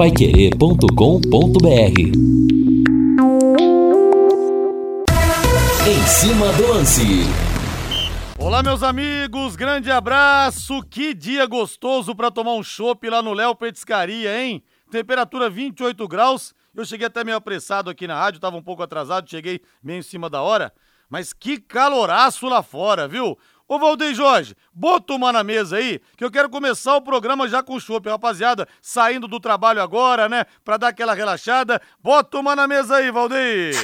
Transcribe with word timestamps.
paiquerê.com.br 0.00 2.00
Em 5.86 6.06
cima 6.06 6.50
do 6.54 6.68
lance. 6.68 7.02
Olá, 8.38 8.62
meus 8.62 8.82
amigos, 8.82 9.56
grande 9.56 9.90
abraço. 9.90 10.82
Que 10.84 11.12
dia 11.12 11.44
gostoso 11.44 12.14
para 12.14 12.30
tomar 12.30 12.54
um 12.54 12.62
chopp 12.62 13.10
lá 13.10 13.20
no 13.20 13.34
Léo 13.34 13.54
Petiscaria, 13.54 14.42
hein? 14.42 14.62
Temperatura 14.90 15.50
28 15.50 16.08
graus. 16.08 16.54
Eu 16.74 16.86
cheguei 16.86 17.06
até 17.06 17.22
meio 17.22 17.36
apressado 17.36 17.90
aqui 17.90 18.06
na 18.06 18.18
rádio, 18.18 18.40
tava 18.40 18.56
um 18.56 18.62
pouco 18.62 18.82
atrasado, 18.82 19.28
cheguei 19.28 19.60
meio 19.82 19.98
em 19.98 20.02
cima 20.02 20.30
da 20.30 20.40
hora. 20.40 20.72
Mas 21.10 21.34
que 21.34 21.60
caloraço 21.60 22.48
lá 22.48 22.62
fora, 22.62 23.06
viu? 23.06 23.36
Ô 23.70 23.78
Valdeir 23.78 24.12
Jorge, 24.12 24.56
bota 24.74 25.12
uma 25.12 25.32
na 25.32 25.44
mesa 25.44 25.76
aí, 25.76 26.00
que 26.16 26.24
eu 26.24 26.30
quero 26.32 26.50
começar 26.50 26.96
o 26.96 27.00
programa 27.00 27.46
já 27.46 27.62
com 27.62 27.78
chopp, 27.78 28.08
rapaziada, 28.08 28.66
saindo 28.82 29.28
do 29.28 29.38
trabalho 29.38 29.80
agora, 29.80 30.28
né, 30.28 30.44
pra 30.64 30.76
dar 30.76 30.88
aquela 30.88 31.14
relaxada. 31.14 31.80
Bota 32.02 32.40
uma 32.40 32.56
na 32.56 32.66
mesa 32.66 32.96
aí, 32.96 33.12
Valdeir. 33.12 33.76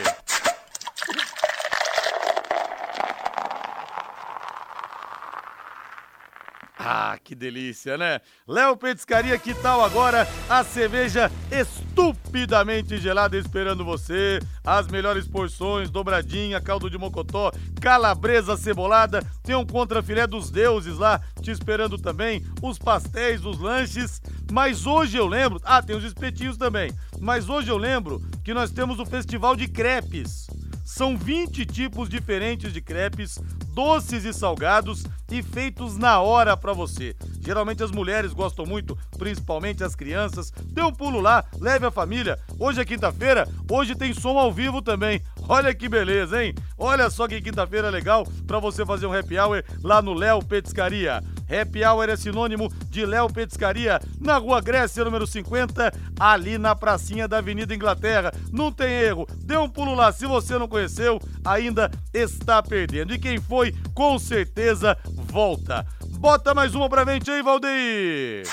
Ah, 6.89 7.19
que 7.19 7.35
delícia, 7.35 7.99
né? 7.99 8.21
Léo 8.47 8.77
Petiscaria, 8.77 9.37
que 9.37 9.53
tal 9.55 9.85
agora 9.85 10.25
a 10.49 10.63
cerveja 10.63 11.29
estupidamente 11.51 12.97
gelada 12.99 13.37
esperando 13.37 13.85
você? 13.85 14.39
As 14.65 14.87
melhores 14.87 15.27
porções, 15.27 15.91
dobradinha, 15.91 16.61
caldo 16.61 16.89
de 16.89 16.97
mocotó, 16.97 17.51
calabresa 17.81 18.57
cebolada, 18.57 19.21
tem 19.43 19.57
um 19.57 19.67
contrafilé 19.67 20.29
dos 20.29 20.49
deuses 20.49 20.97
lá 20.97 21.21
te 21.43 21.51
esperando 21.51 21.99
também, 21.99 22.45
os 22.63 22.79
pastéis, 22.79 23.45
os 23.45 23.59
lanches. 23.59 24.23
Mas 24.53 24.87
hoje 24.87 25.17
eu 25.17 25.27
lembro, 25.27 25.61
ah, 25.65 25.83
tem 25.83 25.97
os 25.97 26.05
espetinhos 26.05 26.57
também. 26.57 26.93
Mas 27.19 27.49
hoje 27.49 27.69
eu 27.69 27.77
lembro 27.77 28.23
que 28.45 28.55
nós 28.55 28.71
temos 28.71 29.01
o 29.01 29.07
Festival 29.07 29.57
de 29.57 29.67
Crepes. 29.67 30.47
São 30.87 31.19
20 31.19 31.67
tipos 31.67 32.09
diferentes 32.09 32.73
de 32.73 32.81
crepes, 32.81 33.41
doces 33.75 34.25
e 34.25 34.33
salgados 34.33 35.05
e 35.29 35.43
feitos 35.43 35.99
na 35.99 36.21
hora 36.21 36.57
para 36.57 36.73
você. 36.73 37.17
Geralmente 37.41 37.83
as 37.83 37.91
mulheres 37.91 38.33
gostam 38.33 38.65
muito, 38.65 38.97
principalmente 39.19 39.83
as 39.83 39.97
crianças. 39.97 40.53
Dê 40.67 40.83
um 40.83 40.93
pulo 40.93 41.21
lá, 41.21 41.45
leve 41.59 41.87
a 41.87 41.91
família. 41.91 42.39
Hoje 42.57 42.81
é 42.81 42.85
quinta-feira, 42.85 43.49
hoje 43.69 43.97
tem 43.97 44.15
som 44.15 44.39
ao 44.39 44.53
vivo 44.53 44.81
também. 44.81 45.21
Olha 45.49 45.75
que 45.75 45.89
beleza, 45.89 46.43
hein? 46.43 46.55
Olha 46.79 47.11
só 47.11 47.27
que 47.27 47.43
quinta-feira 47.43 47.91
legal 47.91 48.25
para 48.47 48.61
você 48.61 48.87
fazer 48.87 49.07
um 49.07 49.13
happy 49.13 49.37
hour 49.41 49.65
lá 49.83 50.01
no 50.01 50.15
Léo 50.15 50.41
Petiscaria. 50.41 51.21
Happy 51.49 51.85
Hour 51.85 52.09
é 52.09 52.17
sinônimo 52.17 52.73
de 52.91 53.07
Léo 53.07 53.33
Petiscaria, 53.33 54.01
na 54.21 54.37
Rua 54.37 54.61
Grécia, 54.61 55.05
número 55.05 55.27
50, 55.27 55.93
ali 56.19 56.59
na 56.59 56.75
pracinha 56.75 57.29
da 57.29 57.39
Avenida 57.39 57.75
Inglaterra. 57.75 58.33
Não 58.53 58.73
tem 58.73 58.91
erro, 58.91 59.27
dê 59.45 59.57
um 59.57 59.69
pulo 59.69 59.95
lá. 59.95 60.13
Se 60.13 60.27
você 60.27 60.59
não 60.59 60.69
conheceu, 60.69 61.21
ainda 61.45 61.91
está 62.13 62.63
perdendo. 62.63 63.15
E 63.15 63.19
quem 63.19 63.41
foi, 63.41 63.75
com 63.95 64.19
certeza 64.19 64.97
volta. 65.05 65.87
Bota 66.19 66.55
mais 66.55 66.75
uma 66.75 66.89
pra 66.89 67.05
frente 67.05 67.31
aí, 67.31 67.43
Valdeir! 67.43 68.47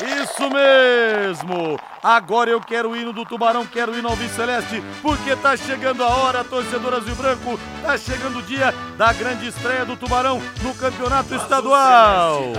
Isso 0.00 0.50
mesmo! 0.50 1.78
Agora 2.02 2.50
eu 2.50 2.60
quero 2.60 2.90
o 2.90 2.96
hino 2.96 3.12
do 3.12 3.24
Tubarão, 3.24 3.64
quero 3.64 3.92
o 3.92 3.98
hino 3.98 4.08
ao 4.08 4.16
Celeste, 4.16 4.82
porque 5.00 5.36
tá 5.36 5.56
chegando 5.56 6.02
a 6.02 6.08
hora, 6.08 6.44
torcedor 6.44 6.94
azul 6.94 7.12
e 7.12 7.14
branco, 7.14 7.60
tá 7.82 7.96
chegando 7.96 8.40
o 8.40 8.42
dia 8.42 8.74
da 8.96 9.12
grande 9.12 9.48
estreia 9.48 9.84
do 9.84 9.96
Tubarão 9.96 10.40
no 10.62 10.74
campeonato 10.74 11.34
estadual. 11.34 12.52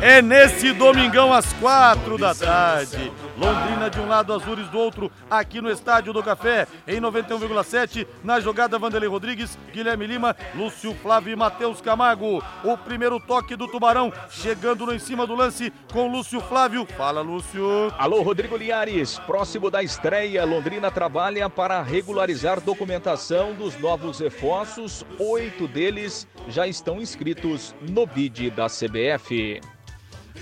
É 0.00 0.20
nesse 0.20 0.72
domingão 0.72 1.32
às 1.32 1.52
quatro 1.54 2.18
da 2.18 2.34
tarde. 2.34 3.12
Londrina 3.36 3.90
de 3.90 3.98
um 3.98 4.06
lado, 4.06 4.32
Azures 4.32 4.68
do 4.68 4.78
outro, 4.78 5.10
aqui 5.30 5.60
no 5.60 5.70
Estádio 5.70 6.12
do 6.12 6.22
Café, 6.22 6.68
em 6.86 7.00
91,7, 7.00 8.06
na 8.22 8.38
jogada 8.38 8.78
Vanderlei 8.78 9.08
Rodrigues, 9.08 9.58
Guilherme 9.72 10.06
Lima, 10.06 10.36
Lúcio 10.54 10.94
Flávio 10.94 11.32
e 11.32 11.36
Matheus 11.36 11.80
Camargo. 11.80 12.42
O 12.62 12.76
primeiro 12.76 13.18
toque 13.18 13.56
do 13.56 13.66
Tubarão, 13.66 14.12
chegando 14.30 14.86
no 14.86 14.94
em 14.94 14.98
cima 14.98 15.26
do 15.26 15.34
lance 15.34 15.72
com 15.92 16.08
Lúcio 16.08 16.40
Flávio. 16.40 16.86
Fala, 16.96 17.20
Lúcio. 17.20 17.92
Alô, 17.98 18.22
Rodrigo 18.22 18.56
Liares. 18.56 19.18
Próximo 19.20 19.70
da 19.70 19.82
estreia, 19.82 20.44
Londrina 20.44 20.90
trabalha 20.90 21.50
para 21.50 21.82
regularizar 21.82 22.60
documentação 22.60 23.52
dos 23.54 23.76
novos 23.80 24.20
reforços. 24.20 25.04
Oito 25.26 25.66
deles 25.66 26.28
já 26.48 26.66
estão 26.66 27.00
inscritos 27.00 27.74
no 27.80 28.06
BID 28.06 28.50
da 28.50 28.66
CBF. 28.66 29.58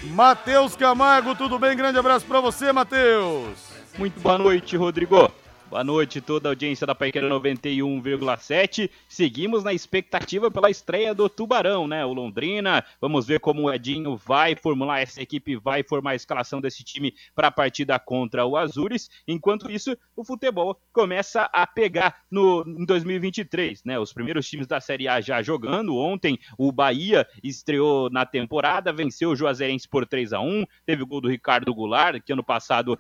Matheus 0.03 0.75
Camargo, 0.75 1.37
tudo 1.37 1.57
bem? 1.57 1.77
Grande 1.77 1.99
abraço 1.99 2.27
para 2.27 2.41
você, 2.41 2.73
Matheus. 2.73 3.59
Muito 3.97 4.19
boa 4.21 4.37
noite, 4.39 4.77
Rodrigo. 4.77 5.31
Boa 5.73 5.83
noite, 5.83 6.21
toda 6.21 6.51
a 6.51 6.53
audiência 6.53 6.87
da 6.87 6.95
Paiqueira 6.95 7.27
91,7. 7.31 8.91
Seguimos 9.09 9.65
na 9.65 9.73
expectativa 9.73 10.51
pela 10.51 10.69
estreia 10.69 11.15
do 11.15 11.31
Tubarão, 11.31 11.89
né? 11.89 12.05
O 12.05 12.13
Londrina. 12.13 12.85
Vamos 13.01 13.27
ver 13.27 13.41
como 13.41 13.63
o 13.63 13.73
Edinho 13.73 14.15
vai 14.15 14.55
formular 14.55 15.01
essa 15.01 15.23
equipe, 15.23 15.57
vai 15.57 15.83
formar 15.83 16.11
a 16.11 16.15
escalação 16.15 16.61
desse 16.61 16.85
time 16.85 17.15
para 17.35 17.49
a 17.49 17.51
partida 17.51 17.99
contra 17.99 18.45
o 18.45 18.55
Azures. 18.55 19.09
Enquanto 19.27 19.71
isso, 19.71 19.97
o 20.15 20.23
futebol 20.23 20.79
começa 20.93 21.49
a 21.51 21.67
pegar 21.67 22.21
no 22.31 22.63
em 22.67 22.85
2023, 22.85 23.83
né? 23.83 23.99
Os 23.99 24.13
primeiros 24.13 24.47
times 24.47 24.67
da 24.67 24.79
Série 24.79 25.09
A 25.09 25.23
já 25.23 25.41
jogando. 25.41 25.97
Ontem 25.97 26.39
o 26.59 26.71
Bahia 26.71 27.27
estreou 27.43 28.11
na 28.11 28.27
temporada, 28.27 28.93
venceu 28.93 29.31
o 29.31 29.37
Juazeirense 29.37 29.89
por 29.89 30.05
3 30.05 30.35
a 30.35 30.41
1 30.41 30.67
Teve 30.85 31.03
o 31.03 31.07
gol 31.07 31.23
do 31.23 31.31
Ricardo 31.31 31.75
Goulart, 31.75 32.23
que 32.23 32.35
ano 32.35 32.45
passado 32.45 32.99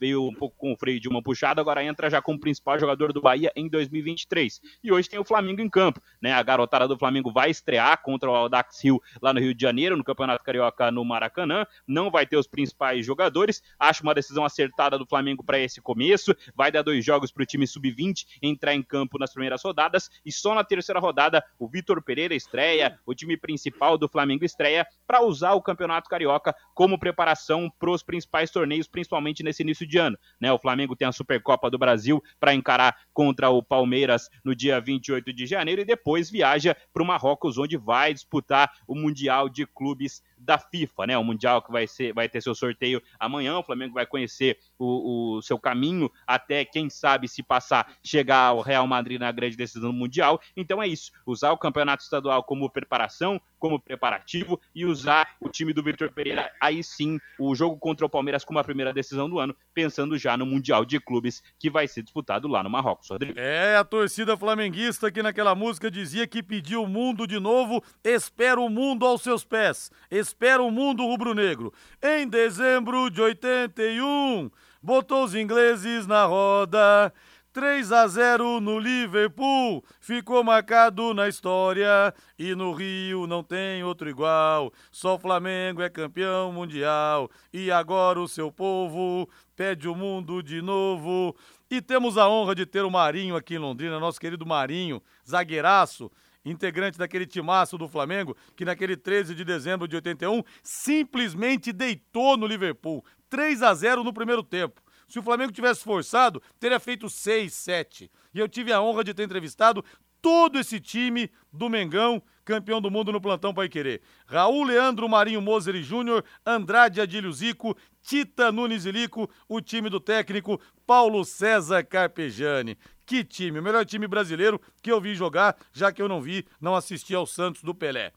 veio 0.00 0.26
um 0.26 0.34
pouco 0.34 0.56
com 0.58 0.72
o 0.72 0.76
freio 0.76 0.98
de 0.98 1.08
uma 1.08 1.22
puxada, 1.22 1.60
agora 1.60 1.84
entra 1.84 2.07
já 2.08 2.22
como 2.22 2.38
principal 2.38 2.78
jogador 2.78 3.12
do 3.12 3.20
Bahia 3.20 3.52
em 3.54 3.68
2023. 3.68 4.60
E 4.82 4.92
hoje 4.92 5.08
tem 5.08 5.18
o 5.18 5.24
Flamengo 5.24 5.60
em 5.60 5.68
campo, 5.68 6.00
né? 6.20 6.32
A 6.32 6.42
garotada 6.42 6.86
do 6.86 6.98
Flamengo 6.98 7.32
vai 7.32 7.50
estrear 7.50 8.00
contra 8.02 8.30
o 8.30 8.34
Aldax 8.34 8.82
Rio 8.82 9.00
lá 9.20 9.32
no 9.32 9.40
Rio 9.40 9.54
de 9.54 9.62
Janeiro, 9.62 9.96
no 9.96 10.04
Campeonato 10.04 10.44
Carioca 10.44 10.90
no 10.90 11.04
Maracanã. 11.04 11.66
Não 11.86 12.10
vai 12.10 12.26
ter 12.26 12.36
os 12.36 12.46
principais 12.46 13.04
jogadores. 13.04 13.62
Acho 13.78 14.02
uma 14.02 14.14
decisão 14.14 14.44
acertada 14.44 14.98
do 14.98 15.06
Flamengo 15.06 15.42
para 15.42 15.58
esse 15.58 15.80
começo. 15.80 16.34
Vai 16.54 16.70
dar 16.70 16.82
dois 16.82 17.04
jogos 17.04 17.30
para 17.30 17.42
o 17.42 17.46
time 17.46 17.66
sub-20 17.66 18.26
entrar 18.42 18.74
em 18.74 18.82
campo 18.82 19.18
nas 19.18 19.32
primeiras 19.32 19.62
rodadas 19.62 20.10
e 20.24 20.32
só 20.32 20.54
na 20.54 20.64
terceira 20.64 21.00
rodada 21.00 21.44
o 21.58 21.68
Vitor 21.68 22.02
Pereira 22.02 22.34
estreia, 22.34 22.98
o 23.04 23.14
time 23.14 23.36
principal 23.36 23.98
do 23.98 24.08
Flamengo 24.08 24.44
estreia 24.44 24.86
para 25.06 25.22
usar 25.22 25.52
o 25.54 25.62
Campeonato 25.62 26.08
Carioca 26.08 26.54
como 26.74 26.98
preparação 26.98 27.70
para 27.78 27.90
os 27.90 28.02
principais 28.02 28.50
torneios, 28.50 28.86
principalmente 28.86 29.42
nesse 29.42 29.62
início 29.62 29.86
de 29.86 29.98
ano. 29.98 30.18
Né? 30.40 30.52
O 30.52 30.58
Flamengo 30.58 30.96
tem 30.96 31.06
a 31.06 31.12
Supercopa 31.12 31.70
do 31.70 31.78
Brasil 31.78 31.97
Brasil 31.98 32.22
para 32.38 32.54
encarar 32.54 32.96
contra 33.12 33.50
o 33.50 33.62
Palmeiras 33.62 34.28
no 34.44 34.54
dia 34.54 34.80
28 34.80 35.32
de 35.32 35.46
janeiro 35.46 35.82
e 35.82 35.84
depois 35.84 36.30
viaja 36.30 36.76
para 36.92 37.02
o 37.02 37.06
Marrocos, 37.06 37.58
onde 37.58 37.76
vai 37.76 38.14
disputar 38.14 38.70
o 38.86 38.94
Mundial 38.94 39.48
de 39.48 39.66
Clubes 39.66 40.22
da 40.40 40.58
FIFA, 40.58 41.06
né? 41.06 41.18
O 41.18 41.24
Mundial 41.24 41.62
que 41.62 41.70
vai, 41.70 41.86
ser, 41.86 42.12
vai 42.12 42.28
ter 42.28 42.40
seu 42.40 42.54
sorteio 42.54 43.02
amanhã. 43.18 43.58
O 43.58 43.62
Flamengo 43.62 43.94
vai 43.94 44.06
conhecer 44.06 44.58
o, 44.78 45.36
o, 45.36 45.42
seu 45.42 45.58
caminho 45.58 46.10
até, 46.26 46.64
quem 46.64 46.88
sabe, 46.88 47.28
se 47.28 47.42
passar, 47.42 47.92
chegar 48.02 48.46
ao 48.46 48.60
Real 48.60 48.86
Madrid 48.86 49.20
na 49.20 49.32
grande 49.32 49.56
decisão 49.56 49.92
Mundial. 49.92 50.40
Então 50.56 50.82
é 50.82 50.88
isso: 50.88 51.12
usar 51.26 51.52
o 51.52 51.58
campeonato 51.58 52.02
estadual 52.02 52.42
como 52.44 52.70
preparação, 52.70 53.40
como 53.58 53.80
preparativo 53.80 54.60
e 54.74 54.84
usar 54.84 55.36
o 55.40 55.48
time 55.48 55.72
do 55.72 55.82
Vitor 55.82 56.12
Pereira, 56.12 56.50
aí 56.60 56.82
sim, 56.82 57.18
o 57.38 57.54
jogo 57.54 57.76
contra 57.76 58.06
o 58.06 58.08
Palmeiras 58.08 58.44
como 58.44 58.58
a 58.58 58.64
primeira 58.64 58.92
decisão 58.92 59.28
do 59.28 59.38
ano, 59.38 59.54
pensando 59.74 60.16
já 60.16 60.36
no 60.36 60.46
Mundial 60.46 60.84
de 60.84 61.00
Clubes 61.00 61.42
que 61.58 61.68
vai 61.68 61.88
ser 61.88 62.02
disputado 62.02 62.46
lá 62.48 62.62
no 62.62 62.70
Marrocos. 62.70 63.08
Rodrigo. 63.08 63.38
É, 63.38 63.76
a 63.76 63.84
torcida 63.84 64.36
flamenguista 64.36 65.10
que 65.10 65.22
naquela 65.22 65.54
música 65.54 65.90
dizia 65.90 66.26
que 66.26 66.42
pediu 66.42 66.84
o 66.84 66.88
mundo 66.88 67.26
de 67.26 67.40
novo, 67.40 67.82
espera 68.04 68.60
o 68.60 68.68
mundo 68.68 69.04
aos 69.04 69.22
seus 69.22 69.44
pés, 69.44 69.90
espera 70.10 70.27
o 70.60 70.70
mundo 70.70 71.04
rubro-negro. 71.04 71.72
Em 72.02 72.26
dezembro 72.26 73.10
de 73.10 73.20
81, 73.20 74.50
botou 74.82 75.24
os 75.24 75.34
ingleses 75.34 76.06
na 76.06 76.24
roda. 76.24 77.12
3 77.52 77.90
a 77.90 78.06
0 78.06 78.60
no 78.60 78.78
Liverpool, 78.78 79.82
ficou 80.00 80.44
marcado 80.44 81.12
na 81.12 81.28
história 81.28 82.14
e 82.38 82.54
no 82.54 82.72
Rio 82.72 83.26
não 83.26 83.42
tem 83.42 83.82
outro 83.82 84.08
igual. 84.08 84.72
Só 84.92 85.16
o 85.16 85.18
Flamengo 85.18 85.82
é 85.82 85.88
campeão 85.88 86.52
mundial 86.52 87.28
e 87.52 87.70
agora 87.70 88.20
o 88.20 88.28
seu 88.28 88.52
povo 88.52 89.28
pede 89.56 89.88
o 89.88 89.94
mundo 89.94 90.40
de 90.40 90.62
novo. 90.62 91.34
E 91.68 91.82
temos 91.82 92.16
a 92.16 92.28
honra 92.28 92.54
de 92.54 92.64
ter 92.64 92.84
o 92.84 92.90
Marinho 92.90 93.34
aqui 93.34 93.56
em 93.56 93.58
Londrina, 93.58 93.98
nosso 93.98 94.20
querido 94.20 94.46
Marinho, 94.46 95.02
zagueiraço, 95.28 96.12
integrante 96.44 96.98
daquele 96.98 97.26
timaço 97.26 97.76
do 97.76 97.88
Flamengo, 97.88 98.36
que 98.56 98.64
naquele 98.64 98.96
13 98.96 99.34
de 99.34 99.44
dezembro 99.44 99.88
de 99.88 99.96
81 99.96 100.42
simplesmente 100.62 101.72
deitou 101.72 102.36
no 102.36 102.46
Liverpool. 102.46 103.04
3 103.28 103.62
a 103.62 103.74
0 103.74 104.04
no 104.04 104.12
primeiro 104.12 104.42
tempo. 104.42 104.82
Se 105.08 105.18
o 105.18 105.22
Flamengo 105.22 105.52
tivesse 105.52 105.82
forçado, 105.82 106.42
teria 106.60 106.78
feito 106.78 107.08
6, 107.08 107.52
7. 107.52 108.10
E 108.34 108.38
eu 108.38 108.48
tive 108.48 108.72
a 108.72 108.80
honra 108.80 109.02
de 109.02 109.14
ter 109.14 109.22
entrevistado 109.22 109.84
todo 110.20 110.58
esse 110.58 110.80
time 110.80 111.30
do 111.52 111.68
Mengão 111.68 112.22
campeão 112.48 112.80
do 112.80 112.90
mundo 112.90 113.12
no 113.12 113.20
plantão 113.20 113.52
Pai 113.52 113.68
Querer. 113.68 114.00
Raul 114.26 114.64
Leandro 114.64 115.06
Marinho 115.06 115.42
Moser 115.42 115.74
e 115.74 115.82
Júnior, 115.82 116.24
Andrade 116.46 116.98
Adílio 116.98 117.30
Zico, 117.30 117.76
Tita 118.02 118.50
Nunes 118.50 118.86
e 118.86 118.90
Lico, 118.90 119.28
o 119.46 119.60
time 119.60 119.90
do 119.90 120.00
técnico 120.00 120.58
Paulo 120.86 121.26
César 121.26 121.84
Carpejani. 121.84 122.78
Que 123.04 123.22
time, 123.22 123.58
o 123.58 123.62
melhor 123.62 123.84
time 123.84 124.08
brasileiro 124.08 124.58
que 124.82 124.90
eu 124.90 124.98
vi 124.98 125.14
jogar, 125.14 125.56
já 125.74 125.92
que 125.92 126.00
eu 126.00 126.08
não 126.08 126.22
vi, 126.22 126.46
não 126.58 126.74
assisti 126.74 127.14
ao 127.14 127.26
Santos 127.26 127.62
do 127.62 127.74
Pelé. 127.74 128.12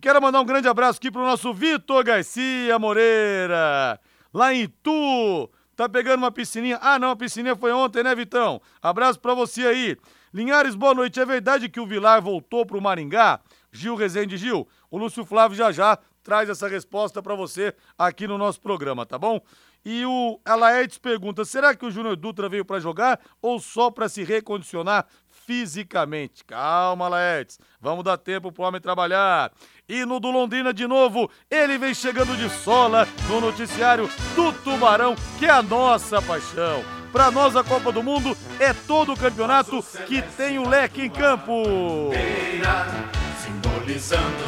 Quero 0.00 0.22
mandar 0.22 0.40
um 0.40 0.46
grande 0.46 0.68
abraço 0.68 0.98
aqui 0.98 1.10
pro 1.10 1.20
nosso 1.20 1.52
Vitor 1.52 2.02
Garcia 2.02 2.78
Moreira, 2.78 4.00
lá 4.32 4.54
em 4.54 4.62
Itu. 4.62 5.50
Tá 5.74 5.86
pegando 5.86 6.20
uma 6.20 6.30
piscininha? 6.30 6.78
Ah, 6.80 6.98
não, 6.98 7.10
a 7.10 7.16
piscininha 7.16 7.54
foi 7.54 7.70
ontem, 7.72 8.02
né, 8.02 8.14
Vitão? 8.14 8.62
Abraço 8.80 9.20
pra 9.20 9.34
você 9.34 9.66
aí. 9.66 9.96
Linhares, 10.36 10.74
boa 10.74 10.92
noite. 10.92 11.18
É 11.18 11.24
verdade 11.24 11.68
que 11.68 11.80
o 11.80 11.86
Vilar 11.86 12.20
voltou 12.20 12.66
pro 12.66 12.78
Maringá? 12.78 13.40
Gil 13.76 13.94
Rezende 13.94 14.36
Gil, 14.36 14.66
o 14.90 14.98
Lúcio 14.98 15.24
Flávio 15.24 15.56
já 15.56 15.70
já 15.70 15.98
traz 16.22 16.48
essa 16.48 16.66
resposta 16.66 17.22
para 17.22 17.36
você 17.36 17.72
aqui 17.96 18.26
no 18.26 18.36
nosso 18.36 18.60
programa, 18.60 19.06
tá 19.06 19.16
bom? 19.16 19.40
E 19.84 20.04
o 20.04 20.40
Alaetes 20.44 20.98
pergunta: 20.98 21.44
será 21.44 21.72
que 21.72 21.86
o 21.86 21.90
Júnior 21.92 22.16
Dutra 22.16 22.48
veio 22.48 22.64
para 22.64 22.80
jogar 22.80 23.20
ou 23.40 23.60
só 23.60 23.88
para 23.88 24.08
se 24.08 24.24
recondicionar 24.24 25.06
fisicamente? 25.30 26.44
Calma, 26.44 27.06
Laertes. 27.06 27.60
Vamos 27.80 28.02
dar 28.02 28.16
tempo 28.16 28.50
pro 28.50 28.64
homem 28.64 28.80
trabalhar. 28.80 29.52
E 29.88 30.04
no 30.04 30.18
do 30.18 30.32
Londrina 30.32 30.74
de 30.74 30.88
novo, 30.88 31.30
ele 31.48 31.78
vem 31.78 31.94
chegando 31.94 32.36
de 32.36 32.50
sola 32.50 33.06
no 33.28 33.40
noticiário 33.40 34.10
do 34.34 34.52
Tubarão, 34.52 35.14
que 35.38 35.46
é 35.46 35.50
a 35.50 35.62
nossa 35.62 36.20
paixão. 36.20 36.82
Para 37.12 37.30
nós, 37.30 37.54
a 37.54 37.62
Copa 37.62 37.92
do 37.92 38.02
Mundo 38.02 38.36
é 38.58 38.74
todo 38.74 39.12
o 39.12 39.16
campeonato 39.16 39.80
que 40.08 40.20
tem 40.20 40.58
o 40.58 40.68
leque 40.68 41.02
em 41.02 41.10
campo. 41.10 41.62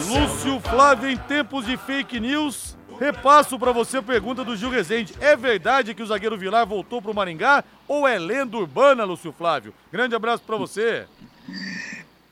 Lúcio 0.09 0.61
Flávio, 0.61 1.09
em 1.09 1.17
tempos 1.17 1.65
de 1.65 1.77
fake 1.77 2.21
news, 2.21 2.77
repasso 2.99 3.59
para 3.59 3.73
você 3.73 3.99
a 3.99 4.03
pergunta 4.03 4.45
do 4.45 4.57
Gil 4.57 4.71
Rezende. 4.71 5.15
É 5.21 5.37
verdade 5.37 5.95
que 5.95 6.03
o 6.03 6.07
zagueiro 6.07 6.37
Vilar 6.37 6.67
voltou 6.67 7.01
para 7.01 7.11
o 7.11 7.15
Maringá 7.15 7.65
ou 7.87 8.07
é 8.07 8.19
lenda 8.19 8.57
urbana, 8.57 9.05
Lúcio 9.05 9.33
Flávio? 9.33 9.73
Grande 9.93 10.15
abraço 10.15 10.43
para 10.45 10.57
você. 10.57 11.07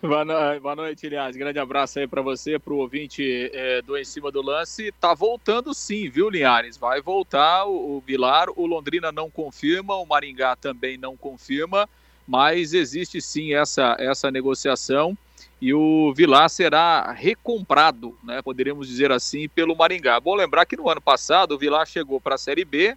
Boa. 0.02 0.60
Boa 0.60 0.76
noite, 0.76 1.08
Linhares. 1.08 1.36
Grande 1.36 1.58
abraço 1.58 1.98
aí 1.98 2.06
para 2.06 2.22
você, 2.22 2.58
para 2.58 2.72
o 2.72 2.78
ouvinte 2.78 3.50
é, 3.52 3.82
do 3.82 3.96
Em 3.96 4.04
Cima 4.04 4.30
do 4.30 4.42
Lance. 4.42 4.92
Tá 5.00 5.14
voltando 5.14 5.72
sim, 5.72 6.08
viu, 6.08 6.28
Linhares? 6.28 6.76
Vai 6.76 7.00
voltar 7.00 7.64
o, 7.64 7.96
o 7.96 8.00
Vilar. 8.00 8.48
O 8.56 8.66
Londrina 8.66 9.10
não 9.10 9.30
confirma, 9.30 9.96
o 9.96 10.06
Maringá 10.06 10.54
também 10.54 10.96
não 10.96 11.16
confirma, 11.16 11.88
mas 12.26 12.74
existe 12.74 13.20
sim 13.20 13.54
essa, 13.54 13.96
essa 13.98 14.30
negociação 14.30 15.16
e 15.60 15.72
o 15.72 16.12
Vilar 16.14 16.48
será 16.50 17.12
recomprado, 17.12 18.16
né, 18.22 18.42
poderíamos 18.42 18.88
dizer 18.88 19.10
assim, 19.10 19.48
pelo 19.48 19.74
Maringá. 19.74 20.20
Bom 20.20 20.34
lembrar 20.34 20.66
que 20.66 20.76
no 20.76 20.88
ano 20.88 21.00
passado 21.00 21.52
o 21.52 21.58
Vilar 21.58 21.86
chegou 21.86 22.20
para 22.20 22.34
a 22.34 22.38
Série 22.38 22.64
B, 22.64 22.96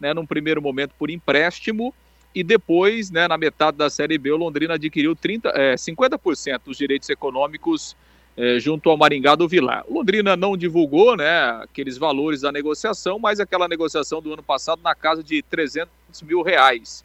né, 0.00 0.12
num 0.12 0.26
primeiro 0.26 0.60
momento 0.60 0.92
por 0.98 1.10
empréstimo, 1.10 1.94
e 2.34 2.42
depois, 2.42 3.10
né, 3.10 3.28
na 3.28 3.36
metade 3.36 3.76
da 3.76 3.90
Série 3.90 4.18
B, 4.18 4.32
o 4.32 4.36
Londrina 4.36 4.74
adquiriu 4.74 5.14
30, 5.14 5.50
é, 5.50 5.74
50% 5.74 6.60
dos 6.64 6.76
direitos 6.76 7.08
econômicos 7.08 7.96
é, 8.36 8.58
junto 8.58 8.88
ao 8.88 8.96
Maringá 8.96 9.34
do 9.34 9.48
Vilar. 9.48 9.84
O 9.88 9.94
Londrina 9.94 10.36
não 10.36 10.56
divulgou 10.56 11.16
né, 11.16 11.40
aqueles 11.62 11.96
valores 11.96 12.40
da 12.40 12.50
negociação, 12.50 13.18
mas 13.18 13.40
aquela 13.40 13.68
negociação 13.68 14.22
do 14.22 14.32
ano 14.32 14.42
passado 14.42 14.80
na 14.82 14.94
casa 14.94 15.22
de 15.22 15.42
300 15.42 15.90
mil 16.22 16.42
reais. 16.42 17.04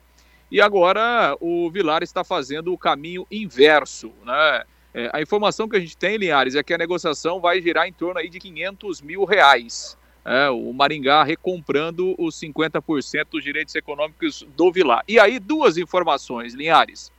E 0.51 0.61
agora 0.61 1.35
o 1.41 1.69
Vilar 1.71 2.03
está 2.03 2.23
fazendo 2.23 2.71
o 2.71 2.77
caminho 2.77 3.25
inverso, 3.31 4.11
né? 4.23 4.63
É, 4.97 5.09
a 5.11 5.21
informação 5.21 5.67
que 5.67 5.75
a 5.75 5.79
gente 5.79 5.97
tem, 5.97 6.15
Linhares, 6.15 6.55
é 6.55 6.63
que 6.63 6.73
a 6.73 6.77
negociação 6.77 7.41
vai 7.41 7.61
girar 7.61 7.85
em 7.85 7.91
torno 7.91 8.17
aí 8.17 8.29
de 8.29 8.39
500 8.39 9.01
mil 9.01 9.25
reais. 9.25 9.97
É, 10.23 10.49
o 10.49 10.71
Maringá 10.71 11.21
recomprando 11.21 12.15
os 12.17 12.39
50% 12.39 13.27
dos 13.29 13.43
direitos 13.43 13.75
econômicos 13.75 14.47
do 14.55 14.71
Vilar. 14.71 15.03
E 15.05 15.19
aí, 15.19 15.37
duas 15.37 15.77
informações, 15.77 16.53
Linhares. 16.53 17.11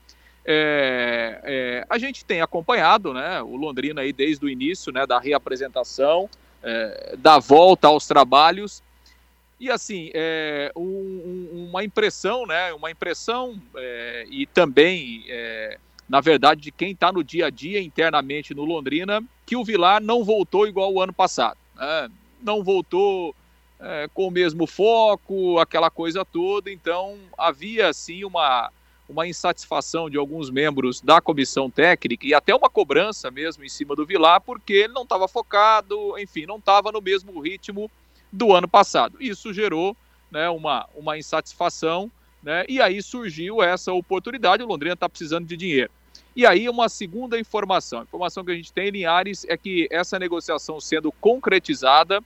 É, 0.43 1.41
é, 1.45 1.87
a 1.91 1.99
gente 1.99 2.25
tem 2.25 2.41
acompanhado 2.41 3.13
né, 3.13 3.43
o 3.43 3.57
Londrina 3.57 4.01
aí 4.01 4.13
desde 4.13 4.47
o 4.47 4.49
início 4.49 4.91
né, 4.91 5.07
da 5.07 5.19
reapresentação, 5.19 6.31
é, 6.63 7.15
da 7.19 7.39
volta 7.39 7.89
aos 7.89 8.07
trabalhos. 8.07 8.83
E 9.61 9.71
assim, 9.71 10.11
é, 10.15 10.73
um, 10.75 10.81
um, 10.83 11.67
uma 11.69 11.85
impressão, 11.85 12.47
né, 12.47 12.73
uma 12.73 12.91
impressão 12.91 13.61
é, 13.77 14.27
e 14.31 14.47
também 14.47 15.25
na 16.09 16.21
verdade, 16.21 16.61
de 16.61 16.71
quem 16.71 16.93
está 16.93 17.11
no 17.11 17.25
dia 17.25 17.47
a 17.47 17.51
dia 17.51 17.81
internamente 17.81 18.55
no 18.55 18.65
Londrina, 18.65 19.23
que 19.45 19.57
o 19.57 19.65
Vilar 19.65 20.01
não 20.01 20.23
voltou 20.23 20.67
igual 20.67 20.93
o 20.93 21.01
ano 21.01 21.13
passado. 21.13 21.59
Né? 21.75 22.11
Não 22.43 22.63
voltou 22.63 23.35
é, 23.81 24.09
com 24.15 24.29
o 24.29 24.31
mesmo 24.31 24.67
foco, 24.67 25.59
aquela 25.59 25.91
coisa 25.91 26.25
toda. 26.25 26.71
Então, 26.71 27.19
havia, 27.37 27.93
sim, 27.93 28.25
uma, 28.25 28.71
uma 29.09 29.27
insatisfação 29.27 30.09
de 30.09 30.17
alguns 30.17 30.49
membros 30.49 31.01
da 31.01 31.21
comissão 31.21 31.69
técnica 31.69 32.27
e 32.27 32.35
até 32.35 32.55
uma 32.55 32.71
cobrança 32.71 33.31
mesmo 33.31 33.65
em 33.65 33.69
cima 33.69 33.97
do 33.97 34.07
Vilar, 34.07 34.41
porque 34.41 34.73
ele 34.73 34.93
não 34.93 35.03
estava 35.03 35.27
focado, 35.27 36.19
enfim, 36.19 36.47
não 36.47 36.59
estava 36.59 36.93
no 36.93 37.01
mesmo 37.01 37.41
ritmo 37.41 37.91
do 38.33 38.53
ano 38.53 38.69
passado. 38.69 39.17
Isso 39.21 39.53
gerou 39.53 39.97
né, 40.31 40.49
uma, 40.49 40.89
uma 40.95 41.19
insatisfação 41.19 42.11
né? 42.47 42.65
E 42.69 42.81
aí 42.81 43.03
surgiu 43.03 43.61
essa 43.61 43.93
oportunidade, 43.93 44.63
o 44.63 44.67
Londrina 44.67 44.95
está 44.95 45.09
precisando 45.09 45.45
de 45.49 45.57
dinheiro. 45.57 45.91
E 46.37 46.47
aí 46.47 46.69
uma 46.69 46.89
segunda 46.89 47.37
informação, 47.41 48.01
a 48.01 48.03
informação 48.05 48.45
que 48.45 48.53
a 48.53 48.55
gente 48.55 48.73
tem 48.73 48.87
em 48.87 48.93
Linhares 48.93 49.45
é 49.49 49.57
que 49.57 49.89
essa 49.91 50.17
negociação 50.17 50.81
sendo 50.81 51.11
concretizada, 51.11 52.23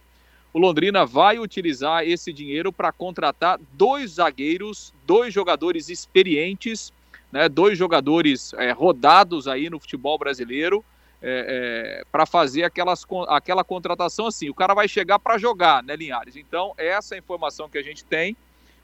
o 0.53 0.59
Londrina 0.59 1.07
vai 1.07 1.39
utilizar 1.39 2.07
esse 2.07 2.35
dinheiro 2.35 2.71
para 2.71 2.93
contratar 2.93 3.59
dois 3.73 4.13
zagueiros, 4.13 4.93
dois 5.07 5.33
jogadores 5.33 5.89
experientes, 5.89 6.93
né, 7.33 7.49
dois 7.49 7.79
jogadores 7.79 8.53
é, 8.55 8.73
rodados 8.73 9.49
aí 9.49 9.71
no 9.71 9.81
futebol 9.81 10.19
brasileiro, 10.19 10.85
é, 11.23 12.03
é, 12.03 12.05
para 12.13 12.27
fazer 12.27 12.65
aquelas, 12.65 13.07
aquela 13.29 13.65
contratação 13.65 14.27
assim. 14.27 14.51
O 14.51 14.55
cara 14.55 14.75
vai 14.75 14.87
chegar 14.87 15.19
para 15.19 15.39
jogar, 15.39 15.83
né, 15.83 15.97
Linhares? 15.97 16.37
Então, 16.37 16.75
essa 16.77 17.15
é 17.15 17.17
a 17.17 17.19
informação 17.19 17.71
que 17.71 17.79
a 17.79 17.83
gente 17.83 18.05
tem 18.05 18.37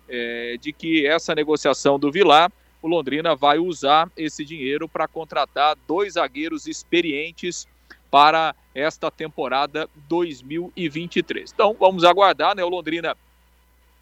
é, 0.08 0.56
de 0.60 0.72
que 0.72 1.06
essa 1.06 1.34
negociação 1.34 1.98
do 1.98 2.10
Vilar, 2.10 2.50
o 2.82 2.88
Londrina 2.88 3.34
vai 3.34 3.58
usar 3.58 4.10
esse 4.16 4.44
dinheiro 4.44 4.88
para 4.88 5.08
contratar 5.08 5.76
dois 5.86 6.14
zagueiros 6.14 6.66
experientes 6.66 7.66
para 8.10 8.54
esta 8.74 9.10
temporada 9.10 9.88
2023. 10.08 11.52
Então 11.52 11.76
vamos 11.78 12.04
aguardar, 12.04 12.54
né? 12.54 12.62
O 12.64 12.68
Londrina 12.68 13.16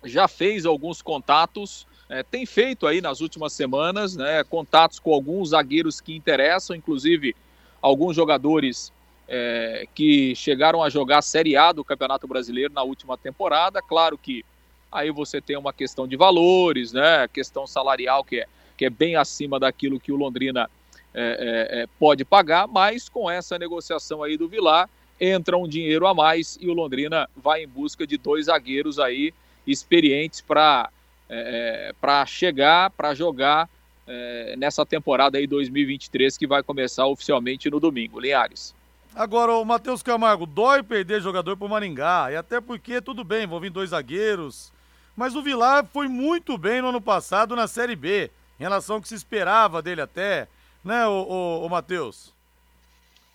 já 0.04 0.28
fez 0.28 0.66
alguns 0.66 1.00
contatos, 1.00 1.86
é, 2.08 2.22
tem 2.22 2.44
feito 2.44 2.86
aí 2.86 3.00
nas 3.00 3.20
últimas 3.20 3.52
semanas, 3.52 4.16
né? 4.16 4.44
Contatos 4.44 4.98
com 4.98 5.14
alguns 5.14 5.50
zagueiros 5.50 6.00
que 6.00 6.14
interessam, 6.14 6.76
inclusive 6.76 7.34
alguns 7.80 8.14
jogadores 8.14 8.92
é, 9.26 9.86
que 9.94 10.34
chegaram 10.34 10.82
a 10.82 10.90
jogar 10.90 11.22
Série 11.22 11.56
A 11.56 11.72
do 11.72 11.84
Campeonato 11.84 12.26
Brasileiro 12.26 12.72
na 12.72 12.82
última 12.82 13.16
temporada. 13.16 13.80
Claro 13.80 14.18
que 14.18 14.44
aí 14.94 15.10
você 15.10 15.40
tem 15.40 15.58
uma 15.58 15.72
questão 15.72 16.06
de 16.06 16.16
valores, 16.16 16.92
né? 16.92 17.28
Questão 17.28 17.66
salarial 17.66 18.24
que 18.24 18.40
é, 18.40 18.46
que 18.76 18.84
é 18.84 18.90
bem 18.90 19.16
acima 19.16 19.58
daquilo 19.58 19.98
que 19.98 20.12
o 20.12 20.16
Londrina 20.16 20.70
é, 21.12 21.20
é, 21.20 21.82
é, 21.82 21.86
pode 21.98 22.24
pagar, 22.24 22.66
mas 22.68 23.08
com 23.08 23.30
essa 23.30 23.58
negociação 23.58 24.22
aí 24.22 24.36
do 24.36 24.48
Vilar 24.48 24.88
entra 25.20 25.56
um 25.56 25.68
dinheiro 25.68 26.06
a 26.06 26.14
mais 26.14 26.56
e 26.60 26.68
o 26.68 26.72
Londrina 26.72 27.28
vai 27.36 27.64
em 27.64 27.68
busca 27.68 28.06
de 28.06 28.16
dois 28.16 28.46
zagueiros 28.46 28.98
aí 28.98 29.34
experientes 29.66 30.40
para 30.40 30.88
é, 31.28 31.88
é 31.88 31.92
para 32.00 32.24
chegar, 32.26 32.90
para 32.90 33.14
jogar 33.14 33.68
é, 34.06 34.54
nessa 34.56 34.84
temporada 34.84 35.38
aí 35.38 35.46
2023 35.46 36.36
que 36.36 36.46
vai 36.46 36.62
começar 36.62 37.06
oficialmente 37.06 37.70
no 37.70 37.80
domingo. 37.80 38.20
Linhares. 38.20 38.74
Agora, 39.14 39.52
o 39.52 39.64
Matheus 39.64 40.02
Camargo, 40.02 40.44
dói 40.44 40.82
perder 40.82 41.22
jogador 41.22 41.56
para 41.56 41.66
o 41.66 41.70
Maringá, 41.70 42.32
e 42.32 42.36
até 42.36 42.60
porque 42.60 43.00
tudo 43.00 43.22
bem, 43.22 43.46
vão 43.46 43.60
vir 43.60 43.70
dois 43.70 43.90
zagueiros, 43.90 44.72
mas 45.16 45.34
o 45.34 45.42
Vilar 45.42 45.86
foi 45.86 46.08
muito 46.08 46.56
bem 46.58 46.82
no 46.82 46.88
ano 46.88 47.00
passado 47.00 47.54
na 47.54 47.66
Série 47.66 47.96
B, 47.96 48.30
em 48.58 48.62
relação 48.62 48.96
ao 48.96 49.02
que 49.02 49.08
se 49.08 49.14
esperava 49.14 49.82
dele 49.82 50.00
até, 50.00 50.48
né, 50.84 51.06
o, 51.06 51.10
o, 51.10 51.66
o 51.66 51.68
Matheus? 51.70 52.32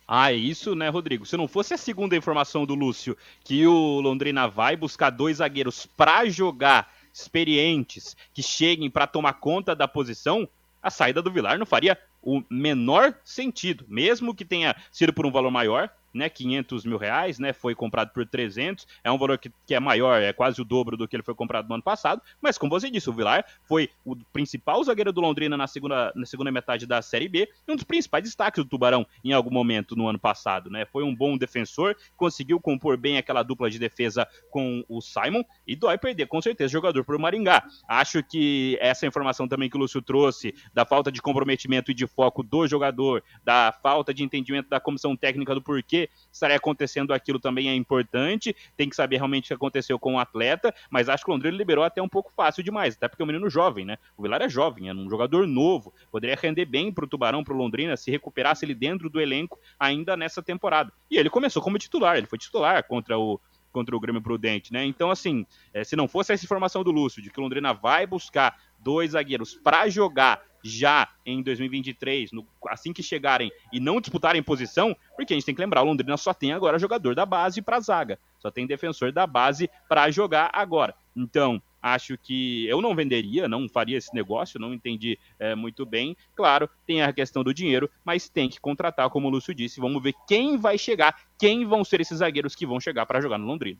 Ah, 0.08 0.32
é 0.32 0.36
isso, 0.36 0.74
né, 0.74 0.90
Rodrigo? 0.90 1.26
Se 1.26 1.38
não 1.38 1.48
fosse 1.48 1.76
a 1.76 1.78
segunda 1.78 2.16
informação 2.16 2.66
do 2.66 2.74
Lúcio, 2.74 3.16
que 3.44 3.68
o 3.68 4.02
Londrina 4.02 4.48
vai 4.48 4.76
buscar 4.76 5.12
dois 5.12 5.38
zagueiros 5.38 5.86
para 5.86 6.28
jogar 6.28 6.92
experientes, 7.14 8.18
que 8.34 8.42
cheguem 8.42 8.90
para 8.90 9.06
tomar 9.06 9.34
conta 9.34 9.76
da 9.76 9.88
posição, 9.88 10.50
a 10.82 10.90
saída 10.90 11.22
do 11.22 11.32
Vilar 11.32 11.60
não 11.60 11.66
faria 11.66 11.96
o 12.24 12.42
menor 12.50 13.14
sentido. 13.24 13.86
Mesmo 13.88 14.34
que 14.34 14.44
tenha 14.44 14.76
sido 14.92 15.14
por 15.14 15.26
um 15.28 15.32
valor 15.32 15.52
maior, 15.52 15.90
né, 16.14 16.30
500 16.30 16.86
mil 16.86 16.98
reais, 16.98 17.40
né, 17.40 17.54
foi 17.54 17.76
comprado 17.76 18.12
por 18.12 18.26
300, 18.26 18.88
é 19.04 19.12
um 19.12 19.18
valor 19.18 19.38
que, 19.38 19.52
que 19.66 19.74
é 19.74 19.80
maior, 19.80 20.22
é 20.22 20.34
quase 20.34 20.62
o 20.62 20.66
dobro 20.66 20.98
do 20.98 21.08
que 21.08 21.16
ele 21.16 21.24
foi 21.24 21.36
comprado 21.36 21.68
no 21.68 21.76
ano 21.76 21.84
passado, 21.84 22.22
mas 22.42 22.58
como 22.58 22.70
você 22.70 22.90
disse, 22.90 23.10
o 23.10 23.14
Vilar 23.14 23.46
foi 23.64 23.90
o 24.06 24.16
principal 24.16 24.84
zagueiro 24.84 25.12
do 25.12 25.22
Londrina 25.22 25.58
na 25.58 25.68
segunda, 25.68 26.12
na 26.16 26.26
segunda 26.26 26.52
metade 26.52 26.86
da 26.86 27.02
Série 27.02 27.28
B 27.28 27.50
e 27.68 27.72
um 27.72 27.76
dos 27.76 27.84
principais 27.84 28.24
destaques 28.24 28.64
do 28.64 28.70
Tubarão 28.70 29.06
em 29.24 29.34
algum 29.34 29.52
momento 29.52 29.96
no 29.96 30.08
ano 30.08 30.20
passado, 30.20 30.70
né, 30.70 30.86
foi 30.86 31.04
um 31.04 31.16
bom 31.16 31.38
defensor, 31.38 31.96
conseguiu 32.16 32.60
compor 32.60 32.98
bem 32.98 33.18
aquela 33.18 33.44
dupla 33.44 33.70
de 33.70 33.80
defesa 33.80 34.28
com 34.50 34.84
o 34.88 35.02
Simon 35.02 35.44
e 35.68 35.76
dói 35.76 35.98
perder 35.98 36.28
com 36.28 36.42
certeza 36.42 36.72
jogador 36.72 37.04
por 37.04 37.18
Maringá. 37.18 37.64
Acho 37.88 38.24
que 38.24 38.78
essa 38.80 39.06
informação 39.06 39.48
também 39.48 39.70
que 39.70 39.76
o 39.76 39.80
Lúcio 39.80 40.02
trouxe 40.02 40.54
da 40.74 40.86
falta 40.86 41.12
de 41.12 41.22
comprometimento 41.22 41.92
e 41.92 41.94
de 41.94 42.08
foco 42.08 42.44
do 42.44 42.68
jogador, 42.68 43.24
da 43.44 43.72
falta 43.72 44.14
de 44.14 44.24
entendimento 44.24 44.70
da 44.70 44.80
comissão 44.80 45.16
técnica 45.16 45.54
do 45.54 45.62
porquê 45.62 45.99
estaria 46.32 46.56
acontecendo 46.56 47.14
aquilo 47.14 47.40
também 47.40 47.70
é 47.70 47.76
importante. 47.76 48.56
Tem 48.78 48.88
que 48.88 48.96
saber 48.96 49.18
realmente 49.18 49.46
o 49.46 49.48
que 49.48 49.54
aconteceu 49.54 49.98
com 49.98 50.16
o 50.16 50.20
atleta, 50.20 50.74
mas 50.90 51.10
acho 51.10 51.26
que 51.26 51.32
o 51.32 51.34
Londrina 51.34 51.58
liberou 51.58 51.84
até 51.84 52.02
um 52.02 52.08
pouco 52.08 52.32
fácil 52.36 52.64
demais, 52.64 52.96
até 52.96 53.08
porque 53.08 53.22
é 53.22 53.26
um 53.26 53.28
menino 53.28 53.50
jovem, 53.50 53.86
né? 53.86 53.98
O 54.16 54.22
Vilar 54.22 54.42
é 54.42 54.50
jovem, 54.50 54.90
é 54.90 54.94
um 54.94 55.10
jogador 55.10 55.48
novo, 55.48 55.94
poderia 56.12 56.38
render 56.40 56.66
bem 56.66 56.92
para 56.92 57.06
o 57.06 57.08
Tubarão, 57.08 57.44
para 57.44 57.54
o 57.54 57.58
Londrina, 57.58 57.98
se 57.98 58.12
recuperasse 58.12 58.64
ele 58.64 58.76
dentro 58.76 59.10
do 59.10 59.20
elenco 59.20 59.60
ainda 59.80 60.16
nessa 60.16 60.44
temporada. 60.44 60.94
E 61.10 61.18
ele 61.18 61.30
começou 61.30 61.62
como 61.62 61.78
titular, 61.78 62.18
ele 62.18 62.28
foi 62.28 62.38
titular 62.38 62.84
contra 62.88 63.18
o 63.18 63.40
contra 63.72 63.96
o 63.96 64.00
Grêmio 64.00 64.22
Prudente, 64.22 64.74
né? 64.74 64.84
Então, 64.86 65.12
assim, 65.12 65.46
é, 65.74 65.84
se 65.84 65.96
não 65.96 66.08
fosse 66.08 66.34
essa 66.34 66.44
informação 66.44 66.84
do 66.84 66.92
Lúcio 66.92 67.22
de 67.22 67.30
que 67.30 67.40
o 67.40 67.44
Londrina 67.44 67.74
vai 67.74 68.06
buscar 68.06 68.58
dois 68.80 69.12
zagueiros 69.12 69.54
para 69.56 69.88
jogar 69.90 70.42
já 70.64 71.10
em 71.26 71.42
2023, 71.42 72.32
no, 72.32 72.46
assim 72.68 72.94
que 72.94 73.04
chegarem 73.04 73.52
e 73.72 73.80
não 73.80 74.00
disputarem 74.00 74.44
posição, 74.44 74.96
porque 75.16 75.34
a 75.34 75.36
gente 75.36 75.46
tem 75.46 75.56
que 75.56 75.62
lembrar, 75.62 75.82
o 75.82 75.86
Londrina 75.86 76.18
só 76.18 76.34
tem 76.34 76.52
agora 76.52 76.80
jogador 76.80 77.16
da 77.16 77.26
base 77.26 77.62
para 77.62 77.80
zaga, 77.80 78.20
só 78.40 78.50
tem 78.52 78.68
defensor 78.68 79.12
da 79.12 79.26
base 79.26 79.70
para 79.88 80.10
jogar 80.12 80.50
agora. 80.54 80.96
Então, 81.16 81.62
acho 81.82 82.18
que 82.18 82.68
eu 82.68 82.82
não 82.82 82.96
venderia, 82.96 83.48
não 83.48 83.68
faria 83.68 83.98
esse 83.98 84.14
negócio, 84.14 84.60
não 84.60 84.74
entendi 84.74 85.18
é, 85.38 85.56
muito 85.56 85.86
bem. 85.86 86.16
Claro, 86.36 86.70
tem 86.86 87.02
a 87.02 87.14
questão 87.14 87.44
do 87.44 87.54
dinheiro, 87.54 87.90
mas 88.04 88.30
tem 88.30 88.50
que 88.50 88.60
contratar, 88.60 89.10
como 89.10 89.28
o 89.28 89.32
Lúcio 89.32 89.54
disse. 89.54 89.80
Vamos 89.80 90.02
ver 90.02 90.14
quem 90.28 90.58
vai 90.58 90.78
chegar, 90.78 91.20
quem 91.38 91.66
vão 91.66 91.84
ser 91.84 92.02
esses 92.02 92.20
zagueiros 92.20 92.56
que 92.56 92.66
vão 92.66 92.80
chegar 92.80 93.06
para 93.06 93.22
jogar 93.22 93.38
no 93.38 93.46
Londrina. 93.46 93.80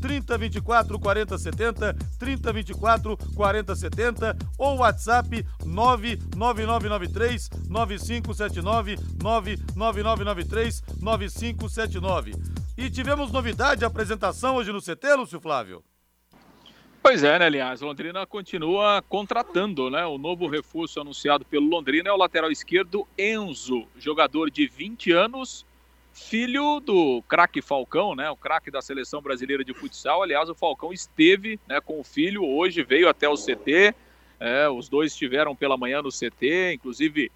3024 0.00 0.98
4070 0.98 1.94
3024 2.18 3.16
4070 3.34 4.36
ou 4.58 4.78
WhatsApp 4.78 5.44
99993 5.64 7.50
9579 7.68 8.96
99993 9.22 10.82
9579. 11.00 12.32
E 12.76 12.88
tivemos 12.90 13.32
novidade 13.32 13.80
de 13.80 13.84
apresentação 13.84 14.56
hoje 14.56 14.72
no 14.72 14.80
CT, 14.80 15.14
Lúcio 15.16 15.40
Flávio? 15.40 15.82
Pois 17.02 17.24
é, 17.24 17.38
né, 17.38 17.46
aliás, 17.46 17.80
Londrina 17.80 18.26
continua 18.26 19.02
contratando, 19.08 19.88
né? 19.88 20.04
O 20.04 20.18
novo 20.18 20.46
reforço 20.46 21.00
anunciado 21.00 21.44
pelo 21.44 21.66
Londrina 21.66 22.10
é 22.10 22.12
o 22.12 22.16
lateral 22.16 22.50
esquerdo 22.50 23.08
Enzo, 23.16 23.86
jogador 23.98 24.50
de 24.50 24.66
20 24.66 25.12
anos, 25.12 25.64
filho 26.12 26.80
do 26.80 27.22
craque 27.28 27.62
Falcão, 27.62 28.14
né? 28.14 28.30
O 28.30 28.36
craque 28.36 28.70
da 28.70 28.82
seleção 28.82 29.22
brasileira 29.22 29.64
de 29.64 29.72
futsal. 29.72 30.22
Aliás, 30.22 30.48
o 30.48 30.54
Falcão 30.54 30.92
esteve 30.92 31.58
né, 31.66 31.80
com 31.80 32.00
o 32.00 32.04
filho 32.04 32.44
hoje, 32.44 32.82
veio 32.82 33.08
até 33.08 33.28
o 33.28 33.36
CT, 33.36 33.94
é, 34.40 34.68
os 34.68 34.88
dois 34.88 35.12
estiveram 35.12 35.54
pela 35.54 35.76
manhã 35.76 36.00
no 36.02 36.10
CT, 36.10 36.74
inclusive 36.74 37.30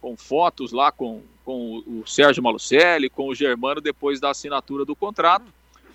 com 0.00 0.16
fotos 0.16 0.72
lá 0.72 0.92
com, 0.92 1.22
com 1.44 1.82
o 1.86 2.06
Sérgio 2.06 2.42
Malucelli, 2.42 3.10
com 3.10 3.28
o 3.28 3.34
Germano, 3.34 3.80
depois 3.80 4.20
da 4.20 4.30
assinatura 4.30 4.84
do 4.84 4.94
contrato. 4.94 5.44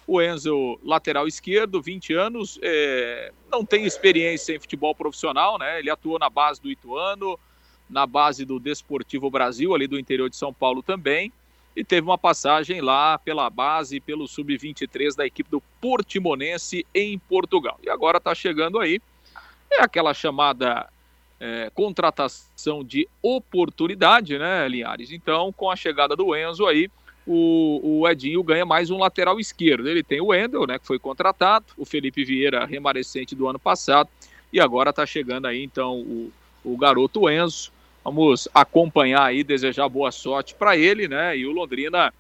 O 0.06 0.22
Enzo, 0.22 0.80
lateral 0.84 1.28
esquerdo, 1.28 1.82
20 1.82 2.14
anos, 2.14 2.60
é, 2.62 3.32
não 3.50 3.64
tem 3.64 3.86
experiência 3.86 4.54
em 4.54 4.60
futebol 4.60 4.94
profissional, 4.94 5.58
né? 5.58 5.80
Ele 5.80 5.90
atuou 5.90 6.20
na 6.20 6.30
base 6.30 6.62
do 6.62 6.70
Ituano, 6.70 7.40
na 7.90 8.06
base 8.06 8.44
do 8.44 8.60
Desportivo 8.60 9.30
Brasil, 9.30 9.74
ali 9.74 9.88
do 9.88 10.00
interior 10.00 10.30
de 10.30 10.36
São 10.36 10.54
Paulo 10.54 10.82
também, 10.82 11.32
e 11.76 11.84
teve 11.84 12.06
uma 12.06 12.18
passagem 12.18 12.82
lá 12.82 13.18
pela 13.18 13.50
base, 13.50 14.00
pelo 14.00 14.28
Sub-23 14.28 15.16
da 15.16 15.26
equipe 15.26 15.50
do 15.50 15.62
Portimonense 15.80 16.86
em 16.94 17.18
Portugal. 17.18 17.80
E 17.84 17.90
agora 17.90 18.18
está 18.18 18.36
chegando 18.36 18.80
aí 18.80 19.02
é 19.72 19.84
aquela 19.84 20.14
chamada 20.14 20.90
é, 21.40 21.72
contratação 21.74 22.84
de 22.84 23.08
oportunidade, 23.22 24.38
né, 24.38 24.68
Linhares? 24.68 25.12
Então, 25.12 25.52
com 25.54 25.72
a 25.72 25.76
chegada 25.76 26.16
do 26.16 26.36
Enzo 26.36 26.68
aí, 26.68 26.90
o, 27.26 28.02
o, 28.02 28.10
Edinho 28.10 28.44
ganha 28.44 28.66
mais 28.66 28.90
um 28.90 28.98
lateral 28.98 29.40
esquerdo. 29.40 29.88
Ele 29.88 30.04
tem 30.04 30.20
o 30.20 30.28
Wendel, 30.28 30.68
né, 30.68 30.78
que 30.78 30.86
foi 30.86 31.00
contratado, 31.00 31.66
o 31.78 31.86
Felipe 31.86 32.26
Vieira, 32.26 32.66
remanescente 32.66 33.34
do 33.34 33.48
ano 33.48 33.60
passado, 33.60 34.10
e 34.52 34.60
agora 34.60 34.90
está 34.90 35.06
chegando 35.06 35.48
aí, 35.48 35.64
então, 35.64 36.00
o, 36.00 36.32
o 36.64 36.78
garoto 36.78 37.30
Enzo. 37.30 37.72
Vamos 38.04 38.48
acompanhar 38.54 39.24
aí, 39.24 39.44
desejar 39.44 39.88
boa 39.88 40.12
sorte 40.12 40.56
para 40.56 40.76
ele, 40.76 41.08
né? 41.08 41.38
E 41.38 41.46
o 41.46 41.52
Londrina 41.52 42.14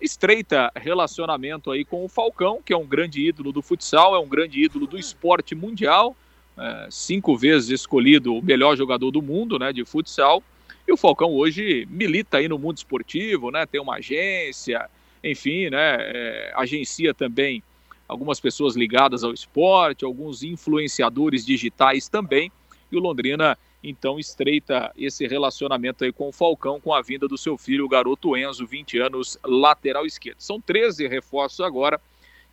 estreita 0.00 0.70
relacionamento 0.76 1.70
aí 1.70 1.84
com 1.84 2.04
o 2.04 2.08
Falcão, 2.08 2.60
que 2.64 2.72
é 2.72 2.76
um 2.76 2.86
grande 2.86 3.26
ídolo 3.26 3.50
do 3.50 3.60
futsal, 3.60 4.14
é 4.14 4.18
um 4.18 4.28
grande 4.28 4.62
ídolo 4.62 4.86
do 4.86 4.96
esporte 4.96 5.54
mundial 5.54 6.16
é, 6.58 6.88
cinco 6.90 7.36
vezes 7.36 7.70
escolhido 7.70 8.34
o 8.34 8.42
melhor 8.42 8.76
jogador 8.76 9.10
do 9.10 9.22
mundo, 9.22 9.58
né, 9.58 9.72
de 9.72 9.84
futsal. 9.84 10.42
E 10.86 10.92
o 10.92 10.96
Falcão 10.96 11.32
hoje 11.32 11.86
milita 11.88 12.38
aí 12.38 12.48
no 12.48 12.58
mundo 12.58 12.78
esportivo, 12.78 13.50
né, 13.50 13.64
tem 13.64 13.80
uma 13.80 13.96
agência, 13.96 14.90
enfim, 15.22 15.70
né, 15.70 15.96
é, 16.00 16.52
agencia 16.56 17.14
também 17.14 17.62
algumas 18.08 18.40
pessoas 18.40 18.74
ligadas 18.74 19.22
ao 19.22 19.32
esporte, 19.32 20.04
alguns 20.04 20.42
influenciadores 20.42 21.46
digitais 21.46 22.08
também. 22.08 22.50
E 22.90 22.96
o 22.96 23.00
Londrina 23.00 23.56
então 23.82 24.18
estreita 24.18 24.92
esse 24.96 25.26
relacionamento 25.26 26.04
aí 26.04 26.12
com 26.12 26.28
o 26.28 26.32
Falcão 26.32 26.80
com 26.80 26.92
a 26.92 27.00
vinda 27.00 27.28
do 27.28 27.38
seu 27.38 27.56
filho, 27.56 27.84
o 27.84 27.88
garoto 27.88 28.36
Enzo, 28.36 28.66
20 28.66 28.98
anos, 28.98 29.38
lateral 29.44 30.04
esquerdo. 30.04 30.40
São 30.40 30.60
13 30.60 31.06
reforços 31.06 31.60
agora 31.60 32.00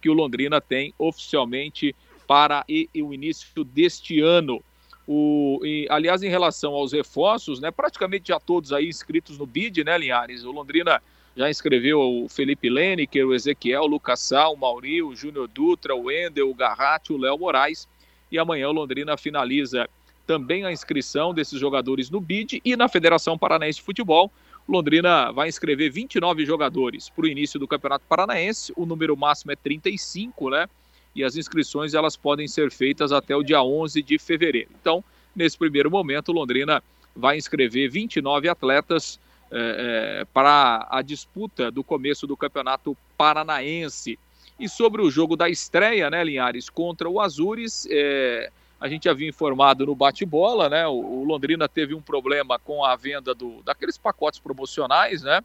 que 0.01 0.09
o 0.09 0.13
Londrina 0.13 0.61
tem 0.61 0.93
oficialmente 0.99 1.95
para 2.27 2.65
o 2.67 3.13
início 3.13 3.63
deste 3.63 4.19
ano. 4.19 4.63
O, 5.07 5.59
e, 5.63 5.87
aliás, 5.89 6.23
em 6.23 6.29
relação 6.29 6.73
aos 6.73 6.91
reforços, 6.91 7.59
né, 7.59 7.69
praticamente 7.71 8.29
já 8.29 8.39
todos 8.39 8.73
aí 8.73 8.87
inscritos 8.87 9.37
no 9.37 9.45
BID, 9.45 9.83
né, 9.83 9.97
Linhares? 9.97 10.43
O 10.43 10.51
Londrina 10.51 11.01
já 11.35 11.49
inscreveu 11.49 11.99
o 11.99 12.29
Felipe 12.29 12.69
Leneker, 12.69 13.27
o 13.27 13.33
Ezequiel, 13.33 13.83
o 13.83 13.87
Lucas 13.87 14.19
Sal, 14.21 14.53
o 14.53 14.57
Mauri, 14.57 15.03
o 15.03 15.15
Júnior 15.15 15.47
Dutra, 15.47 15.95
o 15.95 16.03
Wendel, 16.03 16.49
o 16.49 16.55
Garratti, 16.55 17.11
o 17.11 17.17
Léo 17.17 17.37
Moraes. 17.37 17.87
E 18.31 18.39
amanhã 18.39 18.69
o 18.69 18.73
Londrina 18.73 19.17
finaliza 19.17 19.87
também 20.25 20.65
a 20.65 20.71
inscrição 20.71 21.33
desses 21.33 21.59
jogadores 21.59 22.09
no 22.09 22.19
BID 22.19 22.61
e 22.63 22.75
na 22.75 22.87
Federação 22.87 23.37
Paranaense 23.37 23.79
de 23.79 23.85
Futebol. 23.85 24.31
Londrina 24.67 25.31
vai 25.31 25.47
inscrever 25.47 25.91
29 25.91 26.45
jogadores 26.45 27.09
para 27.09 27.25
o 27.25 27.27
início 27.27 27.59
do 27.59 27.67
Campeonato 27.67 28.05
Paranaense. 28.09 28.73
O 28.75 28.85
número 28.85 29.15
máximo 29.15 29.51
é 29.51 29.55
35, 29.55 30.49
né? 30.49 30.67
e 31.15 31.23
as 31.23 31.37
inscrições 31.37 31.93
elas 31.93 32.17
podem 32.17 32.47
ser 32.47 32.69
feitas 32.69 33.11
até 33.11 33.35
o 33.35 33.41
dia 33.41 33.63
11 33.63 34.01
de 34.03 34.19
fevereiro. 34.19 34.69
Então, 34.79 35.03
nesse 35.33 35.57
primeiro 35.57 35.89
momento, 35.89 36.33
Londrina 36.33 36.83
vai 37.15 37.37
inscrever 37.37 37.89
29 37.89 38.49
atletas 38.49 39.17
é, 39.49 40.21
é, 40.21 40.25
para 40.33 40.85
a 40.89 41.01
disputa 41.01 41.71
do 41.71 41.83
começo 41.83 42.27
do 42.27 42.35
Campeonato 42.35 42.97
Paranaense. 43.17 44.19
E 44.59 44.67
sobre 44.67 45.01
o 45.01 45.09
jogo 45.09 45.37
da 45.37 45.49
estreia, 45.49 46.09
né, 46.09 46.23
Linhares, 46.23 46.69
contra 46.69 47.09
o 47.09 47.21
Azures, 47.21 47.87
é, 47.89 48.51
a 48.79 48.87
gente 48.87 49.07
havia 49.07 49.27
informado 49.27 49.85
no 49.85 49.95
bate-bola, 49.95 50.69
né? 50.69 50.87
O, 50.87 50.93
o, 50.93 51.23
Londrina 51.23 51.67
teve 51.67 51.93
um 51.93 52.01
problema 52.01 52.59
com 52.59 52.83
a 52.83 52.95
venda 52.95 53.33
do, 53.33 53.61
daqueles 53.63 53.97
pacotes 53.97 54.39
promocionais, 54.39 55.21
né? 55.21 55.41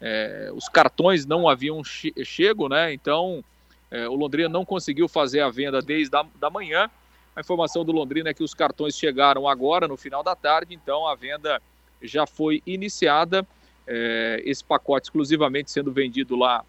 É, 0.00 0.50
os 0.54 0.68
cartões 0.68 1.26
não 1.26 1.48
haviam 1.48 1.82
che 1.82 2.12
chego, 2.24 2.68
né? 2.68 2.92
Então 2.92 3.44
é, 3.90 4.08
o 4.08 4.14
Londrina 4.14 4.48
não 4.48 4.64
conseguiu 4.64 5.08
fazer 5.08 5.40
a 5.40 5.50
venda 5.50 5.82
desde 5.82 6.16
a 6.16 6.24
da 6.38 6.48
manhã. 6.48 6.88
A 7.34 7.40
informação 7.40 7.84
do 7.84 7.92
Londrina 7.92 8.30
é 8.30 8.34
que 8.34 8.42
os 8.42 8.54
cartões 8.54 8.96
chegaram 8.96 9.48
agora, 9.48 9.86
no 9.86 9.96
final 9.96 10.22
da 10.22 10.34
tarde, 10.34 10.74
então 10.74 11.06
a 11.06 11.14
venda 11.14 11.60
já 12.02 12.26
foi 12.26 12.62
iniciada. 12.66 13.46
é, 13.88 14.42
esse 14.44 14.62
pacote 14.62 15.06
exclusivamente 15.06 15.70
sendo 15.70 15.90
vendido 15.90 16.36
lá 16.36 16.62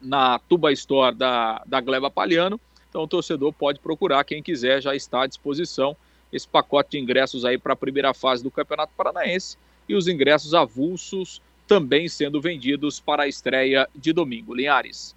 na 0.00 0.38
Tuba 0.38 0.72
Store 0.72 1.14
da, 1.14 1.60
da 1.66 1.80
Gleba 1.80 2.08
Palhano. 2.08 2.58
Então 2.90 3.04
o 3.04 3.08
torcedor 3.08 3.52
pode 3.52 3.78
procurar, 3.78 4.24
quem 4.24 4.42
quiser 4.42 4.82
já 4.82 4.94
está 4.94 5.22
à 5.22 5.26
disposição 5.26 5.96
esse 6.32 6.46
pacote 6.46 6.90
de 6.90 6.98
ingressos 6.98 7.44
aí 7.44 7.56
para 7.56 7.72
a 7.72 7.76
primeira 7.76 8.12
fase 8.12 8.42
do 8.42 8.50
Campeonato 8.50 8.92
Paranaense 8.96 9.56
e 9.88 9.94
os 9.94 10.06
ingressos 10.06 10.54
avulsos 10.54 11.40
também 11.66 12.08
sendo 12.08 12.40
vendidos 12.40 13.00
para 13.00 13.24
a 13.24 13.28
estreia 13.28 13.88
de 13.94 14.12
domingo. 14.12 14.54
Linhares. 14.54 15.14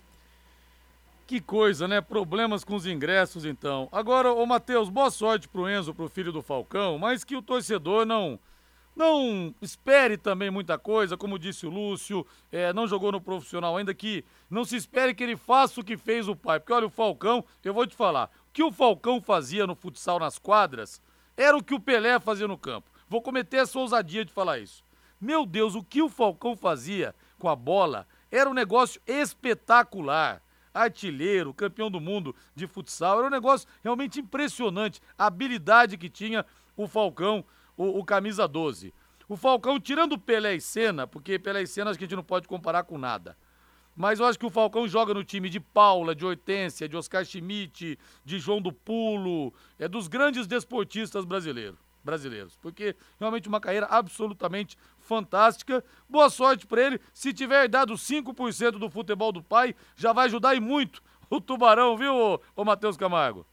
Que 1.25 1.39
coisa, 1.39 1.87
né? 1.87 2.01
Problemas 2.01 2.63
com 2.63 2.75
os 2.75 2.85
ingressos, 2.85 3.45
então. 3.45 3.87
Agora, 3.91 4.31
ô 4.31 4.45
Matheus, 4.45 4.89
boa 4.89 5.09
sorte 5.09 5.47
pro 5.47 5.69
Enzo, 5.69 5.93
pro 5.93 6.09
filho 6.09 6.31
do 6.31 6.41
Falcão, 6.41 6.97
mas 6.99 7.23
que 7.23 7.35
o 7.35 7.41
torcedor 7.41 8.05
não 8.05 8.39
não 8.95 9.53
espere 9.61 10.17
também 10.17 10.51
muita 10.51 10.77
coisa, 10.77 11.17
como 11.17 11.39
disse 11.39 11.65
o 11.65 11.69
Lúcio, 11.69 12.25
é, 12.51 12.71
não 12.73 12.87
jogou 12.87 13.11
no 13.11 13.19
profissional 13.19 13.75
ainda, 13.75 13.93
que 13.93 14.23
não 14.49 14.63
se 14.63 14.75
espere 14.75 15.15
que 15.15 15.23
ele 15.23 15.35
faça 15.35 15.81
o 15.81 15.83
que 15.83 15.97
fez 15.97 16.27
o 16.27 16.35
pai. 16.35 16.59
Porque 16.59 16.73
olha, 16.73 16.85
o 16.85 16.91
Falcão, 16.91 17.43
eu 17.63 17.73
vou 17.73 17.87
te 17.87 17.95
falar, 17.95 18.29
o 18.49 18.53
que 18.53 18.63
o 18.63 18.71
Falcão 18.71 19.21
fazia 19.21 19.65
no 19.65 19.75
futsal 19.75 20.19
nas 20.19 20.37
quadras 20.37 21.01
era 21.35 21.57
o 21.57 21.63
que 21.63 21.73
o 21.73 21.79
Pelé 21.79 22.19
fazia 22.19 22.47
no 22.47 22.57
campo. 22.57 22.91
Vou 23.09 23.21
cometer 23.21 23.57
essa 23.57 23.79
ousadia 23.79 24.23
de 24.23 24.31
falar 24.31 24.59
isso. 24.59 24.83
Meu 25.19 25.45
Deus, 25.45 25.73
o 25.75 25.83
que 25.83 26.01
o 26.01 26.09
Falcão 26.09 26.55
fazia 26.55 27.15
com 27.39 27.49
a 27.49 27.55
bola 27.55 28.07
era 28.31 28.49
um 28.49 28.53
negócio 28.53 29.01
espetacular. 29.07 30.41
Artilheiro, 30.73 31.53
campeão 31.53 31.89
do 31.89 32.01
mundo 32.01 32.35
de 32.55 32.65
futsal, 32.65 33.19
era 33.19 33.27
um 33.27 33.31
negócio 33.31 33.67
realmente 33.83 34.19
impressionante. 34.19 34.99
A 35.17 35.27
habilidade 35.27 35.97
que 35.97 36.09
tinha 36.09 36.45
o 36.75 36.87
Falcão 36.87 37.45
o, 37.77 37.99
o 37.99 38.03
camisa 38.05 38.47
12. 38.47 38.93
O 39.27 39.37
Falcão, 39.37 39.79
tirando 39.79 40.17
Pelé 40.17 40.55
e 40.55 40.61
Senna, 40.61 41.07
porque 41.07 41.39
Pelé 41.39 41.63
e 41.63 41.67
Senna 41.67 41.89
acho 41.89 41.97
que 41.97 42.05
a 42.05 42.07
gente 42.07 42.15
não 42.15 42.23
pode 42.23 42.47
comparar 42.47 42.83
com 42.83 42.97
nada. 42.97 43.37
Mas 43.95 44.19
eu 44.19 44.25
acho 44.25 44.39
que 44.39 44.45
o 44.45 44.49
Falcão 44.49 44.87
joga 44.87 45.13
no 45.13 45.23
time 45.23 45.49
de 45.49 45.59
Paula, 45.59 46.15
de 46.15 46.25
Hortência, 46.25 46.89
de 46.89 46.97
Oscar 46.97 47.23
Schmidt, 47.23 47.97
de 48.25 48.39
João 48.39 48.61
do 48.61 48.71
Pulo, 48.71 49.53
é 49.77 49.87
dos 49.87 50.07
grandes 50.07 50.47
desportistas 50.47 51.25
brasileiros, 51.25 51.79
brasileiros. 52.03 52.57
Porque 52.57 52.95
realmente 53.19 53.47
uma 53.47 53.61
carreira 53.61 53.85
absolutamente 53.85 54.75
fantástica. 54.99 55.83
Boa 56.09 56.29
sorte 56.29 56.65
para 56.65 56.81
ele. 56.81 56.99
Se 57.13 57.31
tiver 57.31 57.67
dado 57.67 57.93
5% 57.93 58.71
do 58.71 58.89
futebol 58.89 59.31
do 59.31 59.43
pai, 59.43 59.75
já 59.95 60.11
vai 60.11 60.25
ajudar 60.25 60.55
e 60.55 60.59
muito 60.59 61.01
o 61.29 61.41
Tubarão, 61.41 61.97
viu, 61.97 62.39
ô, 62.55 62.65
Matheus 62.65 62.95
Camargo? 62.95 63.45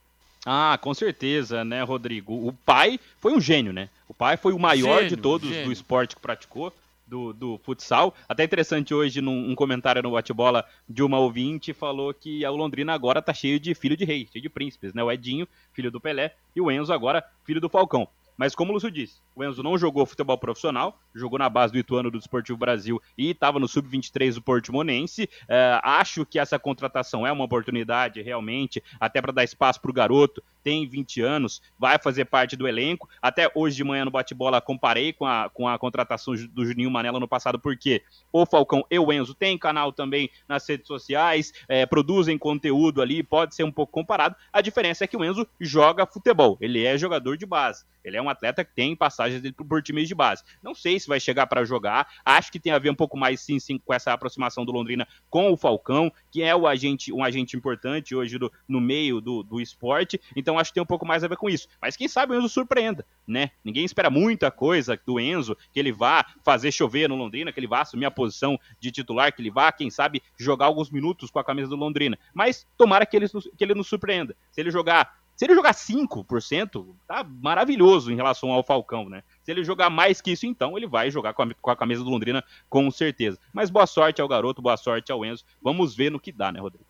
Ah, 0.44 0.78
com 0.80 0.94
certeza, 0.94 1.64
né, 1.64 1.82
Rodrigo? 1.82 2.34
O 2.46 2.52
pai 2.52 2.98
foi 3.18 3.32
um 3.32 3.40
gênio, 3.40 3.72
né? 3.72 3.88
O 4.08 4.14
pai 4.14 4.36
foi 4.36 4.52
o 4.52 4.58
maior 4.58 4.96
gênio, 5.02 5.08
de 5.08 5.16
todos 5.16 5.48
gênio. 5.48 5.66
do 5.66 5.72
esporte 5.72 6.16
que 6.16 6.22
praticou. 6.22 6.72
Do, 7.06 7.32
do, 7.32 7.58
futsal. 7.64 8.14
Até 8.28 8.44
interessante 8.44 8.94
hoje, 8.94 9.20
num 9.20 9.50
um 9.50 9.54
comentário 9.56 10.00
no 10.00 10.12
bate-bola 10.12 10.64
de 10.88 11.02
uma 11.02 11.18
ouvinte, 11.18 11.72
falou 11.72 12.14
que 12.14 12.44
a 12.44 12.50
Londrina 12.50 12.94
agora 12.94 13.20
tá 13.20 13.34
cheio 13.34 13.58
de 13.58 13.74
filho 13.74 13.96
de 13.96 14.04
rei, 14.04 14.28
cheio 14.30 14.40
de 14.40 14.48
príncipes, 14.48 14.94
né? 14.94 15.02
O 15.02 15.10
Edinho, 15.10 15.48
filho 15.72 15.90
do 15.90 16.00
Pelé, 16.00 16.36
e 16.54 16.60
o 16.60 16.70
Enzo 16.70 16.92
agora, 16.92 17.24
filho 17.44 17.60
do 17.60 17.68
Falcão. 17.68 18.06
Mas 18.40 18.54
como 18.54 18.70
o 18.70 18.72
Lúcio 18.72 18.90
disse, 18.90 19.20
o 19.36 19.44
Enzo 19.44 19.62
não 19.62 19.76
jogou 19.76 20.06
futebol 20.06 20.38
profissional, 20.38 20.98
jogou 21.14 21.38
na 21.38 21.50
base 21.50 21.74
do 21.74 21.78
Ituano 21.78 22.10
do 22.10 22.16
Desportivo 22.16 22.56
Brasil 22.56 22.98
e 23.18 23.32
estava 23.32 23.58
no 23.58 23.68
Sub-23 23.68 24.32
do 24.32 24.40
Portimonense. 24.40 25.28
É, 25.46 25.78
acho 25.82 26.24
que 26.24 26.38
essa 26.38 26.58
contratação 26.58 27.26
é 27.26 27.30
uma 27.30 27.44
oportunidade 27.44 28.22
realmente, 28.22 28.82
até 28.98 29.20
para 29.20 29.30
dar 29.30 29.44
espaço 29.44 29.78
para 29.78 29.90
o 29.90 29.92
garoto. 29.92 30.42
Tem 30.62 30.88
20 30.88 31.20
anos, 31.20 31.60
vai 31.78 31.98
fazer 31.98 32.24
parte 32.24 32.56
do 32.56 32.66
elenco. 32.66 33.10
Até 33.20 33.50
hoje 33.54 33.76
de 33.76 33.84
manhã 33.84 34.06
no 34.06 34.10
bate-bola 34.10 34.58
comparei 34.58 35.12
com 35.12 35.26
a, 35.26 35.50
com 35.50 35.68
a 35.68 35.78
contratação 35.78 36.34
do 36.34 36.64
Juninho 36.64 36.90
Manela 36.90 37.20
no 37.20 37.28
passado, 37.28 37.58
porque 37.58 38.02
o 38.32 38.46
Falcão 38.46 38.82
e 38.90 38.98
o 38.98 39.12
Enzo 39.12 39.34
têm 39.34 39.58
canal 39.58 39.92
também 39.92 40.30
nas 40.48 40.66
redes 40.66 40.86
sociais, 40.86 41.52
é, 41.68 41.84
produzem 41.84 42.38
conteúdo 42.38 43.02
ali, 43.02 43.22
pode 43.22 43.54
ser 43.54 43.64
um 43.64 43.72
pouco 43.72 43.92
comparado. 43.92 44.34
A 44.50 44.62
diferença 44.62 45.04
é 45.04 45.06
que 45.06 45.16
o 45.16 45.22
Enzo 45.22 45.46
joga 45.60 46.06
futebol, 46.06 46.56
ele 46.58 46.86
é 46.86 46.96
jogador 46.96 47.36
de 47.36 47.44
base. 47.44 47.84
Ele 48.04 48.16
é 48.16 48.22
um 48.22 48.29
atleta 48.30 48.64
que 48.64 48.74
tem 48.74 48.96
passagens 48.96 49.42
por 49.52 49.82
times 49.82 50.08
de 50.08 50.14
base. 50.14 50.42
Não 50.62 50.74
sei 50.74 50.98
se 50.98 51.08
vai 51.08 51.20
chegar 51.20 51.46
para 51.46 51.64
jogar. 51.64 52.08
Acho 52.24 52.50
que 52.50 52.60
tem 52.60 52.72
a 52.72 52.78
ver 52.78 52.90
um 52.90 52.94
pouco 52.94 53.16
mais, 53.16 53.40
sim, 53.40 53.58
sim, 53.58 53.78
com 53.78 53.92
essa 53.92 54.12
aproximação 54.12 54.64
do 54.64 54.72
Londrina 54.72 55.06
com 55.28 55.52
o 55.52 55.56
Falcão, 55.56 56.12
que 56.30 56.42
é 56.42 56.54
o 56.54 56.66
agente, 56.66 57.12
um 57.12 57.24
agente 57.24 57.56
importante 57.56 58.14
hoje 58.14 58.38
do, 58.38 58.52
no 58.68 58.80
meio 58.80 59.20
do, 59.20 59.42
do 59.42 59.60
esporte. 59.60 60.20
Então 60.34 60.58
acho 60.58 60.70
que 60.70 60.74
tem 60.74 60.82
um 60.82 60.86
pouco 60.86 61.06
mais 61.06 61.24
a 61.24 61.28
ver 61.28 61.36
com 61.36 61.48
isso. 61.48 61.68
Mas 61.80 61.96
quem 61.96 62.08
sabe 62.08 62.34
o 62.34 62.38
Enzo 62.38 62.48
surpreenda, 62.48 63.04
né? 63.26 63.50
Ninguém 63.64 63.84
espera 63.84 64.10
muita 64.10 64.50
coisa 64.50 64.98
do 65.06 65.18
Enzo, 65.18 65.56
que 65.72 65.78
ele 65.78 65.92
vá 65.92 66.24
fazer 66.44 66.72
chover 66.72 67.08
no 67.08 67.16
Londrina, 67.16 67.52
que 67.52 67.60
ele 67.60 67.66
vá 67.66 67.82
assumir 67.82 68.06
a 68.06 68.10
posição 68.10 68.58
de 68.78 68.90
titular, 68.90 69.34
que 69.34 69.42
ele 69.42 69.50
vá, 69.50 69.72
quem 69.72 69.90
sabe, 69.90 70.22
jogar 70.38 70.66
alguns 70.66 70.90
minutos 70.90 71.30
com 71.30 71.38
a 71.38 71.44
camisa 71.44 71.68
do 71.68 71.76
Londrina. 71.76 72.18
Mas 72.34 72.66
tomara 72.76 73.06
que 73.06 73.16
ele, 73.16 73.26
que 73.28 73.64
ele 73.64 73.74
nos 73.74 73.88
surpreenda. 73.88 74.36
Se 74.50 74.60
ele 74.60 74.70
jogar 74.70 75.19
se 75.40 75.46
ele 75.46 75.54
jogar 75.54 75.72
5%, 75.72 76.94
tá 77.06 77.24
maravilhoso 77.24 78.12
em 78.12 78.14
relação 78.14 78.52
ao 78.52 78.62
Falcão, 78.62 79.08
né? 79.08 79.22
Se 79.42 79.50
ele 79.50 79.64
jogar 79.64 79.88
mais 79.88 80.20
que 80.20 80.32
isso, 80.32 80.44
então 80.44 80.76
ele 80.76 80.86
vai 80.86 81.10
jogar 81.10 81.32
com 81.32 81.44
a, 81.44 81.54
com 81.54 81.70
a 81.70 81.76
camisa 81.76 82.04
do 82.04 82.10
Londrina, 82.10 82.44
com 82.68 82.90
certeza. 82.90 83.38
Mas 83.50 83.70
boa 83.70 83.86
sorte 83.86 84.20
ao 84.20 84.28
garoto, 84.28 84.60
boa 84.60 84.76
sorte 84.76 85.10
ao 85.10 85.24
Enzo. 85.24 85.42
Vamos 85.62 85.96
ver 85.96 86.10
no 86.10 86.20
que 86.20 86.30
dá, 86.30 86.52
né, 86.52 86.60
Rodrigo? 86.60 86.84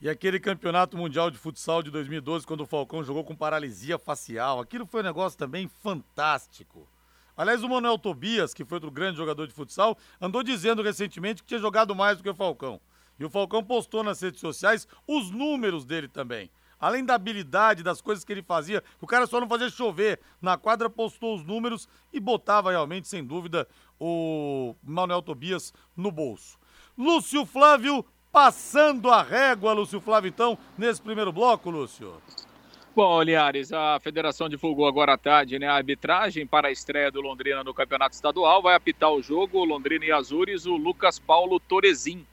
E 0.00 0.08
aquele 0.08 0.40
campeonato 0.40 0.96
mundial 0.96 1.30
de 1.30 1.36
futsal 1.36 1.82
de 1.82 1.90
2012, 1.90 2.46
quando 2.46 2.62
o 2.62 2.66
Falcão 2.66 3.04
jogou 3.04 3.24
com 3.24 3.36
paralisia 3.36 3.98
facial, 3.98 4.58
aquilo 4.58 4.86
foi 4.86 5.02
um 5.02 5.04
negócio 5.04 5.38
também 5.38 5.68
fantástico. 5.82 6.88
Aliás, 7.36 7.62
o 7.62 7.68
Manuel 7.68 7.98
Tobias, 7.98 8.54
que 8.54 8.64
foi 8.64 8.76
outro 8.76 8.90
grande 8.90 9.18
jogador 9.18 9.46
de 9.46 9.52
futsal, 9.52 9.98
andou 10.18 10.42
dizendo 10.42 10.82
recentemente 10.82 11.42
que 11.42 11.48
tinha 11.48 11.60
jogado 11.60 11.94
mais 11.94 12.16
do 12.16 12.22
que 12.22 12.30
o 12.30 12.34
Falcão. 12.34 12.80
E 13.20 13.24
o 13.26 13.28
Falcão 13.28 13.62
postou 13.62 14.02
nas 14.02 14.22
redes 14.22 14.40
sociais 14.40 14.88
os 15.06 15.30
números 15.30 15.84
dele 15.84 16.08
também 16.08 16.50
além 16.82 17.04
da 17.04 17.14
habilidade, 17.14 17.84
das 17.84 18.00
coisas 18.00 18.24
que 18.24 18.32
ele 18.32 18.42
fazia, 18.42 18.82
o 19.00 19.06
cara 19.06 19.24
só 19.24 19.40
não 19.40 19.48
fazia 19.48 19.70
chover. 19.70 20.18
Na 20.40 20.58
quadra 20.58 20.90
postou 20.90 21.36
os 21.36 21.44
números 21.44 21.88
e 22.12 22.18
botava 22.18 22.72
realmente, 22.72 23.06
sem 23.06 23.24
dúvida, 23.24 23.68
o 24.00 24.74
Manuel 24.82 25.22
Tobias 25.22 25.72
no 25.96 26.10
bolso. 26.10 26.58
Lúcio 26.98 27.46
Flávio 27.46 28.04
passando 28.32 29.12
a 29.12 29.22
régua, 29.22 29.72
Lúcio 29.72 30.00
Flávio, 30.00 30.28
então, 30.28 30.58
nesse 30.76 31.00
primeiro 31.00 31.32
bloco, 31.32 31.70
Lúcio. 31.70 32.20
Bom, 32.96 33.22
Linhares, 33.22 33.72
a 33.72 34.00
federação 34.00 34.48
divulgou 34.48 34.86
agora 34.86 35.14
à 35.14 35.18
tarde 35.18 35.58
né, 35.58 35.68
a 35.68 35.74
arbitragem 35.74 36.46
para 36.46 36.66
a 36.66 36.72
estreia 36.72 37.12
do 37.12 37.20
Londrina 37.20 37.62
no 37.62 37.72
Campeonato 37.72 38.14
Estadual. 38.14 38.60
Vai 38.60 38.74
apitar 38.74 39.10
o 39.12 39.22
jogo 39.22 39.64
Londrina 39.64 40.04
e 40.04 40.12
Azures, 40.12 40.66
o 40.66 40.76
Lucas 40.76 41.18
Paulo 41.18 41.60
Torezin 41.60 42.26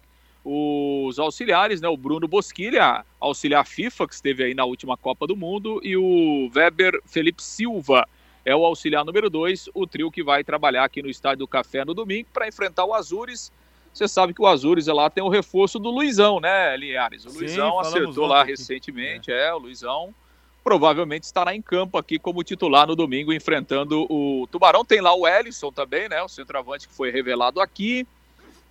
os 0.44 1.20
auxiliares, 1.20 1.82
né? 1.82 1.88
O 1.88 1.98
Bruno 1.98 2.28
Bosquilha, 2.28 3.06
auxiliar 3.20 3.66
FIFA, 3.66 4.08
que 4.08 4.14
esteve 4.14 4.44
aí 4.44 4.54
na 4.54 4.66
última 4.66 4.98
Copa 4.98 5.28
do 5.28 5.36
Mundo, 5.36 5.82
e 5.84 5.98
o 5.98 6.50
Weber 6.56 7.02
Felipe 7.06 7.44
Silva 7.44 8.08
é 8.46 8.56
o 8.56 8.66
auxiliar 8.66 9.06
número 9.06 9.30
2, 9.30 9.70
o 9.74 9.86
trio 9.86 10.10
que 10.10 10.24
vai 10.24 10.44
trabalhar 10.44 10.84
aqui 10.84 11.02
no 11.02 11.10
Estádio 11.10 11.40
do 11.40 11.48
Café 11.48 11.84
no 11.84 11.94
domingo 11.94 12.30
para 12.34 12.48
enfrentar 12.48 12.86
o 12.86 12.94
Azures. 12.94 13.52
Você 13.94 14.08
sabe 14.08 14.34
que 14.34 14.42
o 14.42 14.48
Azures 14.48 14.88
lá 14.88 15.10
tem 15.10 15.24
o 15.24 15.30
reforço 15.30 15.78
do 15.78 15.90
Luizão, 15.90 16.40
né, 16.40 16.76
Linhares? 16.78 17.26
O 17.26 17.30
Sim, 17.32 17.40
Luizão 17.40 17.80
acertou 17.80 18.26
lá 18.26 18.42
aqui. 18.42 18.52
recentemente, 18.52 19.32
é. 19.32 19.48
é, 19.48 19.54
o 19.54 19.58
Luizão 19.58 20.14
provavelmente 20.64 21.24
estará 21.24 21.56
em 21.56 21.62
campo 21.62 21.98
aqui 21.98 22.20
como 22.20 22.44
titular 22.44 22.88
no 22.88 22.96
domingo, 22.96 23.34
enfrentando 23.34 24.06
o 24.10 24.48
Tubarão. 24.52 24.86
Tem 24.86 25.02
lá 25.02 25.14
o 25.14 25.28
Ellison 25.28 25.72
também, 25.72 26.08
né? 26.08 26.22
O 26.22 26.30
centroavante 26.30 26.88
que 26.88 26.94
foi 26.94 27.12
revelado 27.12 27.60
aqui. 27.60 28.08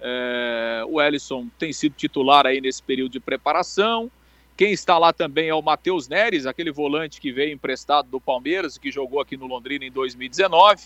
É, 0.00 0.82
o 0.86 1.00
Ellison 1.00 1.48
tem 1.58 1.72
sido 1.72 1.94
titular 1.94 2.46
aí 2.46 2.60
nesse 2.60 2.82
período 2.82 3.12
de 3.12 3.20
preparação. 3.20 4.10
Quem 4.56 4.72
está 4.72 4.98
lá 4.98 5.12
também 5.12 5.48
é 5.48 5.54
o 5.54 5.62
Matheus 5.62 6.08
Neres, 6.08 6.46
aquele 6.46 6.72
volante 6.72 7.20
que 7.20 7.32
veio 7.32 7.52
emprestado 7.52 8.08
do 8.08 8.20
Palmeiras 8.20 8.76
e 8.76 8.80
que 8.80 8.90
jogou 8.90 9.20
aqui 9.20 9.36
no 9.36 9.46
Londrina 9.46 9.84
em 9.84 9.90
2019. 9.90 10.82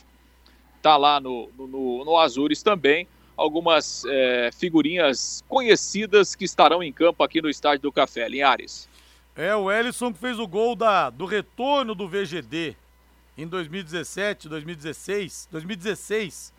Está 0.77 0.97
lá 0.97 1.21
no, 1.21 1.49
no, 1.57 2.05
no 2.05 2.19
Azures 2.19 2.63
também. 2.63 3.07
Algumas 3.35 4.05
é, 4.07 4.51
figurinhas 4.53 5.43
conhecidas 5.49 6.35
que 6.35 6.45
estarão 6.45 6.83
em 6.83 6.93
campo 6.93 7.23
aqui 7.23 7.41
no 7.41 7.49
Estádio 7.49 7.83
do 7.83 7.93
Café. 7.93 8.29
Linhares. 8.29 8.89
É, 9.35 9.55
o 9.57 9.71
Ellison 9.71 10.13
que 10.13 10.19
fez 10.19 10.39
o 10.39 10.47
gol 10.47 10.77
da, 10.77 11.09
do 11.09 11.25
retorno 11.25 11.95
do 11.95 12.07
VGD 12.07 12.77
em 13.39 13.47
2017, 13.47 14.49
2016, 14.51 15.49
2016 15.51 16.52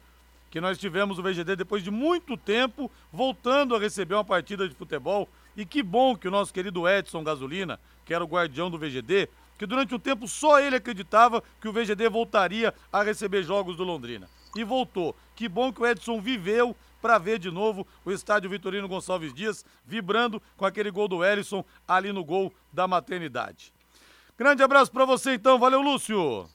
que 0.53 0.61
nós 0.61 0.77
tivemos 0.77 1.17
o 1.17 1.23
VGD 1.23 1.55
depois 1.55 1.83
de 1.83 1.89
muito 1.89 2.37
tempo 2.37 2.91
voltando 3.11 3.75
a 3.75 3.79
receber 3.79 4.13
uma 4.13 4.23
partida 4.23 4.69
de 4.69 4.75
futebol. 4.75 5.27
E 5.57 5.65
que 5.65 5.81
bom 5.81 6.15
que 6.15 6.27
o 6.27 6.31
nosso 6.31 6.53
querido 6.53 6.87
Edson 6.87 7.23
Gasolina, 7.23 7.79
que 8.05 8.13
era 8.13 8.23
o 8.23 8.27
guardião 8.27 8.69
do 8.69 8.77
VGD, 8.77 9.29
que 9.57 9.65
durante 9.65 9.95
um 9.95 9.99
tempo 9.99 10.27
só 10.27 10.59
ele 10.59 10.75
acreditava 10.75 11.41
que 11.59 11.67
o 11.67 11.73
VGD 11.73 12.07
voltaria 12.07 12.71
a 12.91 13.01
receber 13.01 13.41
jogos 13.41 13.75
do 13.75 13.83
Londrina. 13.83 14.29
E 14.55 14.63
voltou. 14.63 15.15
Que 15.35 15.49
bom 15.49 15.73
que 15.73 15.81
o 15.81 15.87
Edson 15.87 16.21
viveu 16.21 16.75
para 17.01 17.17
ver 17.17 17.39
de 17.39 17.49
novo 17.49 17.87
o 18.05 18.11
estádio 18.11 18.47
Vitorino 18.47 18.87
Gonçalves 18.87 19.33
Dias 19.33 19.65
vibrando 19.83 20.39
com 20.55 20.67
aquele 20.67 20.91
gol 20.91 21.07
do 21.07 21.25
Ellison 21.25 21.65
ali 21.87 22.13
no 22.13 22.23
gol 22.23 22.53
da 22.71 22.87
maternidade. 22.87 23.73
Grande 24.37 24.61
abraço 24.61 24.91
para 24.91 25.03
você 25.03 25.33
então, 25.33 25.57
valeu 25.57 25.81
Lúcio. 25.81 26.47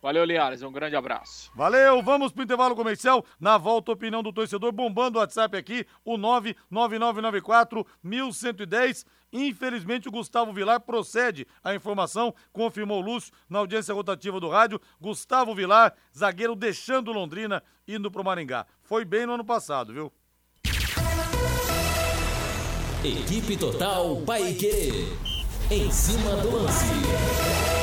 Valeu, 0.00 0.24
Linhares. 0.24 0.62
Um 0.62 0.70
grande 0.70 0.94
abraço. 0.96 1.50
Valeu, 1.54 2.02
vamos 2.02 2.32
pro 2.32 2.44
intervalo 2.44 2.76
comercial. 2.76 3.24
Na 3.40 3.58
volta, 3.58 3.92
opinião 3.92 4.22
do 4.22 4.32
torcedor, 4.32 4.70
bombando 4.72 5.18
o 5.18 5.20
WhatsApp 5.20 5.56
aqui, 5.56 5.84
o 6.04 6.16
99994 6.16 7.86
1110. 8.02 9.04
Infelizmente, 9.32 10.08
o 10.08 10.12
Gustavo 10.12 10.52
Vilar 10.52 10.80
procede 10.80 11.46
a 11.62 11.74
informação, 11.74 12.34
confirmou 12.52 13.02
o 13.02 13.04
Lúcio 13.04 13.32
na 13.48 13.58
audiência 13.58 13.92
rotativa 13.92 14.40
do 14.40 14.48
rádio. 14.48 14.80
Gustavo 15.00 15.54
Vilar, 15.54 15.94
zagueiro 16.16 16.54
deixando 16.54 17.12
Londrina, 17.12 17.62
indo 17.86 18.10
pro 18.10 18.24
Maringá. 18.24 18.66
Foi 18.82 19.04
bem 19.04 19.26
no 19.26 19.34
ano 19.34 19.44
passado, 19.44 19.92
viu? 19.92 20.12
Equipe 23.04 23.56
Total 23.56 24.16
Paique. 24.26 25.08
Em 25.70 25.90
cima 25.90 26.36
do 26.36 26.50
lance. 26.50 27.77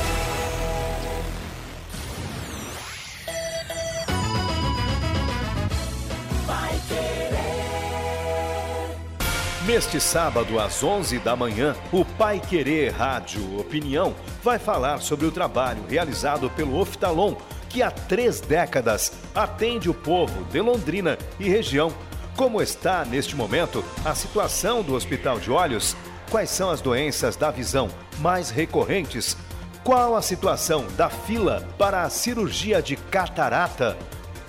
Neste 9.66 10.00
sábado, 10.00 10.60
às 10.60 10.84
11 10.84 11.18
da 11.18 11.34
manhã, 11.34 11.74
o 11.90 12.04
Pai 12.04 12.38
Querer 12.38 12.92
Rádio 12.92 13.58
Opinião 13.58 14.14
vai 14.40 14.60
falar 14.60 15.00
sobre 15.00 15.26
o 15.26 15.32
trabalho 15.32 15.82
realizado 15.88 16.48
pelo 16.50 16.78
Oftalon, 16.78 17.34
que 17.68 17.82
há 17.82 17.90
três 17.90 18.40
décadas 18.40 19.12
atende 19.34 19.90
o 19.90 19.94
povo 19.94 20.44
de 20.44 20.60
Londrina 20.60 21.18
e 21.40 21.48
região. 21.48 21.92
Como 22.36 22.62
está, 22.62 23.04
neste 23.04 23.34
momento, 23.34 23.84
a 24.04 24.14
situação 24.14 24.84
do 24.84 24.94
Hospital 24.94 25.40
de 25.40 25.50
Olhos? 25.50 25.96
Quais 26.30 26.50
são 26.50 26.70
as 26.70 26.80
doenças 26.80 27.34
da 27.34 27.50
visão 27.50 27.88
mais 28.20 28.50
recorrentes? 28.50 29.36
Qual 29.82 30.14
a 30.14 30.22
situação 30.22 30.86
da 30.96 31.10
fila 31.10 31.66
para 31.76 32.02
a 32.02 32.10
cirurgia 32.10 32.80
de 32.80 32.94
catarata? 32.94 33.98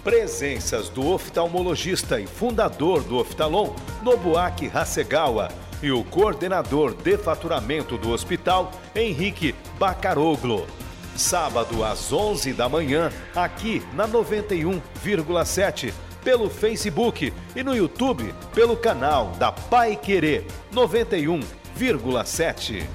Presenças 0.08 0.88
do 0.88 1.06
oftalmologista 1.06 2.18
e 2.18 2.26
fundador 2.26 3.04
do 3.04 3.18
Oftalon, 3.18 3.76
Nobuaki 4.02 4.72
Hasegawa, 4.74 5.50
e 5.84 5.92
o 5.92 6.02
coordenador 6.02 6.94
de 6.94 7.18
faturamento 7.18 7.98
do 7.98 8.12
hospital, 8.12 8.72
Henrique 8.96 9.54
Bacaroglo. 9.78 10.66
Sábado 11.14 11.84
às 11.84 12.14
11 12.14 12.54
da 12.54 12.70
manhã, 12.70 13.12
aqui 13.36 13.84
na 13.94 14.08
91,7, 14.08 15.94
pelo 16.24 16.50
Facebook 16.50 17.34
e 17.54 17.62
no 17.62 17.76
YouTube, 17.76 18.34
pelo 18.56 18.78
canal 18.78 19.34
da 19.38 19.52
Pai 19.52 19.98
Querer 19.98 20.46
91,7. 20.74 22.86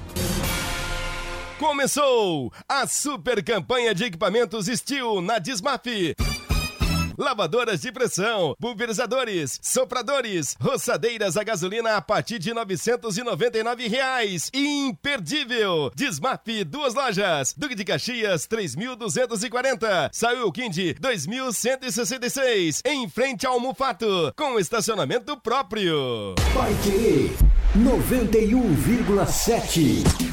Começou 1.59 2.51
a 2.67 2.87
super 2.87 3.43
campanha 3.43 3.93
de 3.93 4.05
equipamentos 4.05 4.65
Steel 4.65 5.21
na 5.21 5.37
Dismaf 5.37 6.15
lavadoras 7.17 7.81
de 7.81 7.91
pressão, 7.91 8.55
pulverizadores, 8.59 9.59
sopradores, 9.61 10.55
roçadeiras 10.59 11.37
a 11.37 11.43
gasolina 11.43 11.95
a 11.97 12.01
partir 12.01 12.39
de 12.39 12.51
999 12.53 13.87
reais. 13.87 14.49
Imperdível! 14.53 15.91
Desmap, 15.95 16.47
duas 16.65 16.93
lojas. 16.93 17.53
Duque 17.57 17.75
de 17.75 17.85
Caxias, 17.85 18.47
3.240. 18.47 20.09
Saiu 20.11 20.51
Quindi, 20.51 20.95
2.166. 20.95 22.81
Em 22.85 23.07
frente 23.09 23.45
ao 23.45 23.59
Mufato, 23.59 24.33
com 24.35 24.59
estacionamento 24.59 25.37
próprio. 25.37 26.33
Vai 26.53 26.73
querer 26.83 27.31
91,7. 27.77 30.32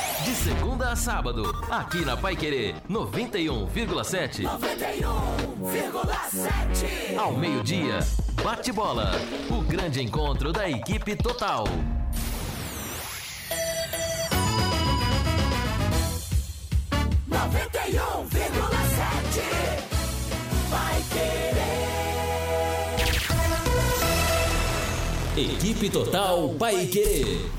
De 0.23 0.35
segunda 0.35 0.91
a 0.91 0.95
sábado, 0.95 1.43
aqui 1.69 2.05
na 2.05 2.15
Pai 2.15 2.35
Querer 2.35 2.75
91,7. 2.87 4.43
91,7. 4.43 7.17
Ao 7.17 7.33
meio-dia, 7.33 7.97
bate 8.43 8.71
bola. 8.71 9.13
O 9.49 9.63
grande 9.63 9.99
encontro 10.01 10.53
da 10.53 10.69
equipe 10.69 11.15
total. 11.15 11.63
Noventa 17.27 17.79
e 17.87 17.99
um 17.99 18.23
vírgula 18.25 18.77
sete. 18.95 19.41
Vai 20.69 21.01
querer. 25.35 25.53
Equipe 25.55 25.89
Total 25.89 26.49
Pai 26.59 26.85
Querer. 26.85 27.49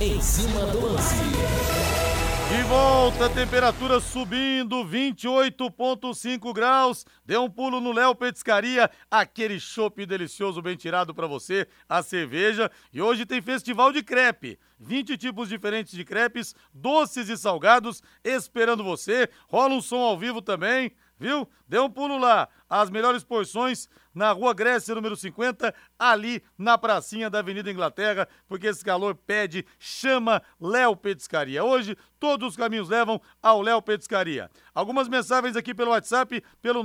Em 0.00 0.20
cima 0.20 0.66
do 0.66 0.92
lance. 0.92 2.07
De 2.48 2.62
volta, 2.62 3.28
temperatura 3.28 4.00
subindo, 4.00 4.82
28,5 4.82 6.54
graus. 6.54 7.04
Dê 7.22 7.36
um 7.36 7.50
pulo 7.50 7.78
no 7.78 7.92
Léo 7.92 8.14
Petiscaria, 8.14 8.90
aquele 9.10 9.60
chopp 9.60 10.06
delicioso 10.06 10.62
bem 10.62 10.74
tirado 10.74 11.14
para 11.14 11.26
você, 11.26 11.68
a 11.86 12.02
cerveja. 12.02 12.70
E 12.90 13.02
hoje 13.02 13.26
tem 13.26 13.42
festival 13.42 13.92
de 13.92 14.02
crepe. 14.02 14.58
20 14.80 15.18
tipos 15.18 15.50
diferentes 15.50 15.92
de 15.92 16.02
crepes, 16.06 16.54
doces 16.72 17.28
e 17.28 17.36
salgados, 17.36 18.02
esperando 18.24 18.82
você. 18.82 19.28
Rola 19.46 19.74
um 19.74 19.82
som 19.82 20.00
ao 20.00 20.16
vivo 20.16 20.40
também, 20.40 20.92
viu? 21.20 21.46
Dê 21.68 21.78
um 21.78 21.90
pulo 21.90 22.16
lá. 22.16 22.48
As 22.66 22.88
melhores 22.88 23.22
porções 23.22 23.90
na 24.14 24.32
Rua 24.32 24.52
Grécia, 24.54 24.94
número 24.94 25.16
50, 25.16 25.74
ali 25.98 26.42
na 26.56 26.76
pracinha 26.78 27.30
da 27.30 27.38
Avenida 27.38 27.70
Inglaterra, 27.70 28.28
porque 28.46 28.66
esse 28.66 28.84
calor 28.84 29.14
pede, 29.14 29.64
chama 29.78 30.42
Léo 30.60 30.96
Petiscaria. 30.96 31.62
Hoje, 31.64 31.96
todos 32.18 32.48
os 32.50 32.56
caminhos 32.56 32.88
levam 32.88 33.20
ao 33.42 33.62
Léo 33.62 33.80
Petiscaria. 33.80 34.50
Algumas 34.74 35.08
mensagens 35.08 35.56
aqui 35.56 35.74
pelo 35.74 35.90
WhatsApp, 35.92 36.42
pelo 36.60 36.82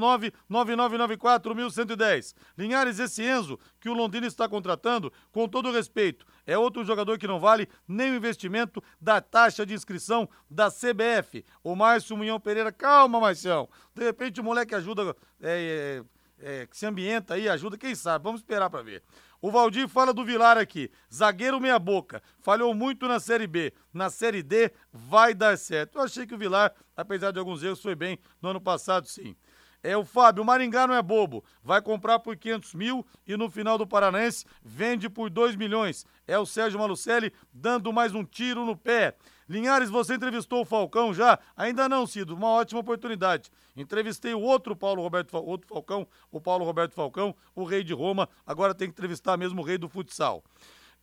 999941110. 0.49 2.35
Linhares, 2.57 2.99
esse 2.99 3.23
Enzo, 3.23 3.59
que 3.79 3.89
o 3.89 3.93
Londrina 3.93 4.27
está 4.27 4.47
contratando, 4.47 5.11
com 5.31 5.47
todo 5.47 5.71
respeito, 5.71 6.25
é 6.45 6.57
outro 6.57 6.83
jogador 6.83 7.17
que 7.17 7.27
não 7.27 7.39
vale 7.39 7.67
nem 7.87 8.11
o 8.11 8.15
investimento 8.15 8.83
da 8.99 9.21
taxa 9.21 9.65
de 9.65 9.73
inscrição 9.73 10.29
da 10.49 10.69
CBF. 10.69 11.43
O 11.63 11.75
Márcio 11.75 12.17
Munhão 12.17 12.39
Pereira, 12.39 12.71
calma, 12.71 13.19
Marcião. 13.19 13.67
De 13.95 14.03
repente 14.03 14.39
o 14.39 14.43
moleque 14.43 14.75
ajuda... 14.75 15.15
É, 15.41 16.03
é, 16.43 16.67
que 16.67 16.77
se 16.77 16.85
ambienta 16.85 17.35
aí, 17.35 17.47
ajuda, 17.47 17.77
quem 17.77 17.95
sabe, 17.95 18.23
vamos 18.23 18.41
esperar 18.41 18.69
para 18.69 18.83
ver. 18.83 19.01
O 19.41 19.49
Valdir 19.49 19.87
fala 19.87 20.13
do 20.13 20.23
Vilar 20.23 20.57
aqui, 20.57 20.91
zagueiro 21.13 21.59
meia 21.59 21.79
boca, 21.79 22.21
falhou 22.39 22.73
muito 22.73 23.07
na 23.07 23.19
Série 23.19 23.47
B, 23.47 23.73
na 23.93 24.09
Série 24.09 24.43
D 24.43 24.71
vai 24.91 25.33
dar 25.33 25.57
certo. 25.57 25.97
Eu 25.97 26.03
achei 26.03 26.27
que 26.27 26.35
o 26.35 26.37
Vilar, 26.37 26.73
apesar 26.95 27.31
de 27.31 27.39
alguns 27.39 27.63
erros, 27.63 27.81
foi 27.81 27.95
bem 27.95 28.19
no 28.41 28.49
ano 28.49 28.61
passado, 28.61 29.07
sim. 29.07 29.35
É 29.81 29.97
o 29.97 30.05
Fábio, 30.05 30.43
o 30.43 30.45
Maringá 30.45 30.87
não 30.87 30.95
é 30.95 31.01
bobo, 31.01 31.43
vai 31.61 31.81
comprar 31.81 32.19
por 32.19 32.37
500 32.37 32.73
mil 32.73 33.05
e 33.27 33.35
no 33.35 33.49
final 33.49 33.77
do 33.77 33.85
Paranense 33.85 34.45
vende 34.63 35.09
por 35.09 35.29
2 35.29 35.57
milhões. 35.57 36.05
É 36.25 36.39
o 36.39 36.45
Sérgio 36.45 36.79
Malucelli 36.79 37.33
dando 37.53 37.91
mais 37.91 38.15
um 38.15 38.23
tiro 38.23 38.65
no 38.65 38.77
pé. 38.77 39.13
Linhares, 39.47 39.89
você 39.89 40.15
entrevistou 40.15 40.61
o 40.61 40.65
Falcão 40.65 41.13
já? 41.13 41.37
Ainda 41.55 41.89
não, 41.89 42.07
Cido, 42.07 42.35
uma 42.35 42.47
ótima 42.47 42.79
oportunidade. 42.79 43.51
Entrevistei 43.75 44.33
o 44.33 44.39
outro 44.39 44.75
Paulo 44.75 45.01
Roberto, 45.01 45.35
outro 45.35 45.67
Falcão, 45.67 46.07
o 46.31 46.39
Paulo 46.39 46.63
Roberto 46.63 46.93
Falcão, 46.93 47.35
o 47.55 47.63
rei 47.63 47.83
de 47.83 47.93
Roma, 47.93 48.29
agora 48.45 48.73
tem 48.73 48.87
que 48.87 48.93
entrevistar 48.93 49.37
mesmo 49.37 49.61
o 49.61 49.65
rei 49.65 49.77
do 49.77 49.89
futsal. 49.89 50.43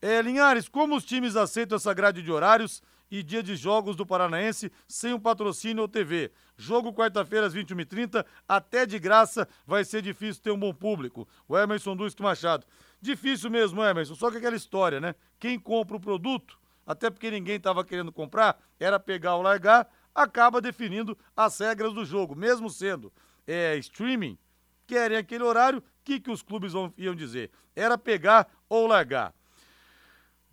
É, 0.01 0.21
Linhares, 0.21 0.67
como 0.67 0.95
os 0.95 1.05
times 1.05 1.35
aceitam 1.35 1.75
essa 1.75 1.93
grade 1.93 2.23
de 2.23 2.31
horários 2.31 2.81
e 3.11 3.21
dia 3.21 3.43
de 3.43 3.55
jogos 3.55 3.95
do 3.95 4.05
Paranaense 4.05 4.71
sem 4.87 5.13
um 5.13 5.19
patrocínio 5.19 5.83
ou 5.83 5.87
TV? 5.87 6.31
Jogo 6.57 6.91
quarta-feira 6.93 7.45
às 7.45 7.53
21h30, 7.53 8.25
até 8.47 8.85
de 8.85 8.97
graça, 8.97 9.47
vai 9.67 9.83
ser 9.83 10.01
difícil 10.01 10.41
ter 10.41 10.51
um 10.51 10.57
bom 10.57 10.73
público. 10.73 11.27
O 11.47 11.55
Emerson 11.57 11.95
Duque 11.95 12.21
Machado. 12.21 12.65
Difícil 12.99 13.51
mesmo, 13.51 13.83
Emerson, 13.83 14.15
só 14.15 14.31
que 14.31 14.37
aquela 14.37 14.55
história, 14.55 14.99
né? 14.99 15.13
Quem 15.39 15.59
compra 15.59 15.97
o 15.97 15.99
produto 15.99 16.60
até 16.91 17.09
porque 17.09 17.31
ninguém 17.31 17.55
estava 17.55 17.83
querendo 17.83 18.11
comprar, 18.11 18.61
era 18.79 18.99
pegar 18.99 19.35
ou 19.35 19.41
largar, 19.41 19.87
acaba 20.13 20.61
definindo 20.61 21.17
as 21.35 21.57
regras 21.59 21.93
do 21.93 22.05
jogo, 22.05 22.35
mesmo 22.35 22.69
sendo 22.69 23.11
é, 23.47 23.77
streaming, 23.77 24.37
querem 24.85 25.17
aquele 25.17 25.43
horário, 25.43 25.79
o 25.79 25.83
que, 26.03 26.19
que 26.19 26.31
os 26.31 26.41
clubes 26.41 26.73
vão, 26.73 26.93
iam 26.97 27.15
dizer? 27.15 27.51
Era 27.75 27.97
pegar 27.97 28.47
ou 28.67 28.87
largar. 28.87 29.33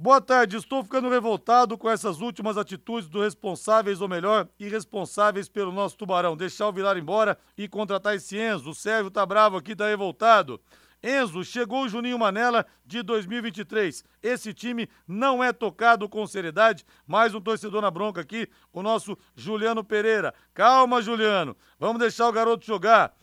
Boa 0.00 0.20
tarde, 0.20 0.56
estou 0.56 0.84
ficando 0.84 1.10
revoltado 1.10 1.76
com 1.76 1.90
essas 1.90 2.20
últimas 2.20 2.56
atitudes 2.56 3.08
dos 3.08 3.24
responsáveis, 3.24 4.00
ou 4.00 4.06
melhor, 4.06 4.48
irresponsáveis 4.56 5.48
pelo 5.48 5.72
nosso 5.72 5.96
tubarão. 5.96 6.36
Deixar 6.36 6.68
o 6.68 6.72
Vilar 6.72 6.96
embora 6.96 7.36
e 7.56 7.66
contratar 7.66 8.14
esse 8.14 8.38
Enzo. 8.38 8.70
O 8.70 8.74
Sérgio 8.76 9.10
tá 9.10 9.26
bravo 9.26 9.56
aqui, 9.56 9.74
tá 9.74 9.88
revoltado. 9.88 10.60
Enzo, 11.02 11.44
chegou 11.44 11.84
o 11.84 11.88
Juninho 11.88 12.18
Manela 12.18 12.66
de 12.84 13.02
2023. 13.02 14.04
Esse 14.22 14.52
time 14.52 14.88
não 15.06 15.42
é 15.42 15.52
tocado 15.52 16.08
com 16.08 16.26
seriedade. 16.26 16.84
Mais 17.06 17.34
um 17.34 17.40
torcedor 17.40 17.80
na 17.80 17.90
bronca 17.90 18.20
aqui, 18.20 18.48
o 18.72 18.82
nosso 18.82 19.16
Juliano 19.36 19.84
Pereira. 19.84 20.34
Calma, 20.52 21.00
Juliano. 21.00 21.56
Vamos 21.78 22.00
deixar 22.00 22.28
o 22.28 22.32
garoto 22.32 22.66
jogar. 22.66 23.14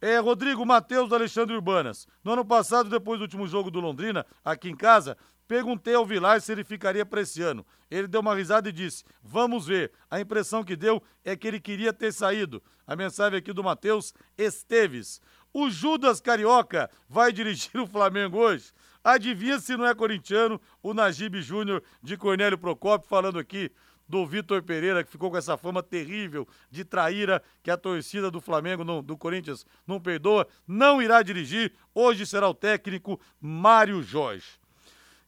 É, 0.00 0.18
Rodrigo 0.18 0.64
Matheus 0.64 1.12
Alexandre 1.12 1.54
Urbanas. 1.54 2.08
No 2.24 2.32
ano 2.32 2.44
passado, 2.44 2.88
depois 2.88 3.20
do 3.20 3.22
último 3.22 3.46
jogo 3.46 3.70
do 3.70 3.80
Londrina, 3.80 4.26
aqui 4.44 4.70
em 4.70 4.76
casa, 4.76 5.16
perguntei 5.46 5.94
ao 5.94 6.06
Vilar 6.06 6.40
se 6.40 6.50
ele 6.50 6.64
ficaria 6.64 7.04
para 7.04 7.20
esse 7.20 7.42
ano. 7.42 7.64
Ele 7.90 8.08
deu 8.08 8.20
uma 8.20 8.34
risada 8.34 8.68
e 8.68 8.72
disse: 8.72 9.04
Vamos 9.22 9.66
ver. 9.66 9.92
A 10.10 10.18
impressão 10.20 10.64
que 10.64 10.74
deu 10.74 11.02
é 11.24 11.36
que 11.36 11.46
ele 11.46 11.60
queria 11.60 11.92
ter 11.92 12.12
saído. 12.12 12.62
A 12.86 12.96
mensagem 12.96 13.38
aqui 13.38 13.52
do 13.52 13.62
Matheus 13.62 14.14
Esteves. 14.38 15.20
O 15.52 15.68
Judas 15.68 16.20
Carioca 16.20 16.90
vai 17.08 17.32
dirigir 17.32 17.80
o 17.80 17.86
Flamengo 17.86 18.38
hoje? 18.38 18.72
Adivinha 19.02 19.58
se 19.58 19.76
não 19.76 19.86
é 19.86 19.94
corintiano 19.94 20.60
o 20.82 20.94
Najib 20.94 21.40
Júnior 21.40 21.82
de 22.02 22.16
Cornélio 22.16 22.58
Procópio 22.58 23.08
falando 23.08 23.38
aqui 23.38 23.72
do 24.10 24.26
Vitor 24.26 24.62
Pereira, 24.62 25.04
que 25.04 25.10
ficou 25.10 25.30
com 25.30 25.36
essa 25.36 25.56
fama 25.56 25.82
terrível 25.82 26.46
de 26.70 26.84
traíra 26.84 27.42
que 27.62 27.70
a 27.70 27.76
torcida 27.76 28.30
do 28.30 28.40
Flamengo, 28.40 28.84
não, 28.84 29.02
do 29.02 29.16
Corinthians, 29.16 29.64
não 29.86 30.00
perdoa, 30.00 30.46
não 30.66 31.00
irá 31.00 31.22
dirigir. 31.22 31.72
Hoje 31.94 32.26
será 32.26 32.48
o 32.48 32.54
técnico 32.54 33.20
Mário 33.40 34.02
Jorge. 34.02 34.58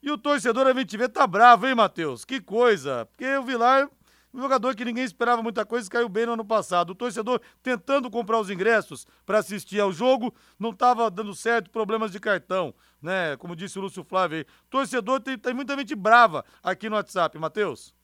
E 0.03 0.11
o 0.11 0.19
torcedor, 0.19 0.67
a 0.67 0.75
gente 0.75 0.97
vê, 0.97 1.09
tá 1.09 1.29
bravo, 1.29 1.67
hein, 1.67 1.77
Matheus? 1.77 2.25
Que 2.25 2.41
coisa. 2.41 3.07
Porque 3.07 3.37
o 3.37 3.45
Vilar, 3.45 3.89
um 4.33 4.41
jogador 4.41 4.75
que 4.75 4.85
ninguém 4.85 5.05
esperava 5.05 5.43
muita 5.43 5.65
coisa, 5.65 5.91
caiu 5.91 6.09
bem 6.09 6.27
no 6.27 6.33
ano 6.33 6.45
passado. 6.45 6.91
O 6.91 6.95
torcedor 6.95 7.41
tentando 7.63 8.11
comprar 8.11 8.41
os 8.41 8.51
ingressos 8.51 9.07
para 9.27 9.39
assistir 9.39 9.81
ao 9.81 9.93
jogo, 9.93 10.35
não 10.59 10.71
estava 10.71 11.11
dando 11.11 11.35
certo, 11.35 11.71
problemas 11.71 12.11
de 12.11 12.19
cartão, 12.19 12.75
né? 13.01 13.37
Como 13.37 13.55
disse 13.55 13.79
o 13.79 13.83
Lúcio 13.83 14.03
Flávio 14.03 14.39
aí. 14.39 14.47
Torcedor 14.71 15.21
tem, 15.21 15.37
tem 15.37 15.53
muita 15.53 15.77
gente 15.77 15.95
brava 15.95 16.45
aqui 16.63 16.89
no 16.89 16.97
WhatsApp, 16.97 17.39
Matheus. 17.39 17.95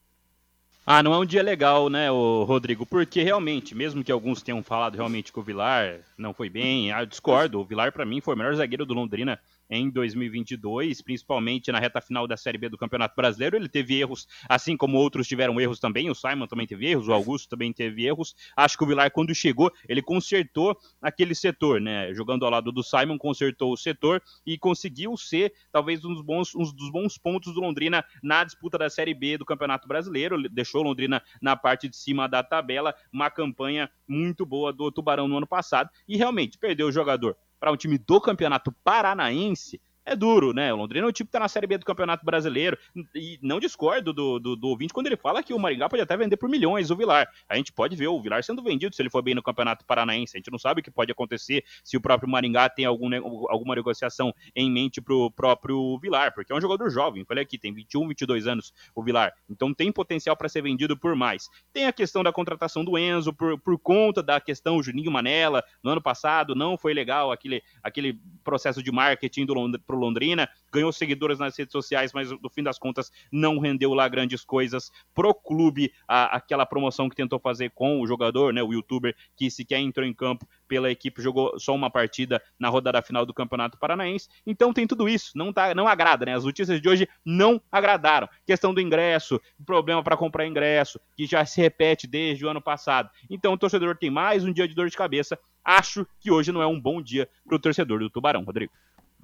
Ah, 0.91 1.03
não 1.03 1.13
é 1.13 1.19
um 1.19 1.27
dia 1.27 1.43
legal, 1.43 1.91
né, 1.91 2.09
Rodrigo? 2.09 2.87
Porque 2.87 3.23
realmente, 3.23 3.75
mesmo 3.75 4.03
que 4.03 4.11
alguns 4.11 4.41
tenham 4.41 4.63
falado 4.63 4.97
realmente 4.97 5.31
que 5.31 5.39
o 5.39 5.43
Vilar 5.43 6.01
não 6.17 6.33
foi 6.33 6.49
bem, 6.49 6.89
eu 6.89 7.05
discordo. 7.05 7.61
O 7.61 7.65
Vilar, 7.65 7.93
para 7.93 8.07
mim, 8.07 8.23
foi 8.23 8.35
o 8.35 8.39
melhor 8.39 8.55
zagueiro 8.55 8.87
do 8.87 8.95
Londrina 8.95 9.39
em 9.71 9.91
2022, 9.91 11.03
principalmente 11.03 11.71
na 11.71 11.79
reta 11.79 12.01
final 12.01 12.27
da 12.27 12.37
Série 12.37 12.59
B 12.59 12.69
do 12.69 12.79
Campeonato 12.79 13.15
Brasileiro. 13.15 13.57
Ele 13.57 13.69
teve 13.69 13.99
erros, 13.99 14.27
assim 14.49 14.77
como 14.77 14.99
outros 14.99 15.27
tiveram 15.27 15.61
erros 15.61 15.79
também. 15.79 16.11
O 16.11 16.15
Simon 16.15 16.47
também 16.47 16.67
teve 16.67 16.87
erros, 16.87 17.09
o 17.09 17.13
Augusto 17.13 17.49
também 17.49 17.73
teve 17.73 18.07
erros. 18.07 18.35
Acho 18.57 18.77
que 18.77 18.85
o 18.85 18.87
Vilar, 18.87 19.11
quando 19.11 19.35
chegou, 19.35 19.73
ele 19.89 20.03
consertou 20.03 20.77
aquele 21.01 21.35
setor, 21.35 21.81
né? 21.81 22.13
Jogando 22.15 22.45
ao 22.45 22.51
lado 22.51 22.73
do 22.73 22.83
Simon, 22.83 23.19
consertou 23.19 23.73
o 23.73 23.77
setor 23.77 24.23
e 24.47 24.57
conseguiu 24.57 25.17
ser 25.17 25.53
talvez 25.71 26.05
um 26.05 26.15
dos 26.15 26.23
bons, 26.23 26.55
um 26.55 26.63
dos 26.63 26.91
bons 26.91 27.19
pontos 27.19 27.55
do 27.55 27.61
Londrina 27.61 28.05
na 28.23 28.45
disputa 28.45 28.79
da 28.79 28.89
Série 28.89 29.15
B 29.15 29.37
do 29.37 29.45
Campeonato 29.45 29.87
Brasileiro. 29.87 30.49
Deixou 30.49 30.83
Londrina 30.83 31.23
na 31.41 31.57
parte 31.57 31.89
de 31.89 31.97
cima 31.97 32.29
da 32.29 32.43
tabela, 32.43 32.95
uma 33.13 33.31
campanha 33.31 33.91
muito 34.07 34.47
boa 34.47 34.73
do 34.73 34.91
Tubarão 34.91 35.29
no 35.29 35.37
ano 35.37 35.47
passado 35.47 35.91
e 36.07 36.17
realmente 36.17 36.59
perdeu 36.59 36.89
o 36.89 36.93
jogador 36.93 37.37
para 37.59 37.73
um 37.73 37.77
time 37.77 37.99
do 37.99 38.21
Campeonato 38.21 38.73
Paranaense 38.85 39.81
é 40.09 40.17
duro, 40.17 40.53
né? 40.53 40.73
O 40.73 40.77
Londrina 40.77 41.07
é 41.07 41.09
um 41.09 41.13
time 41.13 41.27
que 41.27 41.33
tá 41.33 41.39
na 41.39 41.49
Série 41.49 41.67
B 41.67 41.79
do 41.79 41.85
Campeonato 41.85 42.25
Brasileiro. 42.25 42.79
E 43.15 43.39
não 43.43 43.61
discordo 43.61 44.13
do, 44.13 44.39
do, 44.39 44.57
do, 44.57 44.69
ouvinte 44.69 44.93
quando 44.93 45.07
ele 45.07 45.17
fala 45.17 45.43
que 45.43 45.53
o 45.53 45.59
Maringá 45.59 45.89
pode 45.89 46.03
até 46.03 46.17
vender 46.17 46.37
por 46.37 46.49
milhões 46.49 46.91
o 46.91 46.97
Vilar. 46.97 47.29
A 47.49 47.57
gente 47.57 47.73
pode 47.73 47.95
ver 47.95 48.09
o 48.09 48.21
Vilar 48.21 48.43
sendo 48.43 48.63
vendido 48.63 48.95
se 48.95 49.03
ele 49.03 49.11
for 49.11 49.23
bem 49.23 49.35
no 49.35 49.43
Campeonato 49.43 49.85
Paranaense. 49.85 50.37
A 50.37 50.39
gente 50.39 50.51
não 50.51 50.59
sabe 50.59 50.81
o 50.81 50.85
que 50.85 50.91
pode 50.91 51.13
acontecer 51.13 51.65
se 51.85 51.97
o 51.97 52.01
próprio 52.01 52.31
Maringá 52.31 52.69
tem 52.69 52.85
algum, 52.85 53.09
alguma 53.49 53.75
negociação 53.75 54.33
em 54.55 54.71
mente 54.71 55.01
pro 55.01 55.31
próprio 55.31 55.99
Vilar, 55.99 56.33
porque 56.35 56.53
é 56.53 56.57
um 56.57 56.61
jogador 56.61 56.89
jovem. 56.91 57.25
Falei 57.25 57.43
aqui, 57.43 57.59
tem 57.59 57.73
21, 57.73 58.09
22 58.09 58.47
anos 58.47 58.73
o 58.95 59.03
Vilar. 59.03 59.35
Então 59.49 59.75
tem 59.75 59.93
potencial 59.93 60.37
para 60.37 60.49
ser 60.49 60.63
vendido 60.63 60.97
por 60.97 61.15
mais. 61.15 61.49
Tem 61.73 61.87
a 61.87 61.93
questão 61.93 62.23
da 62.23 62.33
contratação 62.33 62.85
do 62.85 62.97
Enzo, 62.97 63.33
por, 63.33 63.59
por 63.61 63.79
conta 63.79 64.23
da 64.23 64.41
questão 64.41 64.83
Juninho 64.83 65.11
Manela. 65.11 65.63
No 65.83 65.91
ano 65.91 66.01
passado 66.01 66.55
não 66.55 66.79
foi 66.79 66.95
legal 66.95 67.31
aquele, 67.31 67.63
aquele 67.83 68.19
processo 68.43 68.83
de 68.83 68.91
marketing 68.91 69.45
do 69.45 69.55
Lond 69.55 69.79
Londrina, 69.99 70.49
ganhou 70.73 70.93
seguidores 70.93 71.39
nas 71.39 71.57
redes 71.57 71.73
sociais, 71.73 72.13
mas 72.13 72.31
no 72.31 72.51
fim 72.51 72.63
das 72.63 72.79
contas 72.79 73.11
não 73.33 73.59
rendeu 73.59 73.95
lá 73.95 74.09
grandes 74.09 74.45
coisas 74.45 74.91
pro 75.15 75.35
clube, 75.35 75.93
a, 76.07 76.37
aquela 76.37 76.67
promoção 76.67 77.09
que 77.09 77.17
tentou 77.17 77.39
fazer 77.39 77.71
com 77.71 78.01
o 78.01 78.07
jogador, 78.07 78.53
né, 78.53 78.63
o 78.63 78.73
youtuber 78.73 79.15
que 79.37 79.51
sequer 79.51 79.81
entrou 79.81 80.07
em 80.07 80.13
campo 80.13 80.47
pela 80.67 80.91
equipe, 80.91 81.23
jogou 81.23 81.59
só 81.59 81.75
uma 81.75 81.91
partida 81.91 82.43
na 82.59 82.69
rodada 82.69 83.01
final 83.03 83.25
do 83.25 83.33
Campeonato 83.33 83.79
Paranaense. 83.79 84.29
Então 84.47 84.73
tem 84.73 84.87
tudo 84.87 85.09
isso, 85.09 85.33
não 85.35 85.53
tá, 85.53 85.75
não 85.75 85.89
agrada, 85.89 86.27
né? 86.27 86.35
As 86.35 86.45
notícias 86.45 86.81
de 86.81 86.89
hoje 86.89 87.09
não 87.25 87.61
agradaram. 87.73 88.29
Questão 88.47 88.75
do 88.75 88.81
ingresso, 88.81 89.41
problema 89.65 90.03
para 90.03 90.17
comprar 90.17 90.47
ingresso, 90.47 91.01
que 91.17 91.27
já 91.27 91.45
se 91.45 91.61
repete 91.61 92.07
desde 92.07 92.45
o 92.45 92.49
ano 92.49 92.61
passado. 92.61 93.11
Então 93.31 93.53
o 93.53 93.59
torcedor 93.59 93.97
tem 93.97 94.11
mais 94.11 94.45
um 94.45 94.53
dia 94.53 94.69
de 94.69 94.75
dor 94.75 94.89
de 94.89 94.97
cabeça. 94.97 95.39
Acho 95.65 96.07
que 96.21 96.31
hoje 96.31 96.53
não 96.53 96.63
é 96.63 96.67
um 96.67 96.81
bom 96.81 97.03
dia 97.03 97.29
para 97.47 97.57
o 97.57 97.59
torcedor 97.59 97.99
do 97.99 98.11
Tubarão, 98.11 98.45
Rodrigo. 98.45 98.73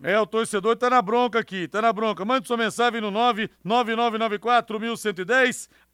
É, 0.02 0.18
o 0.18 0.26
torcedor 0.26 0.76
tá 0.76 0.90
na 0.90 1.00
bronca 1.00 1.38
aqui, 1.38 1.68
tá 1.68 1.80
na 1.80 1.92
bronca. 1.92 2.24
Mande 2.24 2.46
sua 2.46 2.57
mensagem 2.57 3.00
no 3.00 3.11
99994 3.11 4.78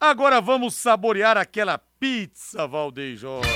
Agora 0.00 0.40
vamos 0.40 0.74
saborear 0.74 1.36
aquela 1.36 1.78
pizza, 1.98 2.66
Valdeir 2.66 3.16
Jorge. 3.16 3.50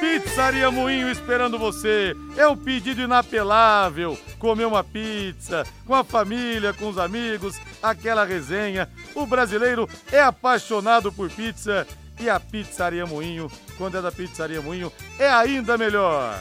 Pizzaria 0.00 0.70
Moinho 0.70 1.10
esperando 1.10 1.58
você. 1.58 2.14
É 2.36 2.46
um 2.48 2.56
pedido 2.56 3.02
inapelável. 3.02 4.18
Comer 4.38 4.64
uma 4.64 4.82
pizza 4.82 5.66
com 5.86 5.94
a 5.94 6.02
família, 6.02 6.72
com 6.72 6.88
os 6.88 6.96
amigos, 6.96 7.60
aquela 7.82 8.24
resenha. 8.24 8.88
O 9.14 9.26
brasileiro 9.26 9.88
é 10.10 10.20
apaixonado 10.20 11.12
por 11.12 11.30
pizza 11.30 11.86
e 12.18 12.28
a 12.30 12.38
Pizzaria 12.38 13.06
Moinho, 13.06 13.50
quando 13.76 13.96
é 13.96 14.02
da 14.02 14.12
Pizzaria 14.12 14.60
Moinho, 14.60 14.92
é 15.18 15.28
ainda 15.28 15.76
melhor. 15.78 16.38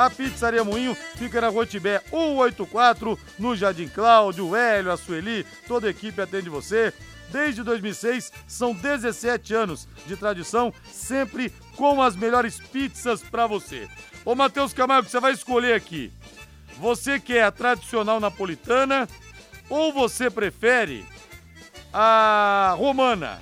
A 0.00 0.08
Pizzaria 0.08 0.64
Moinho 0.64 0.94
fica 0.94 1.42
na 1.42 1.48
Rua 1.48 1.66
Tibé 1.66 2.00
184, 2.08 3.18
no 3.38 3.54
Jardim 3.54 3.86
Cláudio, 3.86 4.56
Hélio, 4.56 4.90
a 4.90 4.96
Sueli, 4.96 5.44
toda 5.68 5.88
a 5.88 5.90
equipe 5.90 6.22
atende 6.22 6.48
você. 6.48 6.90
Desde 7.30 7.62
2006, 7.62 8.32
são 8.48 8.72
17 8.72 9.52
anos 9.52 9.86
de 10.06 10.16
tradição, 10.16 10.72
sempre 10.90 11.52
com 11.76 12.00
as 12.00 12.16
melhores 12.16 12.58
pizzas 12.58 13.20
para 13.20 13.46
você. 13.46 13.90
Ô 14.24 14.34
Matheus 14.34 14.72
Camargo, 14.72 15.06
você 15.06 15.20
vai 15.20 15.32
escolher 15.32 15.74
aqui. 15.74 16.10
Você 16.78 17.20
quer 17.20 17.44
a 17.44 17.52
tradicional 17.52 18.18
napolitana 18.18 19.06
ou 19.68 19.92
você 19.92 20.30
prefere 20.30 21.04
a 21.92 22.74
romana? 22.78 23.38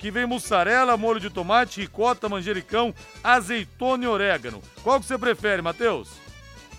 Que 0.00 0.10
vem 0.10 0.24
mussarela, 0.24 0.96
molho 0.96 1.20
de 1.20 1.28
tomate, 1.28 1.82
ricota, 1.82 2.26
manjericão, 2.26 2.94
azeitona 3.22 4.04
e 4.04 4.06
orégano. 4.08 4.62
Qual 4.82 4.98
que 4.98 5.04
você 5.04 5.18
prefere, 5.18 5.60
Matheus? 5.60 6.08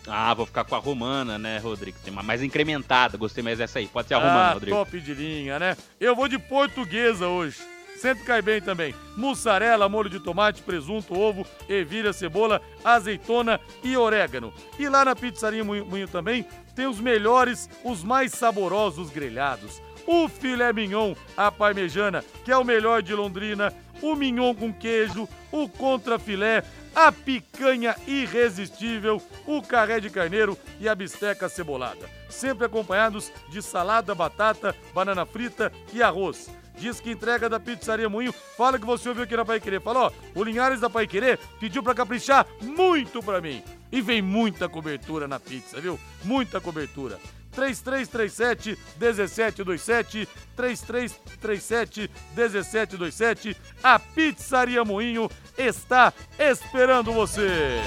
Ah, 0.07 0.33
vou 0.33 0.47
ficar 0.47 0.65
com 0.65 0.75
a 0.75 0.79
romana, 0.79 1.37
né, 1.37 1.59
Rodrigo? 1.59 1.99
Tem 2.03 2.11
uma 2.11 2.23
mais 2.23 2.41
incrementada, 2.41 3.19
gostei 3.19 3.43
mais 3.43 3.59
dessa 3.59 3.77
aí. 3.77 3.85
Pode 3.85 4.07
ser 4.07 4.15
a 4.15 4.17
romana, 4.17 4.39
ah, 4.39 4.53
Rodrigo. 4.53 4.75
top 4.75 4.99
de 4.99 5.13
linha, 5.13 5.59
né? 5.59 5.77
Eu 5.99 6.15
vou 6.15 6.27
de 6.27 6.39
portuguesa 6.39 7.27
hoje. 7.27 7.57
Sempre 7.95 8.23
cai 8.23 8.41
bem 8.41 8.59
também. 8.59 8.95
Mussarela, 9.15 9.87
molho 9.87 10.09
de 10.09 10.19
tomate, 10.19 10.63
presunto, 10.63 11.15
ovo, 11.15 11.45
ervilha, 11.69 12.11
cebola, 12.11 12.59
azeitona 12.83 13.59
e 13.83 13.95
orégano. 13.95 14.51
E 14.79 14.89
lá 14.89 15.05
na 15.05 15.15
Pizzaria 15.15 15.63
Moinho 15.63 16.07
também 16.07 16.43
tem 16.75 16.87
os 16.87 16.99
melhores, 16.99 17.69
os 17.83 18.03
mais 18.03 18.31
saborosos 18.31 19.11
grelhados 19.11 19.79
o 20.11 20.27
filé 20.27 20.73
mignon 20.73 21.15
à 21.37 21.49
parmejana, 21.49 22.21
que 22.43 22.51
é 22.51 22.57
o 22.57 22.65
melhor 22.65 23.01
de 23.01 23.15
Londrina, 23.15 23.73
o 24.01 24.13
mignon 24.13 24.53
com 24.53 24.73
queijo, 24.73 25.25
o 25.49 25.69
contrafilé, 25.69 26.65
a 26.93 27.13
picanha 27.13 27.95
irresistível, 28.05 29.21
o 29.47 29.61
carré 29.61 30.01
de 30.01 30.09
carneiro 30.09 30.57
e 30.81 30.89
a 30.89 30.93
bisteca 30.93 31.47
cebolada. 31.47 32.09
Sempre 32.29 32.65
acompanhados 32.65 33.31
de 33.49 33.61
salada, 33.61 34.13
batata, 34.13 34.75
banana 34.93 35.25
frita 35.25 35.71
e 35.93 36.03
arroz. 36.03 36.49
Diz 36.77 36.99
que 36.99 37.11
entrega 37.11 37.47
da 37.47 37.59
Pizzaria 37.59 38.09
Moinho. 38.09 38.33
Fala 38.57 38.77
que 38.77 38.85
você 38.85 39.07
ouviu 39.07 39.23
aqui 39.23 39.37
na 39.37 39.45
Pai 39.45 39.61
Querer. 39.61 39.81
Falou, 39.81 40.11
o 40.35 40.43
Linhares 40.43 40.81
da 40.81 40.89
Pai 40.89 41.07
Querer 41.07 41.39
pediu 41.57 41.81
pra 41.81 41.95
caprichar 41.95 42.45
muito 42.61 43.23
pra 43.23 43.39
mim. 43.39 43.63
E 43.91 44.01
vem 44.01 44.21
muita 44.21 44.67
cobertura 44.67 45.27
na 45.27 45.39
pizza, 45.39 45.79
viu? 45.79 45.97
Muita 46.23 46.59
cobertura. 46.59 47.17
3337 47.51 48.77
1727 48.99 50.27
3337 50.55 52.09
1727 52.35 53.57
A 53.83 53.99
Pizzaria 53.99 54.83
Moinho 54.83 55.29
está 55.57 56.13
esperando 56.39 57.11
você. 57.11 57.81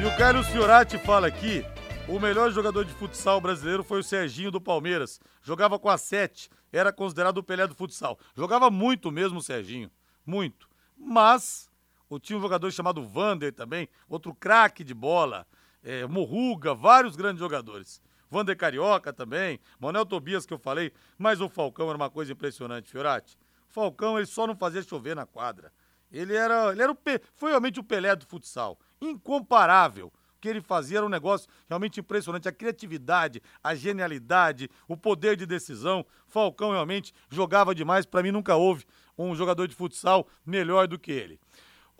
E 0.00 0.04
o 0.04 0.16
Carlos 0.16 0.46
Fiorati 0.46 0.96
fala 0.98 1.26
aqui, 1.26 1.64
o 2.08 2.18
melhor 2.20 2.50
jogador 2.52 2.84
de 2.84 2.92
futsal 2.92 3.40
brasileiro 3.40 3.82
foi 3.82 4.00
o 4.00 4.04
Serginho 4.04 4.50
do 4.50 4.60
Palmeiras. 4.60 5.20
Jogava 5.42 5.78
com 5.78 5.88
a 5.88 5.98
7, 5.98 6.48
era 6.72 6.92
considerado 6.92 7.38
o 7.38 7.42
Pelé 7.42 7.66
do 7.66 7.74
futsal. 7.74 8.18
Jogava 8.36 8.70
muito 8.70 9.10
mesmo 9.10 9.38
o 9.38 9.42
Serginho, 9.42 9.90
muito. 10.24 10.68
Mas 10.96 11.68
o 12.08 12.18
tinha 12.18 12.38
um 12.38 12.40
jogador 12.40 12.70
chamado 12.70 13.02
Vander 13.02 13.52
também, 13.52 13.88
outro 14.08 14.34
craque 14.34 14.82
de 14.82 14.94
bola. 14.94 15.46
É, 15.82 16.06
Morruga, 16.06 16.74
vários 16.74 17.16
grandes 17.16 17.40
jogadores. 17.40 18.02
Vander 18.30 18.56
Carioca 18.56 19.12
também, 19.12 19.58
Manuel 19.80 20.04
Tobias 20.04 20.44
que 20.44 20.52
eu 20.52 20.58
falei, 20.58 20.92
mas 21.16 21.40
o 21.40 21.48
Falcão 21.48 21.88
era 21.88 21.96
uma 21.96 22.10
coisa 22.10 22.32
impressionante, 22.32 22.90
Fiorati. 22.90 23.38
Falcão 23.68 24.18
ele 24.18 24.26
só 24.26 24.46
não 24.46 24.56
fazia 24.56 24.82
chover 24.82 25.16
na 25.16 25.24
quadra. 25.24 25.72
Ele 26.10 26.34
era, 26.34 26.72
ele 26.72 26.82
era 26.82 26.92
o, 26.92 26.98
foi 27.34 27.50
realmente 27.50 27.80
o 27.80 27.84
Pelé 27.84 28.14
do 28.16 28.26
futsal, 28.26 28.78
incomparável. 29.00 30.12
O 30.36 30.40
que 30.40 30.48
ele 30.48 30.60
fazia 30.60 30.98
era 30.98 31.06
um 31.06 31.10
negócio 31.10 31.48
realmente 31.68 31.98
impressionante. 31.98 32.48
A 32.48 32.52
criatividade, 32.52 33.42
a 33.62 33.74
genialidade, 33.74 34.70
o 34.86 34.96
poder 34.96 35.36
de 35.36 35.44
decisão. 35.44 36.06
Falcão 36.28 36.70
realmente 36.70 37.12
jogava 37.28 37.74
demais. 37.74 38.06
Para 38.06 38.22
mim, 38.22 38.30
nunca 38.30 38.54
houve 38.54 38.84
um 39.18 39.34
jogador 39.34 39.66
de 39.66 39.74
futsal 39.74 40.28
melhor 40.46 40.86
do 40.86 40.96
que 40.96 41.10
ele. 41.10 41.40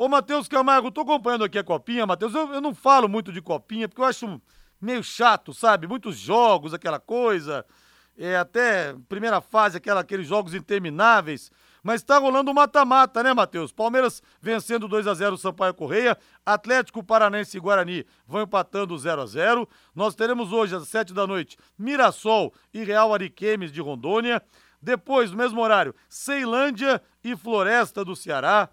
Ô, 0.01 0.07
Matheus 0.07 0.47
Camargo, 0.47 0.93
tô 0.93 1.01
acompanhando 1.01 1.43
aqui 1.43 1.59
a 1.59 1.65
Copinha, 1.65 2.07
Matheus. 2.07 2.33
Eu, 2.33 2.55
eu 2.55 2.61
não 2.61 2.73
falo 2.73 3.09
muito 3.09 3.33
de 3.33 3.43
Copinha, 3.43 3.89
porque 3.89 4.01
eu 4.01 4.05
acho 4.05 4.41
meio 4.81 5.03
chato, 5.03 5.53
sabe? 5.53 5.89
Muitos 5.89 6.17
jogos, 6.17 6.73
aquela 6.73 7.01
coisa. 7.01 7.67
É, 8.17 8.37
até 8.37 8.95
primeira 9.09 9.41
fase, 9.41 9.77
aquela, 9.77 10.03
aqueles 10.03 10.29
jogos 10.29 10.55
intermináveis. 10.55 11.51
Mas 11.83 12.05
tá 12.05 12.17
rolando 12.17 12.55
mata-mata, 12.55 13.25
né, 13.25 13.35
Matheus? 13.35 13.73
Palmeiras 13.73 14.23
vencendo 14.41 14.87
2 14.87 15.09
a 15.09 15.15
0 15.15 15.35
o 15.35 15.39
Sampaio 15.39 15.75
Correia, 15.75 16.17
Atlético 16.47 17.03
Paranense 17.03 17.57
e 17.57 17.61
Guarani 17.61 18.07
vão 18.25 18.43
empatando 18.43 18.97
0 18.97 19.23
a 19.23 19.27
0 19.27 19.69
Nós 19.97 20.15
teremos 20.15 20.53
hoje, 20.53 20.77
às 20.77 20.87
7 20.87 21.13
da 21.13 21.27
noite, 21.27 21.57
Mirassol 21.77 22.55
e 22.73 22.85
Real 22.85 23.13
Ariquemes 23.13 23.73
de 23.73 23.81
Rondônia. 23.81 24.41
Depois, 24.81 25.33
no 25.33 25.37
mesmo 25.37 25.61
horário, 25.61 25.93
Ceilândia 26.09 27.03
e 27.25 27.35
Floresta 27.35 28.05
do 28.05 28.15
Ceará. 28.15 28.69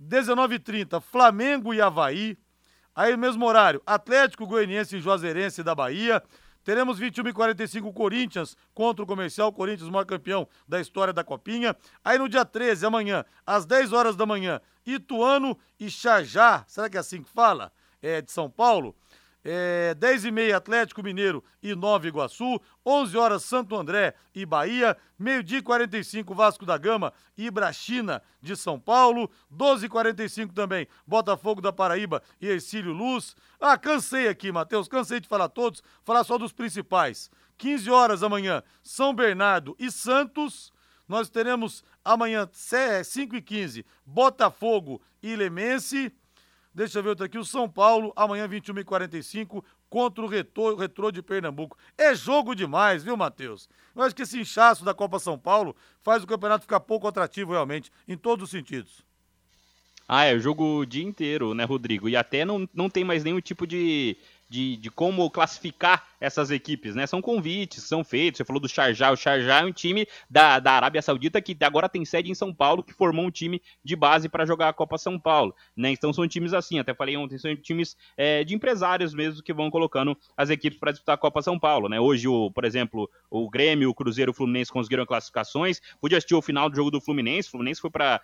19h30, 0.00 1.00
Flamengo 1.00 1.72
e 1.72 1.80
Havaí. 1.80 2.36
Aí, 2.94 3.16
mesmo 3.16 3.44
horário, 3.44 3.82
Atlético 3.84 4.46
Goianiense 4.46 4.96
e 4.96 5.00
Juazeirense 5.00 5.62
da 5.62 5.74
Bahia. 5.74 6.22
Teremos 6.64 6.98
21 6.98 7.28
e 7.28 7.32
45 7.32 7.92
Corinthians 7.92 8.56
contra 8.72 9.04
o 9.04 9.06
Comercial. 9.06 9.52
Corinthians, 9.52 9.90
maior 9.90 10.06
campeão 10.06 10.48
da 10.66 10.80
história 10.80 11.12
da 11.12 11.22
Copinha. 11.22 11.76
Aí 12.02 12.16
no 12.16 12.28
dia 12.28 12.44
13, 12.44 12.86
amanhã, 12.86 13.24
às 13.46 13.66
10 13.66 13.92
horas 13.92 14.16
da 14.16 14.24
manhã, 14.24 14.60
Ituano 14.86 15.58
e 15.78 15.90
Xajá. 15.90 16.64
Será 16.66 16.88
que 16.88 16.96
é 16.96 17.00
assim 17.00 17.22
que 17.22 17.28
fala? 17.28 17.70
É 18.00 18.22
de 18.22 18.32
São 18.32 18.48
Paulo. 18.48 18.96
É, 19.46 19.94
10 19.94 20.24
e 20.24 20.30
meia 20.30 20.56
Atlético 20.56 21.02
Mineiro 21.02 21.44
e 21.62 21.74
Nova 21.74 22.08
Iguaçu, 22.08 22.58
11 22.84 23.14
horas 23.18 23.44
Santo 23.44 23.76
André 23.76 24.14
e 24.34 24.46
Bahia, 24.46 24.96
meio-dia 25.18 25.62
45 25.62 26.34
Vasco 26.34 26.64
da 26.64 26.78
Gama 26.78 27.12
e 27.36 27.44
Ibrachina 27.44 28.22
de 28.40 28.56
São 28.56 28.80
Paulo, 28.80 29.30
12 29.50 29.84
e 29.84 29.88
45 29.90 30.54
também 30.54 30.88
Botafogo 31.06 31.60
da 31.60 31.70
Paraíba 31.70 32.22
e 32.40 32.48
Ercílio 32.48 32.92
Luz. 32.92 33.36
Ah, 33.60 33.76
cansei 33.76 34.28
aqui, 34.28 34.50
Matheus, 34.50 34.88
cansei 34.88 35.20
de 35.20 35.28
falar 35.28 35.50
todos, 35.50 35.82
falar 36.02 36.24
só 36.24 36.38
dos 36.38 36.52
principais. 36.52 37.30
15 37.58 37.90
horas 37.90 38.22
amanhã, 38.22 38.62
São 38.82 39.14
Bernardo 39.14 39.76
e 39.78 39.90
Santos. 39.90 40.72
Nós 41.06 41.28
teremos 41.28 41.84
amanhã, 42.02 42.48
5 43.04 43.36
e 43.36 43.42
15 43.42 43.84
Botafogo 44.06 45.02
e 45.22 45.36
Lemense. 45.36 46.10
Deixa 46.74 46.98
eu 46.98 47.02
ver 47.04 47.10
outro 47.10 47.24
aqui, 47.24 47.38
o 47.38 47.44
São 47.44 47.68
Paulo, 47.68 48.12
amanhã 48.16 48.48
21h45, 48.48 49.62
contra 49.88 50.24
o 50.24 50.26
Retrô, 50.26 51.12
de 51.12 51.22
Pernambuco. 51.22 51.78
É 51.96 52.14
jogo 52.16 52.52
demais, 52.52 53.04
viu, 53.04 53.16
Matheus? 53.16 53.68
Eu 53.94 54.02
acho 54.02 54.14
que 54.14 54.22
esse 54.22 54.40
inchaço 54.40 54.84
da 54.84 54.92
Copa 54.92 55.20
São 55.20 55.38
Paulo 55.38 55.76
faz 56.02 56.24
o 56.24 56.26
campeonato 56.26 56.62
ficar 56.62 56.80
pouco 56.80 57.06
atrativo 57.06 57.52
realmente, 57.52 57.92
em 58.08 58.16
todos 58.16 58.44
os 58.44 58.50
sentidos. 58.50 59.04
Ah, 60.08 60.24
é 60.24 60.36
jogo 60.38 60.80
o 60.80 60.84
dia 60.84 61.04
inteiro, 61.04 61.54
né, 61.54 61.62
Rodrigo? 61.64 62.08
E 62.08 62.16
até 62.16 62.44
não, 62.44 62.68
não 62.74 62.90
tem 62.90 63.04
mais 63.04 63.22
nenhum 63.22 63.40
tipo 63.40 63.66
de, 63.66 64.16
de, 64.50 64.76
de 64.76 64.90
como 64.90 65.30
classificar 65.30 66.04
essas 66.24 66.50
equipes, 66.50 66.94
né? 66.94 67.06
São 67.06 67.20
convites, 67.20 67.84
são 67.84 68.02
feitos. 68.02 68.38
Você 68.38 68.44
falou 68.44 68.60
do 68.60 68.68
Sharjah. 68.68 69.12
O 69.12 69.16
Sharjah 69.16 69.60
é 69.60 69.64
um 69.64 69.72
time 69.72 70.06
da, 70.28 70.58
da 70.58 70.72
Arábia 70.72 71.02
Saudita 71.02 71.40
que 71.40 71.56
agora 71.62 71.88
tem 71.88 72.04
sede 72.04 72.30
em 72.30 72.34
São 72.34 72.52
Paulo, 72.52 72.82
que 72.82 72.94
formou 72.94 73.26
um 73.26 73.30
time 73.30 73.60
de 73.84 73.94
base 73.94 74.28
para 74.28 74.46
jogar 74.46 74.70
a 74.70 74.72
Copa 74.72 74.96
São 74.96 75.18
Paulo, 75.18 75.54
né? 75.76 75.90
Então 75.90 76.12
são 76.12 76.26
times 76.26 76.54
assim, 76.54 76.78
até 76.78 76.94
falei 76.94 77.16
ontem, 77.16 77.38
são 77.38 77.54
times 77.56 77.96
é, 78.16 78.42
de 78.42 78.54
empresários 78.54 79.14
mesmo 79.14 79.42
que 79.42 79.52
vão 79.52 79.70
colocando 79.70 80.16
as 80.36 80.50
equipes 80.50 80.78
para 80.78 80.92
disputar 80.92 81.14
a 81.14 81.18
Copa 81.18 81.42
São 81.42 81.58
Paulo, 81.58 81.88
né? 81.88 82.00
Hoje, 82.00 82.26
o, 82.26 82.50
por 82.50 82.64
exemplo, 82.64 83.10
o 83.30 83.48
Grêmio, 83.50 83.90
o 83.90 83.94
Cruzeiro, 83.94 84.30
o 84.30 84.34
Fluminense 84.34 84.72
conseguiram 84.72 85.04
classificações. 85.04 85.80
Pude 86.00 86.16
assistir 86.16 86.34
o 86.34 86.42
final 86.42 86.70
do 86.70 86.76
jogo 86.76 86.90
do 86.90 87.00
Fluminense. 87.00 87.48
O 87.48 87.52
Fluminense 87.52 87.80
foi 87.80 87.90
para 87.90 88.20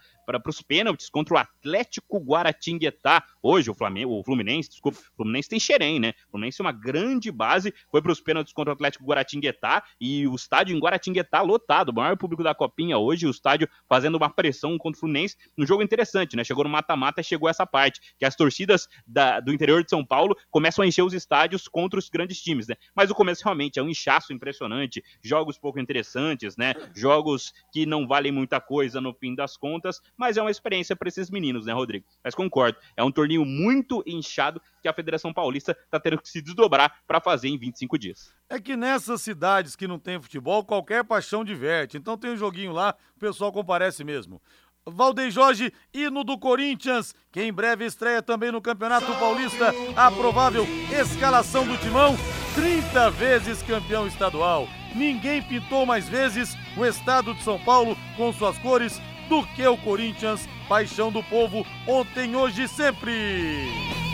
os 0.47 0.63
pênaltis 0.63 1.11
contra 1.11 1.35
o 1.35 1.39
Atlético 1.39 2.19
Guaratinguetá. 2.19 3.23
Hoje, 3.43 3.71
o, 3.71 3.75
Flamengo, 3.75 4.19
o 4.19 4.25
Fluminense, 4.25 4.71
desculpa, 4.71 4.99
o 4.99 5.17
Fluminense 5.17 5.49
tem 5.49 5.61
Xerém, 5.61 6.01
né? 6.01 6.15
O 6.29 6.31
Fluminense 6.33 6.61
é 6.61 6.65
uma 6.65 6.73
grande 6.73 7.31
base, 7.31 7.75
foi 7.91 8.01
para 8.01 8.13
os 8.13 8.21
pênaltis 8.21 8.53
contra 8.53 8.73
o 8.73 8.75
Atlético 8.75 9.05
Guaratinguetá 9.05 9.83
e 10.01 10.27
o 10.27 10.35
estádio 10.35 10.77
em 10.77 10.81
Guaratinguetá 10.81 11.43
lotado, 11.43 11.91
o 11.91 11.95
maior 11.95 12.17
público 12.17 12.43
da 12.43 12.55
Copinha 12.55 12.99
hoje, 12.99 13.27
o 13.27 13.31
estádio 13.31 13.69
fazendo 13.89 14.17
uma 14.17 14.31
pressão 14.31 14.79
contra 14.79 14.97
o 14.97 15.01
Fluminense, 15.01 15.37
um 15.57 15.67
jogo 15.67 15.83
interessante, 15.83 16.37
né? 16.37 16.45
Chegou 16.45 16.65
no 16.65 16.71
mata-mata, 16.71 17.23
chegou 17.23 17.49
essa 17.49 17.67
parte, 17.67 18.01
que 18.19 18.25
as 18.25 18.37
torcidas 18.37 18.89
da, 19.07 19.41
do 19.41 19.53
interior 19.53 19.83
de 19.83 19.91
São 19.91 20.05
Paulo 20.05 20.37
começam 20.51 20.85
a 20.85 20.87
encher 20.87 21.03
os 21.03 21.13
estádios 21.13 21.69
contra 21.69 21.99
os 21.99 22.09
grandes 22.09 22.41
times, 22.41 22.69
né? 22.69 22.77
Mas 22.95 23.11
o 23.11 23.15
começo 23.15 23.45
realmente 23.45 23.79
é 23.79 23.83
um 23.83 23.89
inchaço 23.89 24.33
impressionante, 24.33 25.03
jogos 25.23 25.59
pouco 25.59 25.81
interessantes, 25.81 26.57
né? 26.57 26.75
Jogos 26.95 27.53
que 27.73 27.87
não 27.87 28.07
valem 28.07 28.33
muita 28.33 28.61
coisa 28.61 29.01
no 29.01 29.13
fim 29.15 29.35
das 29.35 29.57
contas, 29.57 30.01
mas 30.17 30.37
é 30.37 30.43
uma 30.43 30.51
experiência 30.51 30.95
para 30.95 31.09
esses 31.09 31.31
meninos, 31.31 31.67
né, 31.67 31.73
Rodrigo? 31.73 32.07
Mas 32.23 32.35
concordo, 32.35 32.79
é 32.97 33.03
um 33.03 33.11
torneio 33.11 33.45
muito 33.45 34.03
inchado 34.07 34.61
que 34.81 34.89
a 34.89 34.93
Federação 34.93 35.33
Paulista 35.33 35.77
está 35.85 36.01
tendo 36.01 36.21
que 36.21 36.29
se 36.29 36.41
desdobrar 36.41 37.01
para 37.07 37.21
fazer 37.21 37.49
em 37.49 37.59
25 37.59 37.99
dias. 37.99 38.35
É 38.49 38.61
que 38.61 38.77
nessas 38.77 39.23
cidades 39.23 39.77
que 39.77 39.87
não 39.87 39.99
tem 39.99 40.21
futebol, 40.21 40.65
qualquer 40.65 41.05
paixão 41.05 41.45
diverte. 41.45 41.97
Então 41.97 42.17
tem 42.17 42.33
um 42.33 42.37
joguinho 42.37 42.73
lá, 42.73 42.95
o 43.17 43.21
pessoal 43.21 43.53
comparece 43.53 44.03
mesmo. 44.05 44.41
Valdeir 44.87 45.31
Jorge, 45.31 45.73
hino 45.93 46.25
do 46.25 46.39
Corinthians, 46.39 47.15
que 47.31 47.43
em 47.43 47.53
breve 47.53 47.85
estreia 47.85 48.23
também 48.23 48.51
no 48.51 48.63
Campeonato 48.63 49.15
Paulista. 49.19 49.73
A 49.95 50.11
provável 50.11 50.67
escalação 50.91 51.67
do 51.67 51.77
Timão, 51.79 52.17
30 52.55 53.11
vezes 53.11 53.63
campeão 53.63 54.07
estadual. 54.07 54.67
Ninguém 54.95 55.43
pintou 55.43 55.87
mais 55.87 56.09
vezes 56.09 56.57
o 56.77 56.85
estado 56.85 57.35
de 57.35 57.43
São 57.43 57.59
Paulo 57.59 57.97
com 58.17 58.33
suas 58.33 58.59
cores 58.59 59.01
do 59.29 59.47
que 59.55 59.67
o 59.67 59.77
Corinthians, 59.77 60.49
paixão 60.69 61.13
do 61.13 61.23
povo, 61.23 61.65
ontem, 61.87 62.35
hoje 62.35 62.65
e 62.65 62.69
sempre. 62.69 64.10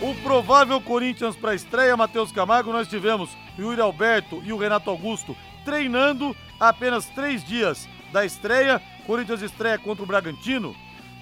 O 0.00 0.14
provável 0.22 0.80
Corinthians 0.80 1.34
para 1.34 1.50
a 1.50 1.54
estreia, 1.56 1.96
Matheus 1.96 2.30
Camargo, 2.30 2.72
nós 2.72 2.86
tivemos 2.86 3.36
o 3.58 3.62
Yuri 3.62 3.80
Alberto 3.80 4.40
e 4.44 4.52
o 4.52 4.56
Renato 4.56 4.88
Augusto 4.88 5.36
treinando 5.64 6.36
apenas 6.60 7.06
três 7.06 7.42
dias 7.42 7.88
da 8.12 8.24
estreia. 8.24 8.80
Corinthians 9.06 9.42
estreia 9.42 9.76
contra 9.76 10.04
o 10.04 10.06
Bragantino. 10.06 10.72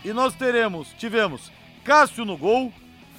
E 0.04 0.12
nós 0.12 0.34
teremos, 0.34 0.92
tivemos 0.98 1.50
Cássio 1.84 2.26
no 2.26 2.36
gol, 2.36 2.70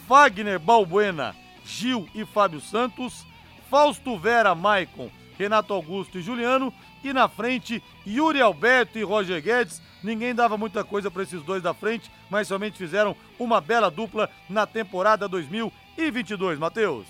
Fagner, 0.07 0.59
Balbuena, 0.59 1.35
Gil 1.65 2.07
e 2.13 2.23
Fábio 2.23 2.61
Santos, 2.61 3.25
Fausto 3.67 4.15
Vera, 4.15 4.53
Maicon, 4.53 5.09
Renato 5.37 5.73
Augusto 5.73 6.17
e 6.17 6.21
Juliano. 6.21 6.73
E 7.03 7.13
na 7.13 7.27
frente, 7.27 7.81
Yuri 8.05 8.41
Alberto 8.41 8.97
e 8.97 9.03
Roger 9.03 9.41
Guedes 9.41 9.81
Ninguém 10.03 10.33
dava 10.33 10.57
muita 10.57 10.83
coisa 10.83 11.09
para 11.09 11.23
esses 11.23 11.41
dois 11.43 11.63
da 11.63 11.73
frente, 11.73 12.11
mas 12.29 12.47
somente 12.47 12.77
fizeram 12.77 13.15
uma 13.39 13.59
bela 13.59 13.89
dupla 13.89 14.29
na 14.49 14.65
temporada 14.65 15.27
2022, 15.27 16.59
Matheus. 16.59 17.05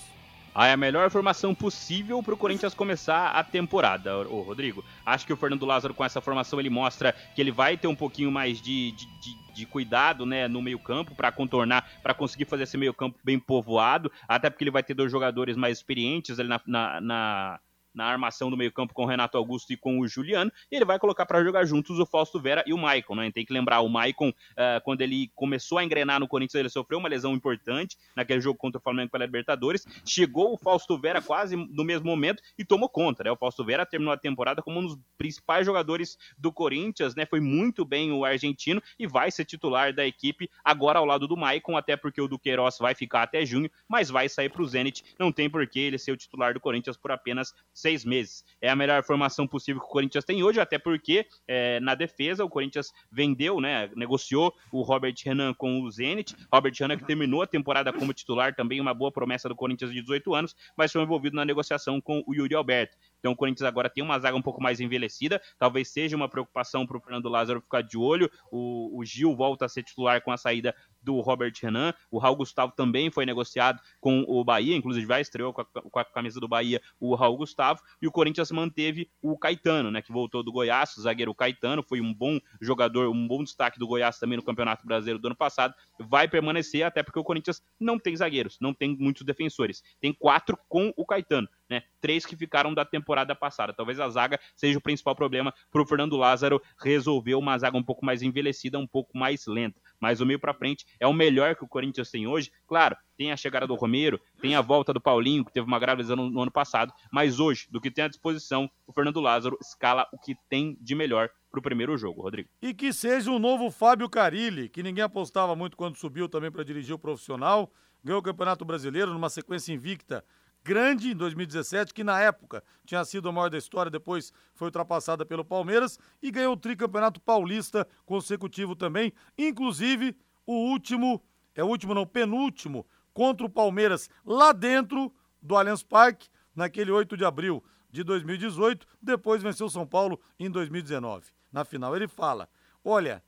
É 0.56 0.72
a 0.72 0.78
melhor 0.78 1.12
formação 1.12 1.54
possível 1.54 2.24
para 2.24 2.34
o 2.34 2.38
Corinthians 2.38 2.74
começar 2.74 3.28
a 3.30 3.44
temporada, 3.44 4.18
ô 4.28 4.42
Rodrigo. 4.42 4.84
Acho 5.06 5.28
que 5.28 5.32
o 5.32 5.38
Fernando 5.38 5.68
Lázaro, 5.68 5.94
com 5.94 6.04
essa 6.04 6.20
formação, 6.20 6.60
ele 6.60 6.72
mostra 6.72 7.14
que 7.36 7.40
ele 7.40 7.52
vai 7.52 7.78
ter 7.78 7.88
um 7.88 7.96
pouquinho 7.96 8.32
mais 8.32 8.60
de, 8.60 8.92
de, 8.94 9.06
de, 9.06 9.54
de 9.54 9.66
cuidado 9.68 10.26
né, 10.26 10.48
no 10.48 10.60
meio-campo 10.60 11.14
para 11.14 11.32
contornar, 11.32 11.88
para 12.02 12.16
conseguir 12.16 12.46
fazer 12.46 12.64
esse 12.64 12.76
meio-campo 12.76 13.20
bem 13.24 13.38
povoado, 13.38 14.12
até 14.28 14.50
porque 14.50 14.64
ele 14.64 14.72
vai 14.72 14.82
ter 14.82 14.96
dois 14.96 15.12
jogadores 15.12 15.56
mais 15.56 15.78
experientes 15.78 16.40
ali 16.40 16.50
na, 16.50 16.60
na, 16.66 17.02
na 17.02 17.60
na 17.98 18.06
armação 18.06 18.52
do 18.52 18.56
meio-campo 18.56 18.94
com 18.94 19.04
o 19.04 19.08
Renato 19.08 19.38
Augusto 19.38 19.74
e 19.74 19.78
com 19.78 20.00
o 20.00 20.08
Juliano, 20.08 20.52
e 20.72 20.76
ele 20.76 20.86
vai 20.86 21.00
colocar 21.00 21.26
para 21.26 21.44
jogar 21.44 21.66
juntos 21.66 22.00
o 22.00 22.06
Fausto 22.06 22.40
Vera 22.40 22.64
e 22.68 22.74
o 22.74 22.78
Maicon, 22.78 23.16
né? 23.16 23.32
Tem 23.32 23.44
que 23.44 23.52
lembrar, 23.52 23.82
o 23.82 23.90
Maicon, 23.90 24.30
uh, 24.30 24.82
quando 24.84 25.02
ele 25.02 25.32
começou 25.34 25.80
a 25.80 25.84
engrenar 25.84 26.20
no 26.20 26.28
Corinthians, 26.28 26.60
ele 26.60 26.70
sofreu 26.70 27.00
uma 27.00 27.10
lesão 27.10 27.34
importante 27.34 27.98
naquele 28.16 28.40
jogo 28.40 28.58
contra 28.58 28.78
o 28.78 28.82
Flamengo 28.82 29.12
pela 29.12 29.26
Libertadores. 29.26 29.86
Chegou 30.06 30.54
o 30.54 30.58
Fausto 30.58 30.98
Vera 31.00 31.22
quase 31.22 31.56
no 31.56 31.84
mesmo 31.84 32.06
momento 32.06 32.42
e 32.58 32.64
tomou 32.64 32.88
conta, 32.88 33.24
né? 33.24 33.32
O 33.32 33.36
Fausto 33.36 33.66
Vera 33.66 33.86
terminou 33.86 34.14
a 34.14 34.18
temporada 34.18 34.62
como 34.62 34.80
um 34.80 34.86
dos 34.86 34.98
principais 35.18 35.66
jogadores 35.66 36.18
do 36.38 36.52
Corinthians, 36.52 37.16
né? 37.16 37.26
Foi 37.26 37.40
muito 37.40 37.84
bem 37.84 38.12
o 38.12 38.24
argentino 38.24 38.82
e 39.00 39.08
vai 39.08 39.32
ser 39.32 39.44
titular 39.44 39.92
da 39.92 40.06
equipe 40.06 40.50
agora 40.64 41.00
ao 41.00 41.06
lado 41.06 41.28
do 41.28 41.36
Maicon, 41.36 41.76
até 41.76 41.98
porque 41.98 42.22
o 42.22 42.28
Duqueiroz 42.28 42.78
vai 42.78 42.94
ficar 42.94 43.24
até 43.24 43.44
junho, 43.44 43.72
mas 43.88 44.10
vai 44.10 44.30
sair 44.30 44.50
para 44.50 44.62
o 44.62 44.68
Zenit. 44.68 45.04
Não 45.18 45.32
tem 45.32 45.50
por 45.50 45.66
que 45.68 45.80
ele 45.80 45.98
ser 45.98 46.12
o 46.12 46.18
titular 46.18 46.54
do 46.54 46.60
Corinthians 46.60 46.98
por 46.98 47.12
apenas 47.12 47.54
seis 47.88 48.04
meses. 48.04 48.44
É 48.62 48.70
a 48.70 48.76
melhor 48.76 49.02
formação 49.02 49.48
possível 49.48 49.82
que 49.82 49.88
o 49.88 49.90
Corinthians 49.90 50.26
tem 50.26 50.44
hoje, 50.44 50.60
até 50.60 50.78
porque 50.78 51.26
é, 51.48 51.80
na 51.80 51.96
defesa 51.96 52.44
o 52.44 52.50
Corinthians 52.50 52.92
vendeu, 53.10 53.62
né, 53.62 53.90
negociou 53.96 54.54
o 54.74 54.82
Robert 54.82 55.16
Renan 55.24 55.54
com 55.54 55.82
o 55.82 55.90
Zenit. 55.90 56.36
Robert 56.52 56.74
Renan 56.78 56.98
que 56.98 57.06
terminou 57.06 57.42
a 57.42 57.48
temporada 57.48 57.94
como 57.94 58.12
titular, 58.12 58.54
também 58.54 58.82
uma 58.82 58.94
boa 58.94 59.10
promessa 59.10 59.48
do 59.48 59.56
Corinthians 59.56 59.94
de 59.94 60.02
18 60.02 60.36
anos, 60.36 60.56
mas 60.76 60.92
foi 60.92 61.02
envolvido 61.02 61.38
na 61.38 61.46
negociação 61.46 62.02
com 62.02 62.22
o 62.28 62.36
Yuri 62.36 62.56
Alberto. 62.56 62.98
Então 63.20 63.32
o 63.32 63.36
Corinthians 63.36 63.68
agora 63.68 63.90
tem 63.90 64.04
uma 64.04 64.20
zaga 64.20 64.38
um 64.38 64.42
pouco 64.42 64.62
mais 64.62 64.80
envelhecida, 64.80 65.42
talvez 65.58 65.90
seja 65.90 66.16
uma 66.16 66.30
preocupação 66.30 66.86
para 66.86 66.98
o 66.98 67.02
Fernando 67.02 67.30
Lázaro 67.30 67.62
ficar 67.62 67.82
de 67.82 67.98
olho. 67.98 68.30
O, 68.52 69.00
o 69.00 69.06
Gil 69.06 69.36
volta 69.36 69.66
a 69.66 69.70
ser 69.70 69.84
titular 69.84 70.22
com 70.22 70.32
a 70.32 70.38
saída 70.38 70.76
do 71.02 71.20
Robert 71.22 71.54
Renan. 71.62 71.94
O 72.12 72.18
Raul 72.18 72.36
Gustavo 72.36 72.74
também 72.76 73.10
foi 73.10 73.26
negociado 73.26 73.82
com 74.00 74.26
o 74.28 74.44
Bahia, 74.44 74.76
inclusive 74.76 75.08
já 75.08 75.22
estreou 75.22 75.54
com 75.54 75.62
a, 75.62 75.66
com 75.66 76.00
a, 76.00 76.06
camisa 76.06 76.40
do 76.40 76.48
Bahia 76.48 76.82
o 77.00 77.16
Raul 77.16 77.38
Gustavo. 77.38 77.82
E 78.02 78.08
o 78.08 78.12
Corinthians 78.12 78.52
manteve 78.52 79.10
o 79.22 79.38
Caetano, 79.38 79.90
né, 79.90 80.02
que 80.02 80.12
voltou 80.12 80.44
do 80.44 80.52
Goiás, 80.52 80.96
o 80.98 81.02
zagueiro 81.02 81.34
Caetano, 81.34 81.84
foi 81.84 82.02
um 82.02 82.14
bom 82.14 82.40
jogador, 82.60 83.10
um 83.10 83.28
bom 83.28 83.44
destaque 83.44 83.80
do 83.80 83.88
Goiás 83.88 84.20
também 84.20 84.38
no 84.38 84.44
Campeonato 84.44 84.86
Brasileiro 84.86 85.20
do 85.20 85.28
ano 85.28 85.36
passado. 85.36 85.74
Vai 86.00 86.28
permanecer, 86.28 86.84
até 86.84 87.02
porque 87.02 87.20
o 87.20 87.24
Corinthians 87.24 87.62
não 87.80 87.98
tem 87.98 88.16
zagueiros, 88.16 88.58
não 88.60 88.74
tem 88.74 88.96
muitos 88.98 89.24
defensores. 89.24 89.82
Tem 90.02 90.14
quatro 90.14 90.58
com 90.68 90.94
o 90.96 91.06
Caetano. 91.06 91.48
Né? 91.70 91.84
Três 92.00 92.26
que 92.26 92.36
ficaram 92.36 92.74
da 92.74 92.86
temporada 92.86 93.36
passada. 93.36 93.74
Talvez 93.74 94.00
a 94.00 94.10
zaga 94.10 94.40
seja 94.56 94.78
o 94.78 94.82
principal 94.82 95.16
problema 95.16 95.54
para 95.72 95.82
o 95.82 95.86
Fernando 95.86 96.16
Lázaro 96.16 96.62
resolver 96.80 97.36
uma 97.36 97.58
zaga 97.58 97.78
um 97.78 97.84
pouco 97.84 98.06
mais 98.06 98.22
envelhecida, 98.22 98.80
um 98.80 98.88
pouco 98.88 99.18
mais 99.18 99.46
lenta 99.48 99.82
mas 100.00 100.22
o 100.22 100.26
meio 100.26 100.40
para 100.40 100.54
frente 100.54 100.86
é 101.00 101.08
o 101.08 101.14
melhor 101.14 101.56
que 101.56 101.64
o 101.64 101.68
Corinthians 101.68 102.10
tem 102.10 102.28
hoje. 102.28 102.52
Claro, 102.68 102.96
tem 103.18 103.32
a 103.32 103.38
chegada 103.38 103.68
do 103.68 103.76
Romero, 103.76 104.20
tem 104.42 104.56
a 104.56 104.62
volta 104.62 104.94
do 104.94 105.02
Paulinho, 105.02 105.44
que 105.44 105.52
teve 105.52 105.66
uma 105.68 105.80
grave 105.80 106.02
lesão 106.02 106.16
no, 106.16 106.30
no, 106.30 106.42
ano 106.42 106.52
passado, 106.52 106.94
mas 107.12 107.40
hoje, 107.40 107.68
do 107.70 107.82
que 107.82 107.92
tem 107.92 108.06
à 108.06 108.08
disposição, 108.08 108.70
o 108.86 108.94
Fernando 108.94 109.20
Lázaro 109.20 109.58
escala 109.62 110.08
o 110.14 110.20
que 110.20 110.36
tem 110.50 110.78
de 110.80 110.96
melhor 110.96 111.30
para 111.50 111.60
o 111.60 111.64
primeiro 111.64 111.98
jogo, 111.98 112.22
Rodrigo. 112.22 112.50
E 112.62 112.74
que 112.74 112.94
seja 112.94 113.32
o 113.32 113.40
novo 113.40 113.72
Fábio 113.72 114.10
Carilli, 114.10 114.70
que 114.70 114.84
ninguém 114.84 115.04
apostava 115.04 115.56
muito 115.56 115.78
quando 115.78 115.98
subiu 115.98 116.30
também 116.30 116.52
para 116.52 116.64
dirigir 116.64 116.94
o 116.94 117.00
profissional, 117.00 117.72
ganhou 118.04 118.20
o 118.20 118.24
Campeonato 118.24 118.64
Brasileiro 118.64 119.14
numa 119.14 119.30
sequência 119.30 119.74
invicta 119.74 120.24
grande 120.64 121.12
em 121.12 121.16
2017, 121.16 121.94
que 121.94 122.04
na 122.04 122.20
época 122.20 122.64
tinha 122.86 123.04
sido 123.06 123.30
a 123.30 123.32
maior 123.32 123.50
da 123.50 123.58
história, 123.58 123.90
depois 123.90 124.34
foi 124.54 124.68
ultrapassada 124.68 125.26
pelo 125.26 125.46
Palmeiras 125.46 125.98
e 126.22 126.30
ganhou 126.32 126.54
o 126.54 126.58
tricampeonato 126.58 127.22
paulista 127.22 127.88
consecutivo 128.06 128.76
também, 128.76 129.14
inclusive 129.38 130.16
o 130.46 130.54
último, 130.54 131.24
é 131.56 131.64
o 131.64 131.68
último 131.68 131.94
não, 131.94 132.06
penúltimo, 132.06 132.86
contra 133.14 133.46
o 133.46 133.50
Palmeiras 133.50 134.10
lá 134.26 134.52
dentro 134.52 135.14
do 135.42 135.56
Allianz 135.56 135.84
Parque, 135.84 136.30
naquele 136.56 136.92
8 136.92 137.16
de 137.16 137.26
abril 137.26 137.64
de 137.90 138.04
2018, 138.04 138.86
depois 139.02 139.42
venceu 139.42 139.70
São 139.70 139.86
Paulo 139.86 140.20
em 140.40 140.50
2019. 140.50 141.32
Na 141.52 141.64
final 141.64 141.96
ele 141.96 142.08
fala: 142.08 142.50
"Olha, 142.84 143.24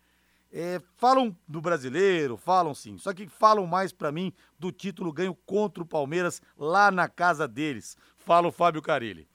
é, 0.52 0.82
falam 0.96 1.36
do 1.48 1.62
brasileiro, 1.62 2.36
falam 2.36 2.74
sim, 2.74 2.98
só 2.98 3.14
que 3.14 3.28
falam 3.28 3.68
mais 3.68 3.92
para 3.92 4.12
mim 4.12 4.34
do 4.58 4.72
título 4.72 5.14
ganho 5.14 5.36
contra 5.46 5.84
o 5.84 5.86
Palmeiras 5.86 6.42
lá 6.58 6.90
na 6.90 7.08
casa 7.08 7.48
deles. 7.48 7.96
Fala 8.18 8.48
o 8.48 8.52
Fábio 8.52 8.82
Carilli. 8.82 9.28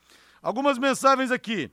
Algumas 0.43 0.79
mensagens 0.79 1.31
aqui. 1.31 1.71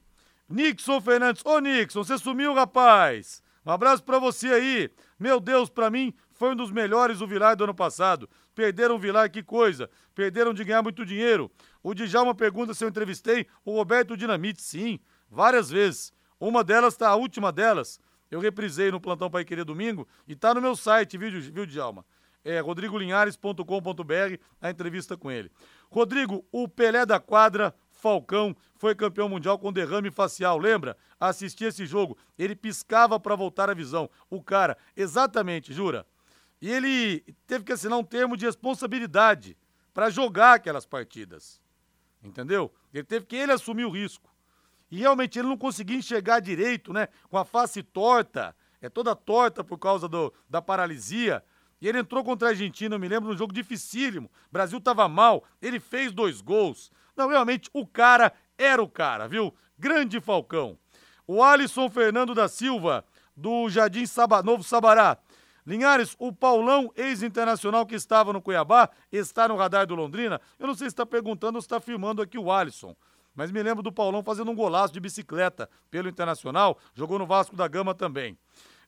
Nixon 0.48 1.02
Fernandes. 1.02 1.44
Ô 1.46 1.60
Nixon, 1.60 2.04
você 2.04 2.18
sumiu, 2.18 2.54
rapaz. 2.54 3.42
Um 3.66 3.72
abraço 3.72 4.04
para 4.04 4.20
você 4.20 4.48
aí. 4.48 4.89
Meu 5.20 5.39
Deus, 5.39 5.70
para 5.70 5.89
mim 5.89 6.14
foi 6.32 6.52
um 6.52 6.56
dos 6.56 6.72
melhores 6.72 7.22
o 7.22 7.28
Vilar 7.28 7.56
do 7.56 7.64
ano 7.64 7.76
passado. 7.76 8.30
Perderam 8.56 8.96
o 8.96 9.00
Vilar, 9.00 9.30
que 9.30 9.44
coisa. 9.44 9.89
Perderam 10.16 10.54
de 10.54 10.64
ganhar 10.64 10.82
muito 10.82 11.06
dinheiro. 11.06 11.52
O 11.84 11.94
Djalma 11.94 12.34
pergunta 12.34 12.74
se 12.74 12.84
eu 12.84 12.89
entrevistei 12.89 13.48
o 13.64 13.76
Roberto 13.76 14.18
Dinamite. 14.18 14.62
Sim, 14.62 15.00
várias 15.30 15.70
vezes. 15.70 16.14
Uma 16.39 16.64
delas 16.64 16.98
tá, 16.98 17.10
a 17.10 17.16
última 17.16 17.52
delas, 17.52 18.00
eu 18.32 18.40
reprisei 18.40 18.90
no 18.90 19.02
Plantão 19.02 19.30
Pai 19.30 19.44
Querer 19.44 19.66
domingo 19.66 20.08
e 20.26 20.36
tá 20.36 20.54
no 20.54 20.62
meu 20.62 20.76
site, 20.76 21.18
viu, 21.18 21.30
viu 21.42 21.66
Djalma? 21.66 22.06
É 22.44 22.60
rodrigolinhares.com.br, 22.60 24.42
a 24.60 24.70
entrevista 24.70 25.16
com 25.16 25.30
ele. 25.30 25.52
Rodrigo, 25.92 26.44
o 26.52 26.68
Pelé 26.68 27.06
da 27.06 27.20
quadra, 27.20 27.76
Falcão, 27.92 28.56
foi 28.78 28.96
campeão 28.96 29.30
mundial 29.30 29.60
com 29.60 29.72
derrame 29.72 30.10
facial, 30.10 30.58
lembra? 30.58 30.98
Assisti 31.20 31.66
esse 31.66 31.86
jogo, 31.86 32.18
ele 32.40 32.56
piscava 32.56 33.20
para 33.20 33.36
voltar 33.36 33.70
a 33.70 33.76
visão. 33.76 34.10
O 34.28 34.42
cara, 34.42 34.76
exatamente, 34.96 35.72
jura. 35.72 36.08
E 36.60 36.72
ele 36.72 37.24
teve 37.46 37.64
que 37.64 37.74
assinar 37.74 38.00
um 38.00 38.04
termo 38.04 38.38
de 38.38 38.46
responsabilidade 38.46 39.58
para 39.94 40.10
jogar 40.10 40.54
aquelas 40.54 40.86
partidas. 40.86 41.62
Entendeu? 42.24 42.72
Ele 42.94 43.04
teve 43.04 43.26
que 43.26 43.36
ele 43.36 43.52
assumir 43.52 43.86
o 43.86 43.90
risco. 43.90 44.32
E 44.92 45.00
realmente 45.00 45.39
ele 45.39 45.48
não 45.48 45.58
conseguia 45.58 45.98
enxergar 45.98 46.42
direito, 46.42 46.92
né? 46.92 47.08
Com 47.30 47.38
a 47.38 47.46
face 47.46 47.82
torta, 47.82 48.54
é 48.82 48.89
toda 48.89 49.16
torta 49.16 49.64
por 49.64 49.78
causa 49.78 50.08
do, 50.08 50.34
da 50.50 50.62
paralisia. 50.62 51.42
E 51.80 51.88
ele 51.88 52.00
entrou 52.00 52.24
contra 52.24 52.50
a 52.50 52.52
Argentina, 52.52 52.96
eu 52.96 53.00
me 53.00 53.08
lembro, 53.08 53.30
num 53.30 53.38
jogo 53.38 53.54
dificílimo. 53.54 54.28
O 54.50 54.52
Brasil 54.52 54.78
estava 54.78 55.08
mal, 55.08 55.44
ele 55.62 55.80
fez 55.80 56.12
dois 56.12 56.42
gols. 56.42 56.92
Não, 57.16 57.30
realmente, 57.30 57.70
o 57.74 57.88
cara 57.88 58.34
era 58.58 58.84
o 58.84 58.89
cara, 58.89 59.28
viu? 59.28 59.56
Grande 59.80 60.20
Falcão. 60.20 60.78
O 61.26 61.42
Alisson 61.42 61.89
Fernando 61.89 62.36
da 62.36 62.48
Silva, 62.48 63.06
do 63.36 63.70
Jardim 63.70 64.06
Saba, 64.06 64.44
Novo 64.44 64.64
Sabará. 64.64 65.18
Linhares, 65.66 66.16
o 66.20 66.34
Paulão, 66.34 66.92
ex-internacional 66.96 67.86
que 67.86 67.96
estava 67.96 68.34
no 68.34 68.42
Cuiabá, 68.42 68.89
está 69.12 69.48
no 69.48 69.56
radar 69.56 69.86
do 69.86 69.96
Londrina. 69.96 70.42
Eu 70.60 70.68
não 70.68 70.74
sei 70.74 70.88
se 70.89 70.94
está 70.94 71.06
perguntando 71.06 71.58
ou 71.58 71.62
se 71.62 71.66
está 71.66 71.78
afirmando 71.78 72.22
aqui 72.22 72.38
o 72.38 72.52
Alisson. 72.52 72.96
Mas 73.36 73.52
me 73.52 73.62
lembro 73.64 73.82
do 73.82 73.92
Paulão 73.92 74.24
fazendo 74.24 74.52
um 74.52 74.56
golaço 74.56 74.94
de 74.94 75.00
bicicleta 75.00 75.70
pelo 75.90 76.10
Internacional, 76.10 76.78
jogou 76.94 77.18
no 77.18 77.26
Vasco 77.26 77.56
da 77.56 77.68
Gama 77.68 77.94
também. 77.94 78.38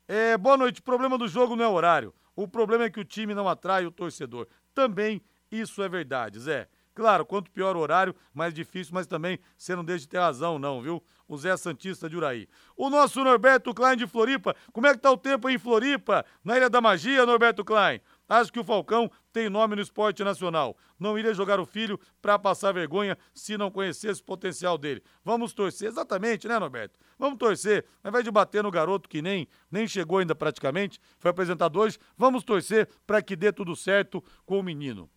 É, 0.07 0.37
boa 0.37 0.57
noite. 0.57 0.79
O 0.79 0.83
problema 0.83 1.17
do 1.17 1.27
jogo 1.27 1.55
não 1.55 1.63
é 1.63 1.67
horário. 1.67 2.13
O 2.35 2.47
problema 2.47 2.85
é 2.85 2.89
que 2.89 2.99
o 2.99 3.05
time 3.05 3.33
não 3.33 3.47
atrai 3.47 3.85
o 3.85 3.91
torcedor. 3.91 4.47
Também 4.73 5.21
isso 5.51 5.81
é 5.83 5.87
verdade, 5.87 6.39
Zé. 6.39 6.67
Claro, 6.95 7.25
quanto 7.25 7.49
pior 7.49 7.75
o 7.75 7.79
horário, 7.79 8.15
mais 8.33 8.53
difícil, 8.53 8.93
mas 8.93 9.07
também 9.07 9.39
você 9.57 9.75
não 9.75 9.83
deixa 9.83 10.01
de 10.01 10.09
ter 10.09 10.19
razão, 10.19 10.59
não, 10.59 10.79
viu? 10.81 11.03
O 11.27 11.35
Zé 11.37 11.57
Santista 11.57 12.07
de 12.07 12.15
Uraí. 12.15 12.47
O 12.77 12.89
nosso 12.89 13.23
Norberto 13.23 13.73
Klein 13.73 13.97
de 13.97 14.05
Floripa. 14.05 14.55
Como 14.71 14.85
é 14.85 14.93
que 14.93 14.99
tá 14.99 15.11
o 15.11 15.17
tempo 15.17 15.47
aí 15.47 15.55
em 15.55 15.59
Floripa? 15.59 16.23
Na 16.43 16.55
Ilha 16.55 16.69
da 16.69 16.79
Magia, 16.81 17.25
Norberto 17.25 17.65
Klein? 17.65 17.99
Acho 18.33 18.51
que 18.51 18.59
o 18.59 18.63
Falcão 18.63 19.11
tem 19.31 19.47
nome 19.47 19.75
no 19.75 19.81
esporte 19.83 20.23
nacional. 20.23 20.75
Não 20.99 21.19
iria 21.19 21.35
jogar 21.35 21.59
o 21.59 21.67
filho 21.67 21.99
para 22.19 22.39
passar 22.39 22.71
vergonha 22.71 23.15
se 23.31 23.55
não 23.59 23.69
conhecesse 23.69 24.21
o 24.21 24.25
potencial 24.25 24.75
dele. 24.75 25.03
Vamos 25.23 25.53
torcer, 25.53 25.87
exatamente, 25.87 26.47
né, 26.47 26.57
Norberto? 26.57 26.97
Vamos 27.19 27.37
torcer. 27.37 27.85
Ao 28.03 28.09
invés 28.09 28.23
de 28.23 28.31
bater 28.31 28.63
no 28.63 28.71
garoto 28.71 29.07
que 29.07 29.21
nem, 29.21 29.47
nem 29.69 29.87
chegou 29.87 30.17
ainda 30.17 30.33
praticamente, 30.33 30.99
foi 31.19 31.29
apresentado 31.29 31.79
hoje, 31.79 31.99
vamos 32.17 32.43
torcer 32.43 32.89
para 33.05 33.21
que 33.21 33.35
dê 33.35 33.51
tudo 33.51 33.75
certo 33.75 34.23
com 34.47 34.57
o 34.57 34.63
menino. 34.63 35.07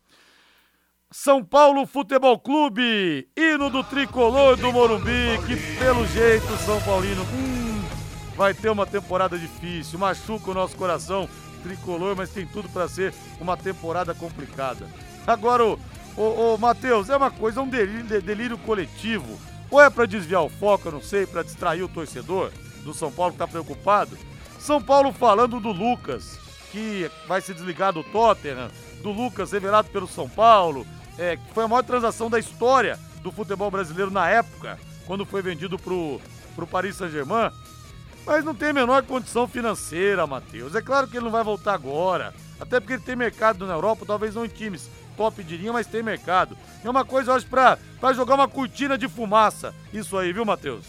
São 1.09 1.43
Paulo 1.43 1.87
Futebol 1.87 2.37
Clube, 2.37 3.27
hino 3.35 3.71
do 3.71 3.83
tricolor 3.83 4.57
do 4.57 4.71
Morumbi, 4.71 5.39
que 5.47 5.79
pelo 5.79 6.05
jeito 6.05 6.55
São 6.57 6.79
Paulino 6.83 7.23
hum, 7.23 7.81
vai 8.35 8.53
ter 8.53 8.69
uma 8.69 8.85
temporada 8.85 9.39
difícil, 9.39 9.97
machuca 9.97 10.51
o 10.51 10.53
nosso 10.53 10.77
coração 10.77 11.27
tricolor, 11.57 12.15
mas 12.15 12.29
tem 12.29 12.45
tudo 12.45 12.69
para 12.69 12.87
ser 12.87 13.13
uma 13.39 13.57
temporada 13.57 14.13
complicada. 14.13 14.87
Agora, 15.25 15.63
o, 15.65 15.77
o 16.15 16.57
Matheus, 16.57 17.09
é 17.09 17.17
uma 17.17 17.29
coisa, 17.29 17.59
é 17.59 17.63
um 17.63 17.69
delírio, 17.69 18.21
delírio 18.21 18.57
coletivo. 18.57 19.39
Ou 19.69 19.81
é 19.81 19.89
para 19.89 20.05
desviar 20.05 20.43
o 20.43 20.49
foco, 20.49 20.87
eu 20.87 20.93
não 20.93 21.01
sei, 21.01 21.25
para 21.25 21.43
distrair 21.43 21.83
o 21.83 21.89
torcedor 21.89 22.51
do 22.83 22.93
São 22.93 23.11
Paulo 23.11 23.33
que 23.33 23.39
tá 23.39 23.47
preocupado. 23.47 24.17
São 24.59 24.81
Paulo 24.81 25.11
falando 25.11 25.59
do 25.59 25.71
Lucas, 25.71 26.39
que 26.71 27.09
vai 27.27 27.41
se 27.41 27.53
desligar 27.53 27.91
do 27.91 28.03
Tottenham, 28.03 28.69
do 29.01 29.11
Lucas 29.11 29.51
revelado 29.51 29.89
pelo 29.89 30.07
São 30.07 30.29
Paulo, 30.29 30.87
é, 31.17 31.35
que 31.35 31.53
foi 31.53 31.65
a 31.65 31.67
maior 31.67 31.83
transação 31.83 32.29
da 32.29 32.39
história 32.39 32.97
do 33.21 33.31
futebol 33.31 33.69
brasileiro 33.69 34.11
na 34.11 34.29
época, 34.29 34.79
quando 35.05 35.25
foi 35.25 35.41
vendido 35.41 35.77
pro, 35.77 36.21
pro 36.55 36.67
Paris 36.67 36.95
Saint-Germain 36.95 37.51
mas 38.27 38.43
não 38.43 38.53
tem 38.53 38.69
a 38.69 38.73
menor 38.73 39.03
condição 39.03 39.47
financeira, 39.47 40.27
Matheus. 40.27 40.75
É 40.75 40.81
claro 40.81 41.07
que 41.07 41.15
ele 41.15 41.23
não 41.23 41.31
vai 41.31 41.45
voltar 41.45 41.73
agora, 41.73 42.33
até 42.59 42.79
porque 42.79 42.93
ele 42.93 43.01
tem 43.01 43.15
mercado 43.15 43.65
na 43.65 43.73
Europa, 43.73 44.05
talvez 44.05 44.35
não 44.35 44.43
em 44.43 44.49
times 44.49 44.89
top 45.15 45.41
de 45.41 45.55
linha, 45.55 45.71
mas 45.71 45.87
tem 45.87 46.03
mercado. 46.03 46.57
É 46.83 46.89
uma 46.89 47.05
coisa, 47.05 47.31
eu 47.31 47.35
acho, 47.35 47.47
pra, 47.47 47.79
pra 47.99 48.13
jogar 48.13 48.35
uma 48.35 48.47
cortina 48.47 48.97
de 48.97 49.07
fumaça. 49.07 49.73
Isso 49.93 50.17
aí, 50.17 50.33
viu, 50.33 50.45
Matheus? 50.45 50.85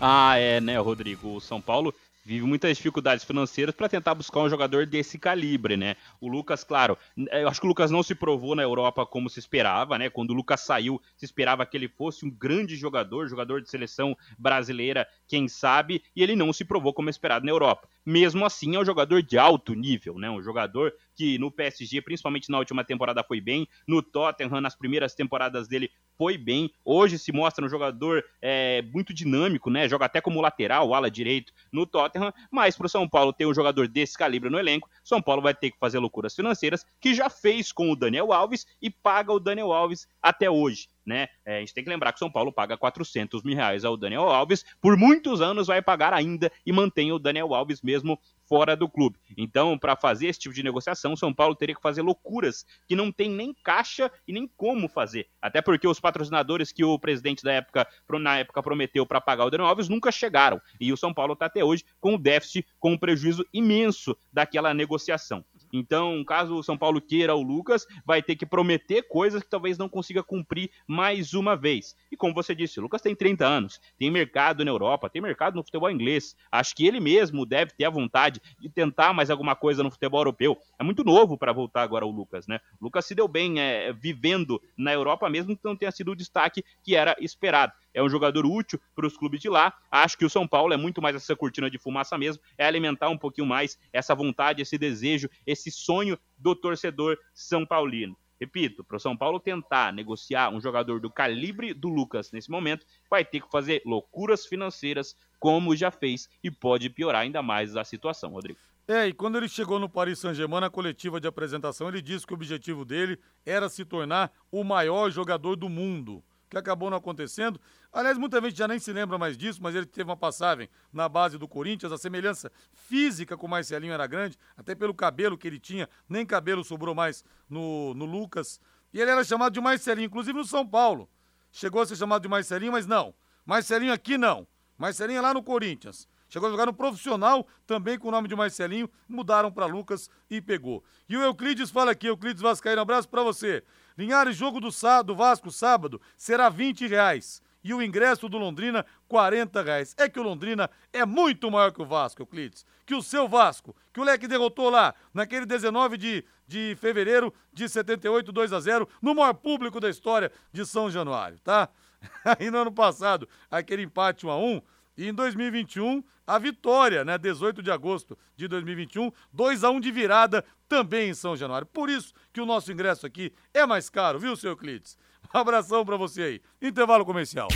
Ah, 0.00 0.36
é, 0.36 0.60
né, 0.60 0.78
Rodrigo? 0.78 1.36
O 1.36 1.40
São 1.40 1.60
Paulo 1.60 1.94
vive 2.28 2.44
muitas 2.44 2.76
dificuldades 2.76 3.24
financeiras 3.24 3.74
para 3.74 3.88
tentar 3.88 4.14
buscar 4.14 4.40
um 4.40 4.50
jogador 4.50 4.84
desse 4.84 5.18
calibre, 5.18 5.78
né? 5.78 5.96
O 6.20 6.28
Lucas, 6.28 6.62
claro, 6.62 6.98
eu 7.16 7.48
acho 7.48 7.58
que 7.58 7.66
o 7.66 7.68
Lucas 7.68 7.90
não 7.90 8.02
se 8.02 8.14
provou 8.14 8.54
na 8.54 8.62
Europa 8.62 9.06
como 9.06 9.30
se 9.30 9.38
esperava, 9.38 9.96
né? 9.96 10.10
Quando 10.10 10.32
o 10.32 10.34
Lucas 10.34 10.60
saiu, 10.60 11.00
se 11.16 11.24
esperava 11.24 11.64
que 11.64 11.74
ele 11.74 11.88
fosse 11.88 12.26
um 12.26 12.30
grande 12.30 12.76
jogador, 12.76 13.28
jogador 13.28 13.62
de 13.62 13.70
seleção 13.70 14.14
brasileira, 14.38 15.08
quem 15.26 15.48
sabe, 15.48 16.02
e 16.14 16.22
ele 16.22 16.36
não 16.36 16.52
se 16.52 16.66
provou 16.66 16.92
como 16.92 17.08
esperado 17.08 17.46
na 17.46 17.50
Europa. 17.50 17.88
Mesmo 18.04 18.44
assim, 18.44 18.76
é 18.76 18.78
um 18.78 18.84
jogador 18.84 19.22
de 19.22 19.38
alto 19.38 19.72
nível, 19.72 20.18
né? 20.18 20.28
Um 20.28 20.42
jogador 20.42 20.92
que 21.18 21.36
no 21.36 21.50
PSG, 21.50 22.00
principalmente 22.00 22.48
na 22.48 22.58
última 22.58 22.84
temporada, 22.84 23.24
foi 23.24 23.40
bem, 23.40 23.66
no 23.88 24.00
Tottenham, 24.00 24.60
nas 24.60 24.76
primeiras 24.76 25.16
temporadas 25.16 25.66
dele, 25.66 25.90
foi 26.16 26.38
bem. 26.38 26.70
Hoje 26.84 27.18
se 27.18 27.32
mostra 27.32 27.64
um 27.64 27.68
jogador 27.68 28.24
é, 28.40 28.82
muito 28.82 29.12
dinâmico, 29.12 29.68
né? 29.68 29.88
Joga 29.88 30.04
até 30.04 30.20
como 30.20 30.40
lateral, 30.40 30.94
ala 30.94 31.10
direito 31.10 31.52
no 31.72 31.84
Tottenham. 31.84 32.32
Mas 32.52 32.76
para 32.76 32.86
o 32.86 32.88
São 32.88 33.08
Paulo 33.08 33.32
ter 33.32 33.46
um 33.46 33.54
jogador 33.54 33.88
desse 33.88 34.16
calibre 34.16 34.48
no 34.48 34.60
elenco, 34.60 34.88
São 35.02 35.20
Paulo 35.20 35.42
vai 35.42 35.52
ter 35.52 35.72
que 35.72 35.78
fazer 35.78 35.98
loucuras 35.98 36.36
financeiras, 36.36 36.86
que 37.00 37.12
já 37.12 37.28
fez 37.28 37.72
com 37.72 37.90
o 37.90 37.96
Daniel 37.96 38.32
Alves 38.32 38.64
e 38.80 38.88
paga 38.88 39.32
o 39.32 39.40
Daniel 39.40 39.72
Alves 39.72 40.06
até 40.22 40.48
hoje 40.48 40.88
né? 41.08 41.26
É, 41.44 41.56
a 41.56 41.60
gente 41.60 41.72
tem 41.72 41.82
que 41.82 41.88
lembrar 41.88 42.12
que 42.12 42.16
o 42.16 42.18
São 42.18 42.30
Paulo 42.30 42.52
paga 42.52 42.76
400 42.76 43.42
mil 43.42 43.56
reais 43.56 43.84
ao 43.84 43.96
Daniel 43.96 44.28
Alves, 44.28 44.64
por 44.80 44.96
muitos 44.96 45.40
anos 45.40 45.66
vai 45.66 45.80
pagar 45.80 46.12
ainda 46.12 46.52
e 46.64 46.70
mantém 46.70 47.10
o 47.10 47.18
Daniel 47.18 47.54
Alves 47.54 47.80
mesmo 47.80 48.20
fora 48.46 48.76
do 48.76 48.88
clube. 48.88 49.18
Então, 49.36 49.78
para 49.78 49.96
fazer 49.96 50.26
esse 50.26 50.38
tipo 50.38 50.54
de 50.54 50.62
negociação, 50.62 51.16
São 51.16 51.32
Paulo 51.32 51.54
teria 51.54 51.74
que 51.74 51.82
fazer 51.82 52.02
loucuras 52.02 52.64
que 52.86 52.94
não 52.94 53.10
tem 53.10 53.30
nem 53.30 53.54
caixa 53.62 54.10
e 54.26 54.32
nem 54.32 54.48
como 54.56 54.88
fazer. 54.88 55.26
Até 55.40 55.60
porque 55.60 55.86
os 55.86 56.00
patrocinadores 56.00 56.72
que 56.72 56.84
o 56.84 56.98
presidente 56.98 57.42
da 57.42 57.52
época, 57.52 57.86
na 58.20 58.38
época, 58.38 58.62
prometeu 58.62 59.06
para 59.06 59.20
pagar 59.20 59.46
o 59.46 59.50
Daniel 59.50 59.68
Alves 59.68 59.88
nunca 59.88 60.12
chegaram. 60.12 60.60
E 60.80 60.92
o 60.92 60.96
São 60.96 61.12
Paulo 61.12 61.32
está 61.32 61.46
até 61.46 61.64
hoje 61.64 61.84
com 62.00 62.14
um 62.14 62.18
déficit, 62.18 62.66
com 62.78 62.92
um 62.92 62.98
prejuízo 62.98 63.44
imenso 63.52 64.16
daquela 64.32 64.74
negociação. 64.74 65.44
Então, 65.72 66.24
caso 66.24 66.56
o 66.56 66.62
São 66.62 66.76
Paulo 66.76 67.00
queira 67.00 67.34
o 67.34 67.42
Lucas, 67.42 67.86
vai 68.04 68.22
ter 68.22 68.36
que 68.36 68.46
prometer 68.46 69.02
coisas 69.02 69.42
que 69.42 69.48
talvez 69.48 69.78
não 69.78 69.88
consiga 69.88 70.22
cumprir 70.22 70.70
mais 70.86 71.34
uma 71.34 71.56
vez. 71.56 71.96
E 72.10 72.16
como 72.16 72.34
você 72.34 72.54
disse, 72.54 72.78
o 72.78 72.82
Lucas 72.82 73.02
tem 73.02 73.14
30 73.14 73.46
anos, 73.46 73.80
tem 73.98 74.10
mercado 74.10 74.64
na 74.64 74.70
Europa, 74.70 75.10
tem 75.10 75.22
mercado 75.22 75.54
no 75.54 75.62
futebol 75.62 75.90
inglês. 75.90 76.36
Acho 76.50 76.74
que 76.74 76.86
ele 76.86 77.00
mesmo 77.00 77.44
deve 77.44 77.72
ter 77.72 77.84
a 77.84 77.90
vontade 77.90 78.40
de 78.58 78.68
tentar 78.68 79.12
mais 79.12 79.30
alguma 79.30 79.54
coisa 79.54 79.82
no 79.82 79.90
futebol 79.90 80.20
europeu. 80.20 80.58
É 80.78 80.82
muito 80.82 81.04
novo 81.04 81.36
para 81.36 81.52
voltar 81.52 81.82
agora 81.82 82.06
o 82.06 82.10
Lucas, 82.10 82.46
né? 82.46 82.60
O 82.80 82.84
Lucas 82.84 83.06
se 83.06 83.14
deu 83.14 83.28
bem 83.28 83.60
é, 83.60 83.92
vivendo 83.92 84.60
na 84.76 84.92
Europa, 84.92 85.28
mesmo 85.28 85.56
que 85.56 85.64
não 85.64 85.76
tenha 85.76 85.90
sido 85.90 86.12
o 86.12 86.16
destaque 86.16 86.64
que 86.82 86.94
era 86.94 87.16
esperado 87.20 87.72
é 87.98 88.02
um 88.02 88.08
jogador 88.08 88.46
útil 88.46 88.80
para 88.94 89.06
os 89.06 89.16
clubes 89.16 89.40
de 89.40 89.48
lá. 89.48 89.74
Acho 89.90 90.16
que 90.16 90.24
o 90.24 90.30
São 90.30 90.46
Paulo 90.46 90.72
é 90.72 90.76
muito 90.76 91.02
mais 91.02 91.16
essa 91.16 91.34
cortina 91.34 91.70
de 91.70 91.78
fumaça 91.78 92.16
mesmo, 92.16 92.42
é 92.56 92.64
alimentar 92.64 93.08
um 93.08 93.18
pouquinho 93.18 93.46
mais 93.46 93.78
essa 93.92 94.14
vontade, 94.14 94.62
esse 94.62 94.78
desejo, 94.78 95.28
esse 95.46 95.57
sonho 95.70 96.18
do 96.36 96.54
torcedor 96.54 97.18
são 97.34 97.66
paulino. 97.66 98.16
Repito, 98.40 98.84
para 98.84 98.96
o 98.96 99.00
São 99.00 99.16
Paulo 99.16 99.40
tentar 99.40 99.92
negociar 99.92 100.50
um 100.50 100.60
jogador 100.60 101.00
do 101.00 101.10
calibre 101.10 101.74
do 101.74 101.88
Lucas 101.88 102.30
nesse 102.30 102.50
momento, 102.50 102.86
vai 103.10 103.24
ter 103.24 103.40
que 103.40 103.50
fazer 103.50 103.82
loucuras 103.84 104.46
financeiras, 104.46 105.16
como 105.40 105.74
já 105.74 105.90
fez, 105.90 106.28
e 106.42 106.50
pode 106.50 106.88
piorar 106.88 107.22
ainda 107.22 107.42
mais 107.42 107.76
a 107.76 107.82
situação, 107.82 108.30
Rodrigo. 108.30 108.58
É, 108.86 109.08
e 109.08 109.12
quando 109.12 109.36
ele 109.36 109.48
chegou 109.48 109.78
no 109.78 109.88
Paris 109.88 110.18
Saint-Germain, 110.20 110.60
na 110.60 110.70
coletiva 110.70 111.20
de 111.20 111.26
apresentação, 111.26 111.88
ele 111.88 112.00
disse 112.00 112.26
que 112.26 112.32
o 112.32 112.36
objetivo 112.36 112.84
dele 112.84 113.18
era 113.44 113.68
se 113.68 113.84
tornar 113.84 114.32
o 114.50 114.64
maior 114.64 115.10
jogador 115.10 115.56
do 115.56 115.68
mundo 115.68 116.24
que 116.48 116.56
acabou 116.56 116.90
não 116.90 116.96
acontecendo. 116.96 117.60
Aliás, 117.92 118.16
muita 118.16 118.40
gente 118.40 118.56
já 118.56 118.66
nem 118.66 118.78
se 118.78 118.92
lembra 118.92 119.18
mais 119.18 119.36
disso, 119.36 119.62
mas 119.62 119.74
ele 119.74 119.86
teve 119.86 120.08
uma 120.08 120.16
passagem 120.16 120.68
na 120.92 121.08
base 121.08 121.38
do 121.38 121.46
Corinthians. 121.46 121.92
A 121.92 121.98
semelhança 121.98 122.50
física 122.72 123.36
com 123.36 123.46
o 123.46 123.50
Marcelinho 123.50 123.92
era 123.92 124.06
grande, 124.06 124.38
até 124.56 124.74
pelo 124.74 124.94
cabelo 124.94 125.36
que 125.36 125.46
ele 125.46 125.58
tinha, 125.58 125.88
nem 126.08 126.24
cabelo 126.24 126.64
sobrou 126.64 126.94
mais 126.94 127.24
no, 127.48 127.94
no 127.94 128.04
Lucas. 128.04 128.60
E 128.92 129.00
ele 129.00 129.10
era 129.10 129.22
chamado 129.24 129.52
de 129.52 129.60
Marcelinho, 129.60 130.06
inclusive 130.06 130.38
no 130.38 130.44
São 130.44 130.66
Paulo. 130.66 131.08
Chegou 131.50 131.80
a 131.80 131.86
ser 131.86 131.96
chamado 131.96 132.22
de 132.22 132.28
Marcelinho, 132.28 132.72
mas 132.72 132.86
não. 132.86 133.14
Marcelinho 133.44 133.92
aqui 133.92 134.16
não. 134.16 134.46
Marcelinho 134.76 135.18
é 135.18 135.20
lá 135.20 135.34
no 135.34 135.42
Corinthians. 135.42 136.08
Chegou 136.28 136.48
a 136.48 136.50
jogar 136.52 136.66
no 136.66 136.74
profissional, 136.74 137.46
também 137.66 137.98
com 137.98 138.08
o 138.08 138.10
nome 138.10 138.28
de 138.28 138.36
Marcelinho, 138.36 138.88
mudaram 139.08 139.50
para 139.50 139.64
Lucas 139.64 140.10
e 140.28 140.42
pegou. 140.42 140.84
E 141.08 141.16
o 141.16 141.22
Euclides 141.22 141.70
fala 141.70 141.92
aqui, 141.92 142.06
Euclides 142.06 142.42
Vascaíno, 142.42 142.80
um 142.80 142.82
abraço 142.82 143.08
para 143.08 143.22
você. 143.22 143.64
Linhares, 143.98 144.36
jogo 144.36 144.60
do, 144.60 144.68
do 145.04 145.16
Vasco 145.16 145.50
sábado 145.50 146.00
será 146.16 146.48
20 146.48 146.86
reais. 146.86 147.42
E 147.64 147.74
o 147.74 147.82
ingresso 147.82 148.28
do 148.28 148.38
Londrina, 148.38 148.86
40 149.08 149.60
reais. 149.60 149.92
É 149.98 150.08
que 150.08 150.20
o 150.20 150.22
Londrina 150.22 150.70
é 150.92 151.04
muito 151.04 151.50
maior 151.50 151.72
que 151.72 151.82
o 151.82 151.84
Vasco, 151.84 152.22
Euclides. 152.22 152.64
Que 152.86 152.94
o 152.94 153.02
seu 153.02 153.26
Vasco, 153.26 153.74
que 153.92 153.98
o 153.98 154.04
Leque 154.04 154.28
derrotou 154.28 154.70
lá 154.70 154.94
naquele 155.12 155.44
19 155.44 155.96
de, 155.96 156.24
de 156.46 156.76
fevereiro 156.80 157.34
de 157.52 157.68
78, 157.68 158.30
2 158.30 158.52
a 158.52 158.60
0 158.60 158.88
no 159.02 159.16
maior 159.16 159.34
público 159.34 159.80
da 159.80 159.90
história 159.90 160.30
de 160.52 160.64
São 160.64 160.88
Januário, 160.88 161.40
tá? 161.40 161.68
Aí 162.38 162.52
no 162.52 162.58
ano 162.58 162.70
passado, 162.70 163.28
aquele 163.50 163.82
empate 163.82 164.24
1 164.24 164.30
a 164.30 164.38
1 164.38 164.62
e 164.98 165.08
em 165.08 165.14
2021, 165.14 166.02
a 166.26 166.38
vitória, 166.40 167.04
né? 167.04 167.16
18 167.16 167.62
de 167.62 167.70
agosto 167.70 168.18
de 168.36 168.48
2021, 168.48 169.12
2 169.32 169.62
a 169.62 169.70
1 169.70 169.78
de 169.78 169.92
virada 169.92 170.44
também 170.68 171.10
em 171.10 171.14
São 171.14 171.36
Januário. 171.36 171.66
Por 171.66 171.88
isso 171.88 172.12
que 172.32 172.40
o 172.40 172.46
nosso 172.46 172.72
ingresso 172.72 173.06
aqui 173.06 173.32
é 173.54 173.64
mais 173.64 173.88
caro, 173.88 174.18
viu, 174.18 174.34
seu 174.34 174.50
Euclides? 174.50 174.98
Um 175.32 175.38
abração 175.38 175.86
para 175.86 175.96
você 175.96 176.22
aí. 176.22 176.40
Intervalo 176.60 177.06
comercial. 177.06 177.48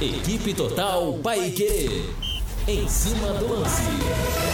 Equipe 0.00 0.54
Total 0.54 1.18
Paique. 1.18 2.04
Em 2.68 2.88
cima 2.88 3.32
do 3.34 3.52
lance. 3.52 4.49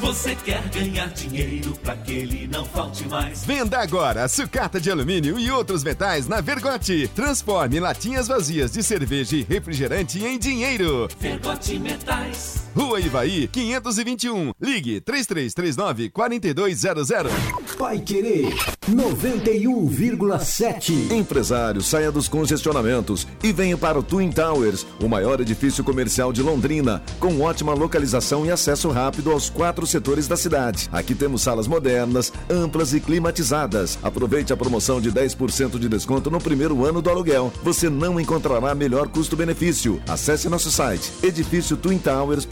Você 0.00 0.34
quer 0.34 0.66
ganhar 0.70 1.08
dinheiro 1.08 1.74
para 1.82 1.94
que 1.94 2.12
ele 2.12 2.46
não 2.46 2.64
falte 2.64 3.06
mais? 3.06 3.44
Venda 3.44 3.78
agora 3.78 4.26
sucata 4.28 4.80
de 4.80 4.90
alumínio 4.90 5.38
e 5.38 5.50
outros 5.50 5.84
metais 5.84 6.26
na 6.26 6.40
Vergote. 6.40 7.06
Transforme 7.14 7.78
latinhas 7.78 8.26
vazias 8.26 8.72
de 8.72 8.82
cerveja 8.82 9.36
e 9.36 9.42
refrigerante 9.42 10.24
em 10.24 10.38
dinheiro. 10.38 11.06
Vergote 11.18 11.78
Metais. 11.78 12.69
Rua 12.74 13.00
Ivaí, 13.00 13.48
521. 13.48 14.52
Ligue 14.60 15.00
3339 15.00 16.10
4200. 16.10 17.32
Vai 17.78 17.98
Querer 17.98 18.54
91,7. 18.88 21.12
Empresário, 21.12 21.82
saia 21.82 22.12
dos 22.12 22.28
congestionamentos 22.28 23.26
e 23.42 23.52
venha 23.52 23.76
para 23.76 23.98
o 23.98 24.02
Twin 24.02 24.30
Towers, 24.30 24.86
o 25.02 25.08
maior 25.08 25.40
edifício 25.40 25.82
comercial 25.82 26.32
de 26.32 26.42
Londrina, 26.42 27.02
com 27.18 27.40
ótima 27.40 27.74
localização 27.74 28.46
e 28.46 28.50
acesso 28.50 28.88
rápido 28.90 29.30
aos 29.30 29.50
quatro 29.50 29.86
setores 29.86 30.28
da 30.28 30.36
cidade. 30.36 30.88
Aqui 30.92 31.14
temos 31.14 31.42
salas 31.42 31.66
modernas, 31.66 32.32
amplas 32.48 32.94
e 32.94 33.00
climatizadas. 33.00 33.98
Aproveite 34.02 34.52
a 34.52 34.56
promoção 34.56 35.00
de 35.00 35.10
10% 35.10 35.78
de 35.78 35.88
desconto 35.88 36.30
no 36.30 36.40
primeiro 36.40 36.84
ano 36.84 37.02
do 37.02 37.10
aluguel. 37.10 37.52
Você 37.62 37.88
não 37.88 38.20
encontrará 38.20 38.74
melhor 38.74 39.08
custo-benefício. 39.08 40.00
Acesse 40.08 40.48
nosso 40.48 40.70
site 40.70 41.12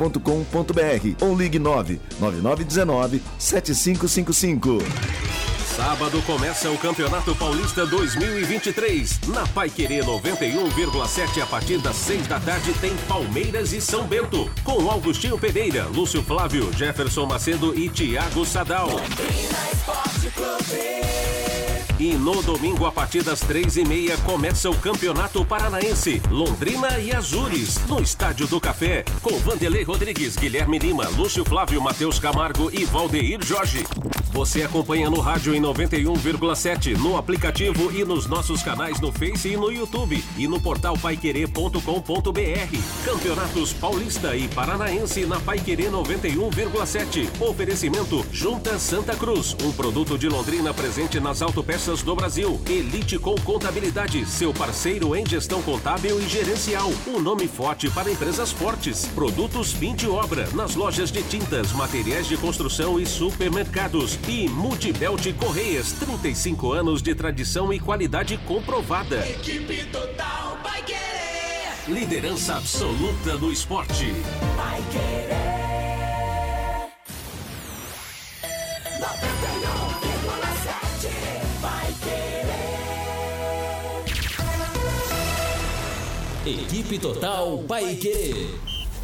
edifíciotwintowers.com.br 0.08 1.24
ou 1.24 1.36
ligue 1.36 1.58
9 1.58 2.00
9919 2.18 3.22
7555. 3.38 4.78
Sábado 5.76 6.20
começa 6.22 6.68
o 6.70 6.78
Campeonato 6.78 7.36
Paulista 7.36 7.86
2023. 7.86 9.20
Na 9.28 9.46
Pai 9.46 9.70
Querer 9.70 10.04
91,7 10.04 11.40
a 11.40 11.46
partir 11.46 11.78
das 11.78 11.94
6 11.94 12.26
da 12.26 12.40
tarde 12.40 12.72
tem 12.74 12.96
Palmeiras 13.06 13.72
e 13.72 13.80
São 13.80 14.04
Bento. 14.04 14.50
Com 14.64 14.90
Augustinho 14.90 15.38
Pereira, 15.38 15.84
Lúcio 15.86 16.20
Flávio, 16.20 16.72
Jefferson 16.72 17.26
Macedo 17.26 17.78
e 17.78 17.88
Thiago 17.88 18.44
Sadal. 18.44 18.88
E 21.98 22.12
no 22.12 22.40
domingo, 22.42 22.86
a 22.86 22.92
partir 22.92 23.24
das 23.24 23.40
três 23.40 23.76
e 23.76 23.84
meia, 23.84 24.16
começa 24.18 24.70
o 24.70 24.78
Campeonato 24.78 25.44
Paranaense. 25.44 26.22
Londrina 26.30 26.96
e 27.00 27.12
Azures, 27.12 27.84
no 27.88 28.00
Estádio 28.00 28.46
do 28.46 28.60
Café, 28.60 29.04
com 29.20 29.36
Vanderlei 29.40 29.82
Rodrigues, 29.82 30.36
Guilherme 30.36 30.78
Lima, 30.78 31.08
Lúcio 31.08 31.44
Flávio, 31.44 31.82
Matheus 31.82 32.20
Camargo 32.20 32.70
e 32.72 32.84
Valdeir 32.84 33.44
Jorge. 33.44 33.84
Você 34.30 34.62
acompanha 34.62 35.10
no 35.10 35.18
rádio 35.18 35.52
em 35.52 35.60
91,7, 35.60 36.96
no 36.96 37.16
aplicativo 37.16 37.90
e 37.92 38.04
nos 38.04 38.26
nossos 38.26 38.62
canais 38.62 39.00
no 39.00 39.10
Face 39.10 39.48
e 39.48 39.56
no 39.56 39.72
YouTube 39.72 40.22
e 40.36 40.46
no 40.46 40.60
portal 40.60 40.96
paiquerê.com.br. 40.96 41.80
Campeonatos 43.04 43.72
Paulista 43.72 44.36
e 44.36 44.46
Paranaense 44.46 45.26
na 45.26 45.40
Paiquerê 45.40 45.90
91,7. 45.90 47.28
Oferecimento 47.40 48.24
Junta 48.30 48.78
Santa 48.78 49.16
Cruz, 49.16 49.56
um 49.64 49.72
produto 49.72 50.16
de 50.16 50.28
Londrina 50.28 50.72
presente 50.72 51.18
nas 51.18 51.42
autopeças 51.42 51.87
do 51.88 52.14
Brasil. 52.14 52.60
Elite 52.68 53.18
com 53.18 53.34
Contabilidade, 53.36 54.26
seu 54.26 54.52
parceiro 54.52 55.16
em 55.16 55.24
gestão 55.24 55.62
contábil 55.62 56.20
e 56.20 56.28
gerencial. 56.28 56.92
Um 57.06 57.18
nome 57.18 57.48
forte 57.48 57.88
para 57.88 58.10
empresas 58.10 58.52
fortes. 58.52 59.06
Produtos 59.06 59.72
fim 59.72 59.94
de 59.94 60.06
obra, 60.06 60.46
nas 60.50 60.74
lojas 60.74 61.10
de 61.10 61.22
tintas, 61.22 61.72
materiais 61.72 62.26
de 62.26 62.36
construção 62.36 63.00
e 63.00 63.06
supermercados. 63.06 64.18
E 64.28 64.48
Multibelt 64.50 65.32
Correias, 65.38 65.92
35 65.92 66.72
anos 66.72 67.00
de 67.00 67.14
tradição 67.14 67.72
e 67.72 67.80
qualidade 67.80 68.36
comprovada. 68.46 69.26
Equipe 69.26 69.86
Total 69.86 70.58
vai 70.62 70.82
querer. 70.82 71.88
Liderança 71.88 72.56
absoluta 72.56 73.36
no 73.36 73.50
esporte. 73.50 74.12
Vai 74.56 74.82
querer. 74.92 75.47
Equipe 86.48 86.98
Total 86.98 87.58
Paique. 87.64 88.48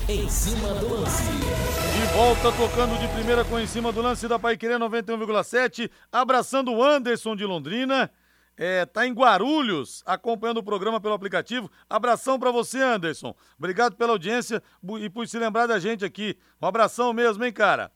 Em 0.09 0.27
cima 0.31 0.73
do 0.77 0.95
lance. 0.95 1.23
De 1.25 2.15
volta 2.15 2.51
tocando 2.53 2.99
de 2.99 3.07
primeira 3.09 3.45
com 3.45 3.61
em 3.61 3.67
cima 3.67 3.93
do 3.93 4.01
lance 4.01 4.27
da 4.27 4.39
Paique 4.39 4.67
91,7. 4.67 5.91
Abraçando 6.11 6.73
o 6.73 6.83
Anderson 6.83 7.37
de 7.37 7.45
Londrina. 7.45 8.11
É, 8.57 8.87
tá 8.87 9.07
em 9.07 9.13
Guarulhos, 9.13 10.03
acompanhando 10.07 10.57
o 10.59 10.63
programa 10.63 10.99
pelo 10.99 11.13
aplicativo. 11.13 11.71
Abração 11.91 12.39
para 12.39 12.51
você, 12.51 12.81
Anderson. 12.81 13.35
Obrigado 13.59 13.95
pela 13.95 14.13
audiência 14.13 14.63
e 14.99 15.11
por 15.11 15.29
se 15.29 15.39
lembrar 15.39 15.67
da 15.67 15.79
gente 15.79 16.03
aqui. 16.03 16.39
Um 16.63 16.67
abração 16.67 17.13
mesmo, 17.13 17.45
hein, 17.45 17.53
cara? 17.53 17.93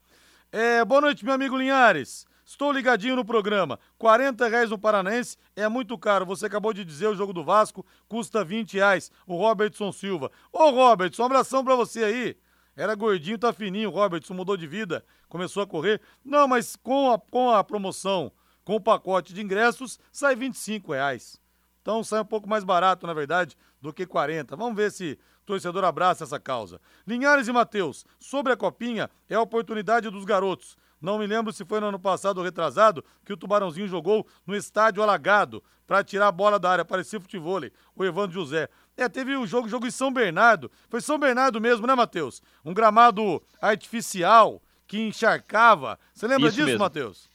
É, 0.52 0.84
boa 0.84 1.00
noite, 1.00 1.24
meu 1.24 1.32
amigo 1.32 1.56
Linhares. 1.56 2.26
Estou 2.48 2.72
ligadinho 2.72 3.14
no 3.14 3.26
programa. 3.26 3.78
40 3.98 4.48
reais 4.48 4.70
no 4.70 4.78
Paranaense 4.78 5.36
é 5.54 5.68
muito 5.68 5.98
caro. 5.98 6.24
Você 6.24 6.46
acabou 6.46 6.72
de 6.72 6.82
dizer 6.82 7.06
o 7.06 7.14
jogo 7.14 7.30
do 7.30 7.44
Vasco 7.44 7.84
custa 8.08 8.42
20 8.42 8.72
reais. 8.72 9.12
O 9.26 9.36
Robertson 9.36 9.92
Silva. 9.92 10.30
Ô, 10.50 10.70
Robertson, 10.70 11.24
um 11.24 11.26
abração 11.26 11.62
pra 11.62 11.76
você 11.76 12.02
aí. 12.02 12.36
Era 12.74 12.94
gordinho, 12.94 13.36
tá 13.36 13.52
fininho. 13.52 13.90
Robertson 13.90 14.32
mudou 14.32 14.56
de 14.56 14.66
vida, 14.66 15.04
começou 15.28 15.62
a 15.62 15.66
correr. 15.66 16.00
Não, 16.24 16.48
mas 16.48 16.74
com 16.74 17.12
a, 17.12 17.18
com 17.18 17.50
a 17.50 17.62
promoção 17.62 18.32
com 18.64 18.76
o 18.76 18.80
pacote 18.80 19.34
de 19.34 19.42
ingressos, 19.42 20.00
sai 20.10 20.34
25 20.34 20.94
reais. 20.94 21.38
Então 21.82 22.02
sai 22.02 22.20
um 22.22 22.24
pouco 22.24 22.48
mais 22.48 22.64
barato, 22.64 23.06
na 23.06 23.12
verdade, 23.12 23.58
do 23.78 23.92
que 23.92 24.06
40. 24.06 24.56
Vamos 24.56 24.74
ver 24.74 24.90
se 24.90 25.18
o 25.42 25.44
torcedor 25.44 25.84
abraça 25.84 26.24
essa 26.24 26.40
causa. 26.40 26.80
Linhares 27.06 27.46
e 27.46 27.52
Matheus, 27.52 28.06
sobre 28.18 28.54
a 28.54 28.56
copinha, 28.56 29.10
é 29.28 29.34
a 29.34 29.42
oportunidade 29.42 30.08
dos 30.08 30.24
garotos. 30.24 30.78
Não 31.00 31.18
me 31.18 31.26
lembro 31.26 31.52
se 31.52 31.64
foi 31.64 31.80
no 31.80 31.86
ano 31.86 31.98
passado 31.98 32.38
ou 32.38 32.44
retrasado 32.44 33.04
que 33.24 33.32
o 33.32 33.36
Tubarãozinho 33.36 33.88
jogou 33.88 34.26
no 34.46 34.54
estádio 34.54 35.02
alagado 35.02 35.62
para 35.86 36.04
tirar 36.04 36.28
a 36.28 36.32
bola 36.32 36.58
da 36.58 36.70
área, 36.70 36.84
parecia 36.84 37.20
futebol, 37.20 37.60
o 37.96 38.04
Evandro 38.04 38.34
José. 38.34 38.68
É, 38.96 39.08
teve 39.08 39.36
o 39.36 39.46
jogo, 39.46 39.68
jogo 39.68 39.86
em 39.86 39.90
São 39.90 40.12
Bernardo. 40.12 40.70
Foi 40.88 41.00
São 41.00 41.18
Bernardo 41.18 41.60
mesmo, 41.60 41.86
né, 41.86 41.94
Matheus? 41.94 42.42
Um 42.64 42.74
gramado 42.74 43.42
artificial 43.60 44.60
que 44.86 44.98
encharcava. 44.98 45.98
Você 46.12 46.26
lembra 46.26 46.48
Isso 46.48 46.56
disso, 46.56 46.78
Matheus? 46.78 47.28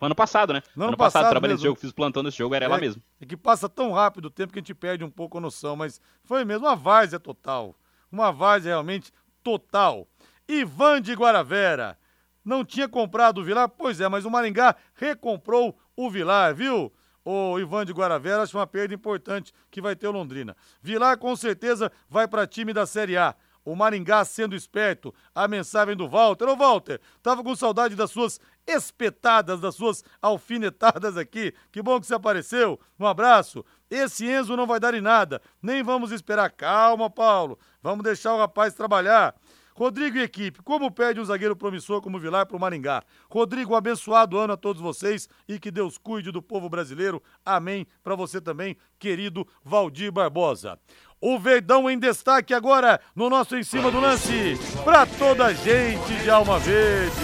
Ano 0.00 0.14
passado, 0.14 0.52
né? 0.52 0.62
No 0.76 0.84
ano, 0.84 0.90
ano 0.90 0.96
passado, 0.96 1.22
passado 1.22 1.30
trabalhei 1.30 1.54
nesse 1.54 1.64
jogo, 1.64 1.78
fiz 1.78 1.92
plantão 1.92 2.22
nesse 2.22 2.36
jogo, 2.36 2.54
era 2.54 2.66
é, 2.66 2.68
lá 2.68 2.78
mesmo. 2.78 3.02
É 3.20 3.26
que 3.26 3.36
passa 3.36 3.68
tão 3.68 3.92
rápido 3.92 4.26
o 4.26 4.30
tempo 4.30 4.52
que 4.52 4.58
a 4.58 4.62
gente 4.62 4.74
perde 4.74 5.04
um 5.04 5.10
pouco 5.10 5.38
a 5.38 5.40
noção, 5.40 5.76
mas 5.76 6.00
foi 6.24 6.44
mesmo 6.44 6.66
uma 6.66 6.76
várzea 6.76 7.18
total. 7.18 7.74
Uma 8.10 8.30
várzea 8.30 8.72
realmente 8.72 9.12
total. 9.42 10.06
Ivan 10.48 11.00
de 11.00 11.14
Guaravera. 11.14 11.96
Não 12.44 12.64
tinha 12.64 12.88
comprado 12.88 13.38
o 13.38 13.44
Vilar? 13.44 13.68
Pois 13.68 14.00
é, 14.00 14.08
mas 14.08 14.24
o 14.24 14.30
Maringá 14.30 14.74
recomprou 14.94 15.78
o 15.96 16.10
Vilar, 16.10 16.54
viu? 16.54 16.92
O 17.24 17.58
Ivan 17.58 17.84
de 17.84 17.92
Guaravera, 17.92 18.42
acho 18.42 18.56
uma 18.56 18.66
perda 18.66 18.94
importante 18.94 19.52
que 19.70 19.80
vai 19.80 19.94
ter 19.94 20.08
o 20.08 20.12
Londrina. 20.12 20.56
Vilar 20.82 21.18
com 21.18 21.36
certeza 21.36 21.92
vai 22.08 22.26
para 22.26 22.46
time 22.46 22.72
da 22.72 22.86
Série 22.86 23.16
A. 23.16 23.34
O 23.64 23.76
Maringá 23.76 24.24
sendo 24.24 24.56
esperto. 24.56 25.14
A 25.34 25.46
mensagem 25.46 25.94
do 25.94 26.08
Walter. 26.08 26.48
Ô, 26.48 26.56
Walter, 26.56 27.00
tava 27.22 27.44
com 27.44 27.54
saudade 27.54 27.94
das 27.94 28.10
suas 28.10 28.40
espetadas, 28.66 29.60
das 29.60 29.74
suas 29.74 30.02
alfinetadas 30.20 31.16
aqui. 31.16 31.52
Que 31.70 31.82
bom 31.82 32.00
que 32.00 32.06
você 32.06 32.14
apareceu. 32.14 32.80
Um 32.98 33.06
abraço. 33.06 33.64
Esse 33.90 34.26
Enzo 34.26 34.56
não 34.56 34.66
vai 34.66 34.80
dar 34.80 34.94
em 34.94 35.00
nada. 35.00 35.42
Nem 35.60 35.82
vamos 35.82 36.10
esperar. 36.10 36.50
Calma, 36.50 37.10
Paulo. 37.10 37.58
Vamos 37.82 38.02
deixar 38.02 38.32
o 38.34 38.38
rapaz 38.38 38.74
trabalhar. 38.74 39.34
Rodrigo 39.80 40.18
e 40.18 40.22
equipe, 40.22 40.62
como 40.62 40.90
pede 40.90 41.20
um 41.20 41.24
zagueiro 41.24 41.56
promissor 41.56 42.02
como 42.02 42.18
Vilar 42.18 42.44
para 42.44 42.54
o 42.54 42.60
Maringá? 42.60 43.02
Rodrigo, 43.30 43.72
um 43.72 43.76
abençoado 43.76 44.36
ano 44.36 44.52
a 44.52 44.56
todos 44.58 44.82
vocês 44.82 45.26
e 45.48 45.58
que 45.58 45.70
Deus 45.70 45.96
cuide 45.96 46.30
do 46.30 46.42
povo 46.42 46.68
brasileiro. 46.68 47.22
Amém. 47.42 47.86
Para 48.04 48.14
você 48.14 48.42
também, 48.42 48.76
querido 48.98 49.48
Valdir 49.64 50.12
Barbosa. 50.12 50.78
O 51.18 51.38
Verdão 51.38 51.88
em 51.88 51.98
destaque 51.98 52.52
agora 52.52 53.00
no 53.16 53.30
nosso 53.30 53.56
Em 53.56 53.62
Cima 53.62 53.90
do 53.90 53.98
Lance, 53.98 54.54
para 54.84 55.06
toda 55.06 55.46
a 55.46 55.54
gente 55.54 56.14
de 56.22 56.28
Alma 56.28 56.58
Verde. 56.58 57.16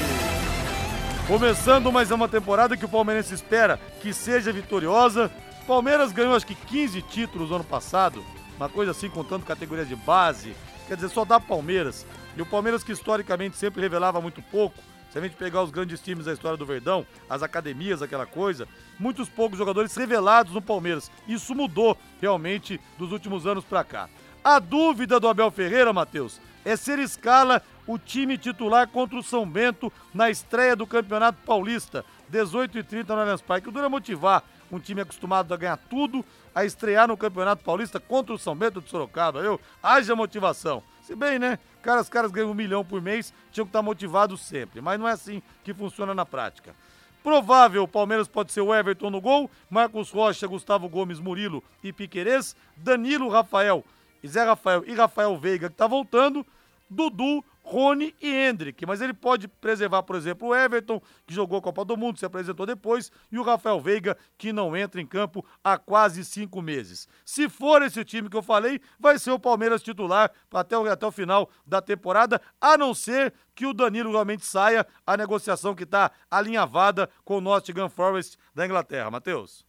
Começando 1.28 1.92
mais 1.92 2.10
uma 2.10 2.26
temporada 2.26 2.74
que 2.74 2.86
o 2.86 2.88
Palmeirense 2.88 3.34
espera 3.34 3.78
que 4.00 4.14
seja 4.14 4.50
vitoriosa. 4.50 5.30
Palmeiras 5.66 6.10
ganhou 6.10 6.34
acho 6.34 6.46
que 6.46 6.54
15 6.54 7.02
títulos 7.02 7.50
no 7.50 7.56
ano 7.56 7.64
passado, 7.64 8.24
uma 8.56 8.70
coisa 8.70 8.92
assim 8.92 9.10
contando 9.10 9.44
categorias 9.44 9.86
de 9.86 9.94
base. 9.94 10.56
Quer 10.88 10.94
dizer, 10.94 11.10
só 11.10 11.22
dá 11.22 11.38
Palmeiras. 11.38 12.06
E 12.36 12.42
o 12.42 12.46
Palmeiras 12.46 12.84
que 12.84 12.92
historicamente 12.92 13.56
sempre 13.56 13.80
revelava 13.80 14.20
muito 14.20 14.42
pouco, 14.42 14.78
se 15.10 15.18
a 15.18 15.22
gente 15.22 15.36
pegar 15.36 15.62
os 15.62 15.70
grandes 15.70 16.00
times 16.00 16.26
da 16.26 16.32
história 16.34 16.58
do 16.58 16.66
Verdão, 16.66 17.06
as 17.30 17.42
academias, 17.42 18.02
aquela 18.02 18.26
coisa, 18.26 18.68
muitos 18.98 19.28
poucos 19.28 19.56
jogadores 19.56 19.96
revelados 19.96 20.52
no 20.52 20.60
Palmeiras. 20.60 21.10
Isso 21.26 21.54
mudou 21.54 21.96
realmente 22.20 22.78
dos 22.98 23.12
últimos 23.12 23.46
anos 23.46 23.64
para 23.64 23.82
cá. 23.82 24.10
A 24.44 24.58
dúvida 24.58 25.18
do 25.18 25.26
Abel 25.26 25.50
Ferreira, 25.50 25.92
Matheus, 25.92 26.38
é 26.64 26.76
se 26.76 26.92
ele 26.92 27.02
escala 27.02 27.62
o 27.86 27.96
time 27.98 28.36
titular 28.36 28.88
contra 28.88 29.18
o 29.18 29.22
São 29.22 29.48
Bento 29.48 29.90
na 30.12 30.28
estreia 30.28 30.76
do 30.76 30.86
Campeonato 30.86 31.38
Paulista, 31.46 32.04
18h30 32.30 33.08
no 33.08 33.20
Allianz 33.20 33.40
Parque. 33.40 33.68
O 33.68 33.72
dura 33.72 33.88
motivar 33.88 34.44
um 34.70 34.78
time 34.78 35.00
acostumado 35.00 35.54
a 35.54 35.56
ganhar 35.56 35.76
tudo, 35.76 36.24
a 36.56 36.64
estrear 36.64 37.06
no 37.06 37.18
Campeonato 37.18 37.62
Paulista 37.62 38.00
contra 38.00 38.34
o 38.34 38.38
São 38.38 38.56
Bento 38.56 38.80
de 38.80 38.88
Sorocaba. 38.88 39.40
Eu, 39.40 39.60
haja 39.82 40.16
motivação. 40.16 40.82
Se 41.02 41.14
bem, 41.14 41.38
né? 41.38 41.58
Cara, 41.82 42.00
os 42.00 42.08
caras 42.08 42.30
ganham 42.30 42.50
um 42.50 42.54
milhão 42.54 42.82
por 42.82 43.02
mês, 43.02 43.34
tinham 43.52 43.66
que 43.66 43.68
estar 43.68 43.82
motivados 43.82 44.40
sempre. 44.40 44.80
Mas 44.80 44.98
não 44.98 45.06
é 45.06 45.12
assim 45.12 45.42
que 45.62 45.74
funciona 45.74 46.14
na 46.14 46.24
prática. 46.24 46.74
Provável, 47.22 47.82
o 47.82 47.88
Palmeiras 47.88 48.26
pode 48.26 48.52
ser 48.52 48.62
o 48.62 48.74
Everton 48.74 49.10
no 49.10 49.20
gol, 49.20 49.50
Marcos 49.68 50.10
Rocha, 50.10 50.46
Gustavo 50.46 50.88
Gomes, 50.88 51.20
Murilo 51.20 51.62
e 51.84 51.92
Piquerez, 51.92 52.56
Danilo, 52.74 53.28
Rafael, 53.28 53.84
Zé 54.26 54.42
Rafael 54.42 54.82
e 54.86 54.94
Rafael 54.94 55.36
Veiga, 55.36 55.68
que 55.68 55.76
tá 55.76 55.86
voltando, 55.86 56.46
Dudu, 56.88 57.44
Rony 57.66 58.14
e 58.22 58.30
Hendrick. 58.30 58.86
Mas 58.86 59.00
ele 59.00 59.12
pode 59.12 59.48
preservar, 59.48 60.04
por 60.04 60.14
exemplo, 60.14 60.48
o 60.48 60.54
Everton, 60.54 61.02
que 61.26 61.34
jogou 61.34 61.58
a 61.58 61.62
Copa 61.62 61.84
do 61.84 61.96
Mundo, 61.96 62.16
se 62.16 62.24
apresentou 62.24 62.64
depois, 62.64 63.10
e 63.30 63.38
o 63.38 63.42
Rafael 63.42 63.80
Veiga, 63.80 64.16
que 64.38 64.52
não 64.52 64.76
entra 64.76 65.00
em 65.00 65.06
campo 65.06 65.44
há 65.64 65.76
quase 65.76 66.24
cinco 66.24 66.62
meses. 66.62 67.08
Se 67.24 67.48
for 67.48 67.82
esse 67.82 68.04
time 68.04 68.30
que 68.30 68.36
eu 68.36 68.42
falei, 68.42 68.80
vai 69.00 69.18
ser 69.18 69.32
o 69.32 69.38
Palmeiras 69.38 69.82
titular 69.82 70.30
até 70.52 70.78
o, 70.78 70.88
até 70.88 71.04
o 71.04 71.10
final 71.10 71.50
da 71.66 71.82
temporada, 71.82 72.40
a 72.60 72.78
não 72.78 72.94
ser 72.94 73.34
que 73.52 73.66
o 73.66 73.74
Danilo 73.74 74.12
realmente 74.12 74.46
saia 74.46 74.86
a 75.04 75.16
negociação 75.16 75.74
que 75.74 75.82
está 75.82 76.12
alinhavada 76.30 77.10
com 77.24 77.38
o 77.38 77.40
Nottingham 77.40 77.88
Forest 77.88 78.38
da 78.54 78.64
Inglaterra. 78.64 79.10
Matheus. 79.10 79.65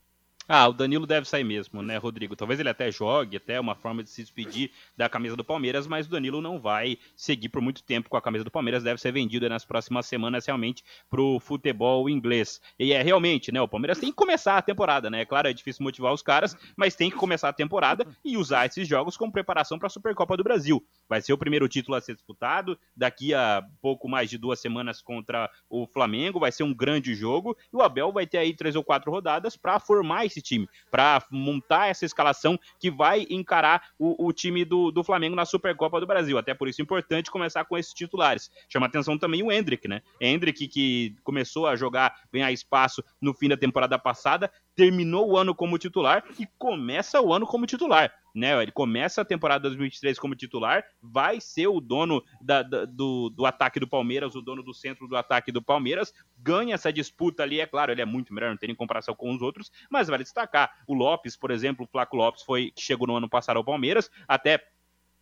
Ah, 0.49 0.69
o 0.69 0.71
Danilo 0.73 1.05
deve 1.05 1.27
sair 1.27 1.43
mesmo, 1.43 1.83
né, 1.83 1.97
Rodrigo? 1.97 2.33
Talvez 2.33 2.57
ele 2.57 2.69
até 2.69 2.89
jogue, 2.89 3.35
até 3.35 3.59
uma 3.59 3.75
forma 3.75 4.01
de 4.01 4.09
se 4.09 4.21
despedir 4.21 4.71
da 4.95 5.09
camisa 5.09 5.35
do 5.35 5.43
Palmeiras, 5.43 5.85
mas 5.85 6.07
o 6.07 6.09
Danilo 6.09 6.41
não 6.41 6.57
vai 6.57 6.97
seguir 7.17 7.49
por 7.49 7.61
muito 7.61 7.83
tempo 7.83 8.09
com 8.09 8.15
a 8.15 8.21
camisa 8.21 8.45
do 8.45 8.51
Palmeiras, 8.51 8.81
deve 8.81 9.01
ser 9.01 9.11
vendido 9.11 9.49
nas 9.49 9.65
próximas 9.65 10.05
semanas 10.05 10.45
realmente 10.45 10.85
pro 11.09 11.37
futebol 11.41 12.09
inglês. 12.09 12.61
E 12.79 12.93
é 12.93 13.01
realmente, 13.01 13.51
né, 13.51 13.59
o 13.61 13.67
Palmeiras 13.67 13.99
tem 13.99 14.09
que 14.09 14.15
começar 14.15 14.57
a 14.57 14.61
temporada, 14.61 15.09
né? 15.09 15.21
É 15.21 15.25
claro, 15.25 15.49
é 15.49 15.53
difícil 15.53 15.83
motivar 15.83 16.13
os 16.13 16.21
caras, 16.21 16.55
mas 16.77 16.95
tem 16.95 17.09
que 17.09 17.17
começar 17.17 17.49
a 17.49 17.53
temporada 17.53 18.07
e 18.23 18.37
usar 18.37 18.67
esses 18.67 18.87
jogos 18.87 19.17
como 19.17 19.33
preparação 19.33 19.77
para 19.77 19.87
a 19.87 19.89
Supercopa 19.89 20.37
do 20.37 20.45
Brasil. 20.45 20.81
Vai 21.09 21.21
ser 21.21 21.33
o 21.33 21.37
primeiro 21.37 21.67
título 21.67 21.97
a 21.97 22.01
ser 22.01 22.13
disputado, 22.13 22.79
daqui 22.95 23.33
a 23.33 23.65
pouco 23.81 24.07
mais 24.07 24.29
de 24.29 24.37
duas 24.37 24.61
semanas 24.61 25.01
contra 25.01 25.49
o 25.69 25.85
Flamengo, 25.85 26.39
vai 26.39 26.53
ser 26.53 26.63
um 26.63 26.73
grande 26.73 27.13
jogo, 27.13 27.57
e 27.73 27.75
o 27.75 27.81
Abel 27.81 28.13
vai 28.13 28.25
ter 28.25 28.37
aí 28.37 28.55
três 28.55 28.77
ou 28.77 28.83
quatro 28.83 29.11
rodadas 29.11 29.57
para 29.57 29.77
formar 29.77 30.25
esse 30.25 30.36
esse 30.37 30.41
time, 30.41 30.69
para 30.91 31.23
montar 31.31 31.87
essa 31.87 32.05
escalação 32.05 32.57
que 32.79 32.89
vai 32.89 33.25
encarar 33.29 33.89
o, 33.97 34.27
o 34.27 34.31
time 34.31 34.63
do, 34.63 34.91
do, 34.91 35.03
Flamengo 35.03 35.35
na 35.35 35.45
Supercopa 35.45 35.99
do 35.99 36.07
Brasil. 36.07 36.37
Até 36.37 36.53
por 36.53 36.67
isso 36.67 36.81
é 36.81 36.83
importante 36.83 37.31
começar 37.31 37.65
com 37.65 37.77
esses 37.77 37.93
titulares. 37.93 38.49
Chama 38.69 38.85
atenção 38.85 39.17
também 39.17 39.43
o 39.43 39.51
Hendrick, 39.51 39.87
né? 39.87 40.01
Hendrick 40.21 40.67
que 40.67 41.15
começou 41.23 41.67
a 41.67 41.75
jogar, 41.75 42.13
ganhar 42.31 42.51
espaço 42.51 43.03
no 43.21 43.33
fim 43.33 43.49
da 43.49 43.57
temporada 43.57 43.97
passada, 43.97 44.51
terminou 44.77 45.31
o 45.31 45.35
ano 45.35 45.55
como 45.55 45.79
titular 45.79 46.23
e 46.39 46.47
começa 46.57 47.19
o 47.19 47.33
ano 47.33 47.47
como 47.47 47.65
titular. 47.65 48.13
Né, 48.35 48.61
ele 48.61 48.71
começa 48.71 49.21
a 49.21 49.25
temporada 49.25 49.63
2023 49.63 50.19
como 50.19 50.35
titular, 50.35 50.85
vai 51.01 51.41
ser 51.41 51.65
o 51.65 51.81
dono 51.81 52.23
da, 52.39 52.61
da, 52.61 52.85
do, 52.85 53.31
do 53.31 53.47
ataque 53.47 53.79
do 53.79 53.87
Palmeiras, 53.87 54.35
o 54.35 54.43
dono 54.43 54.61
do 54.61 54.75
centro 54.75 55.07
do 55.07 55.17
ataque 55.17 55.51
do 55.51 55.59
Palmeiras, 55.59 56.13
ganha 56.37 56.75
essa 56.75 56.93
disputa 56.93 57.41
ali, 57.41 57.59
é 57.59 57.65
claro, 57.65 57.91
ele 57.91 58.01
é 58.01 58.05
muito 58.05 58.31
melhor, 58.31 58.51
não 58.51 58.57
tem 58.57 58.67
nem 58.67 58.75
comparação 58.75 59.15
com 59.15 59.33
os 59.33 59.41
outros, 59.41 59.71
mas 59.89 60.07
vale 60.07 60.21
destacar, 60.21 60.71
o 60.85 60.93
Lopes, 60.93 61.35
por 61.35 61.49
exemplo, 61.49 61.83
o 61.83 61.87
Flaco 61.87 62.15
Lopes 62.15 62.43
foi 62.43 62.69
que 62.69 62.81
chegou 62.83 63.07
no 63.07 63.15
ano 63.15 63.27
passado 63.27 63.57
ao 63.57 63.65
Palmeiras, 63.65 64.11
até 64.27 64.63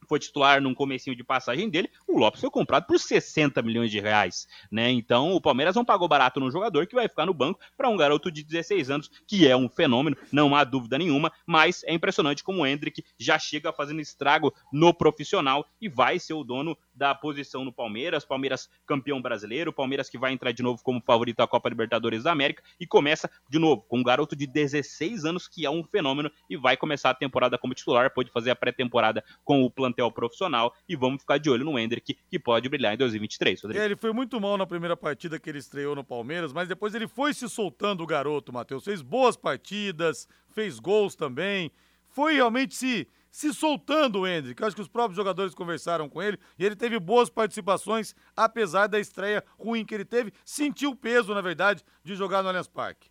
foi 0.07 0.19
titular 0.19 0.61
num 0.61 0.73
comecinho 0.73 1.15
de 1.15 1.23
passagem 1.23 1.69
dele, 1.69 1.89
o 2.07 2.17
Lopes 2.17 2.41
foi 2.41 2.49
comprado 2.49 2.85
por 2.85 2.99
60 2.99 3.61
milhões 3.61 3.91
de 3.91 3.99
reais, 3.99 4.47
né? 4.71 4.89
Então 4.89 5.33
o 5.33 5.41
Palmeiras 5.41 5.75
não 5.75 5.85
pagou 5.85 6.07
barato 6.07 6.39
no 6.39 6.51
jogador 6.51 6.87
que 6.87 6.95
vai 6.95 7.07
ficar 7.07 7.25
no 7.25 7.33
banco 7.33 7.59
para 7.77 7.89
um 7.89 7.97
garoto 7.97 8.31
de 8.31 8.43
16 8.43 8.89
anos, 8.89 9.11
que 9.27 9.47
é 9.47 9.55
um 9.55 9.69
fenômeno, 9.69 10.17
não 10.31 10.55
há 10.55 10.63
dúvida 10.63 10.97
nenhuma, 10.97 11.31
mas 11.45 11.83
é 11.85 11.93
impressionante 11.93 12.43
como 12.43 12.61
o 12.61 12.67
Hendrick 12.67 13.03
já 13.17 13.37
chega 13.39 13.73
fazendo 13.73 14.01
estrago 14.01 14.53
no 14.71 14.93
profissional 14.93 15.65
e 15.81 15.89
vai 15.89 16.19
ser 16.19 16.33
o 16.33 16.43
dono 16.43 16.77
da 16.95 17.13
posição 17.13 17.65
no 17.65 17.73
Palmeiras, 17.73 18.23
Palmeiras 18.23 18.69
campeão 18.85 19.21
brasileiro, 19.21 19.73
Palmeiras 19.73 20.09
que 20.09 20.17
vai 20.17 20.31
entrar 20.31 20.51
de 20.51 20.63
novo 20.63 20.81
como 20.81 21.01
favorito 21.01 21.41
à 21.41 21.47
Copa 21.47 21.69
Libertadores 21.69 22.23
da 22.23 22.31
América 22.31 22.63
e 22.79 22.87
começa 22.87 23.29
de 23.49 23.59
novo 23.59 23.81
com 23.83 23.99
um 23.99 24.03
garoto 24.03 24.35
de 24.35 24.47
16 24.47 25.25
anos 25.25 25.47
que 25.47 25.65
é 25.65 25.69
um 25.69 25.83
fenômeno 25.83 26.31
e 26.49 26.55
vai 26.55 26.77
começar 26.77 27.09
a 27.09 27.13
temporada 27.13 27.57
como 27.57 27.73
titular, 27.73 28.13
pode 28.13 28.31
fazer 28.31 28.51
a 28.51 28.55
pré-temporada 28.55 29.23
com 29.43 29.63
o 29.63 29.69
plantel 29.69 30.11
profissional 30.11 30.73
e 30.87 30.95
vamos 30.95 31.21
ficar 31.21 31.37
de 31.37 31.49
olho 31.49 31.65
no 31.65 31.77
Hendrick 31.77 32.17
que 32.29 32.39
pode 32.39 32.69
brilhar 32.69 32.93
em 32.93 32.97
2023. 32.97 33.61
Rodrigo. 33.61 33.81
É, 33.81 33.85
ele 33.85 33.95
foi 33.95 34.13
muito 34.13 34.39
mal 34.39 34.57
na 34.57 34.65
primeira 34.65 34.95
partida 34.95 35.39
que 35.39 35.49
ele 35.49 35.59
estreou 35.59 35.95
no 35.95 36.03
Palmeiras, 36.03 36.53
mas 36.53 36.67
depois 36.67 36.95
ele 36.95 37.07
foi 37.07 37.33
se 37.33 37.49
soltando 37.49 38.03
o 38.03 38.07
garoto, 38.07 38.53
Matheus, 38.53 38.85
fez 38.85 39.01
boas 39.01 39.35
partidas, 39.35 40.27
fez 40.47 40.79
gols 40.79 41.15
também, 41.15 41.71
foi 42.07 42.35
realmente 42.35 42.75
se 42.75 43.07
se 43.35 43.53
soltando 43.53 44.21
o 44.21 44.27
Hendrick. 44.27 44.63
Acho 44.63 44.77
que 44.77 44.81
os 44.81 44.87
próprios 44.87 45.17
jogadores 45.17 45.53
conversaram 45.53 46.07
com 46.07 46.23
ele 46.23 46.39
e 46.57 46.65
ele 46.65 46.73
teve 46.73 46.97
boas 46.97 47.29
participações, 47.29 48.15
apesar 48.33 48.87
da 48.87 48.97
estreia 48.97 49.43
ruim 49.59 49.83
que 49.83 49.93
ele 49.93 50.05
teve. 50.05 50.31
Sentiu 50.45 50.91
o 50.91 50.95
peso, 50.95 51.33
na 51.33 51.41
verdade, 51.41 51.83
de 52.01 52.15
jogar 52.15 52.41
no 52.41 52.47
Allianz 52.47 52.69
Parque. 52.69 53.09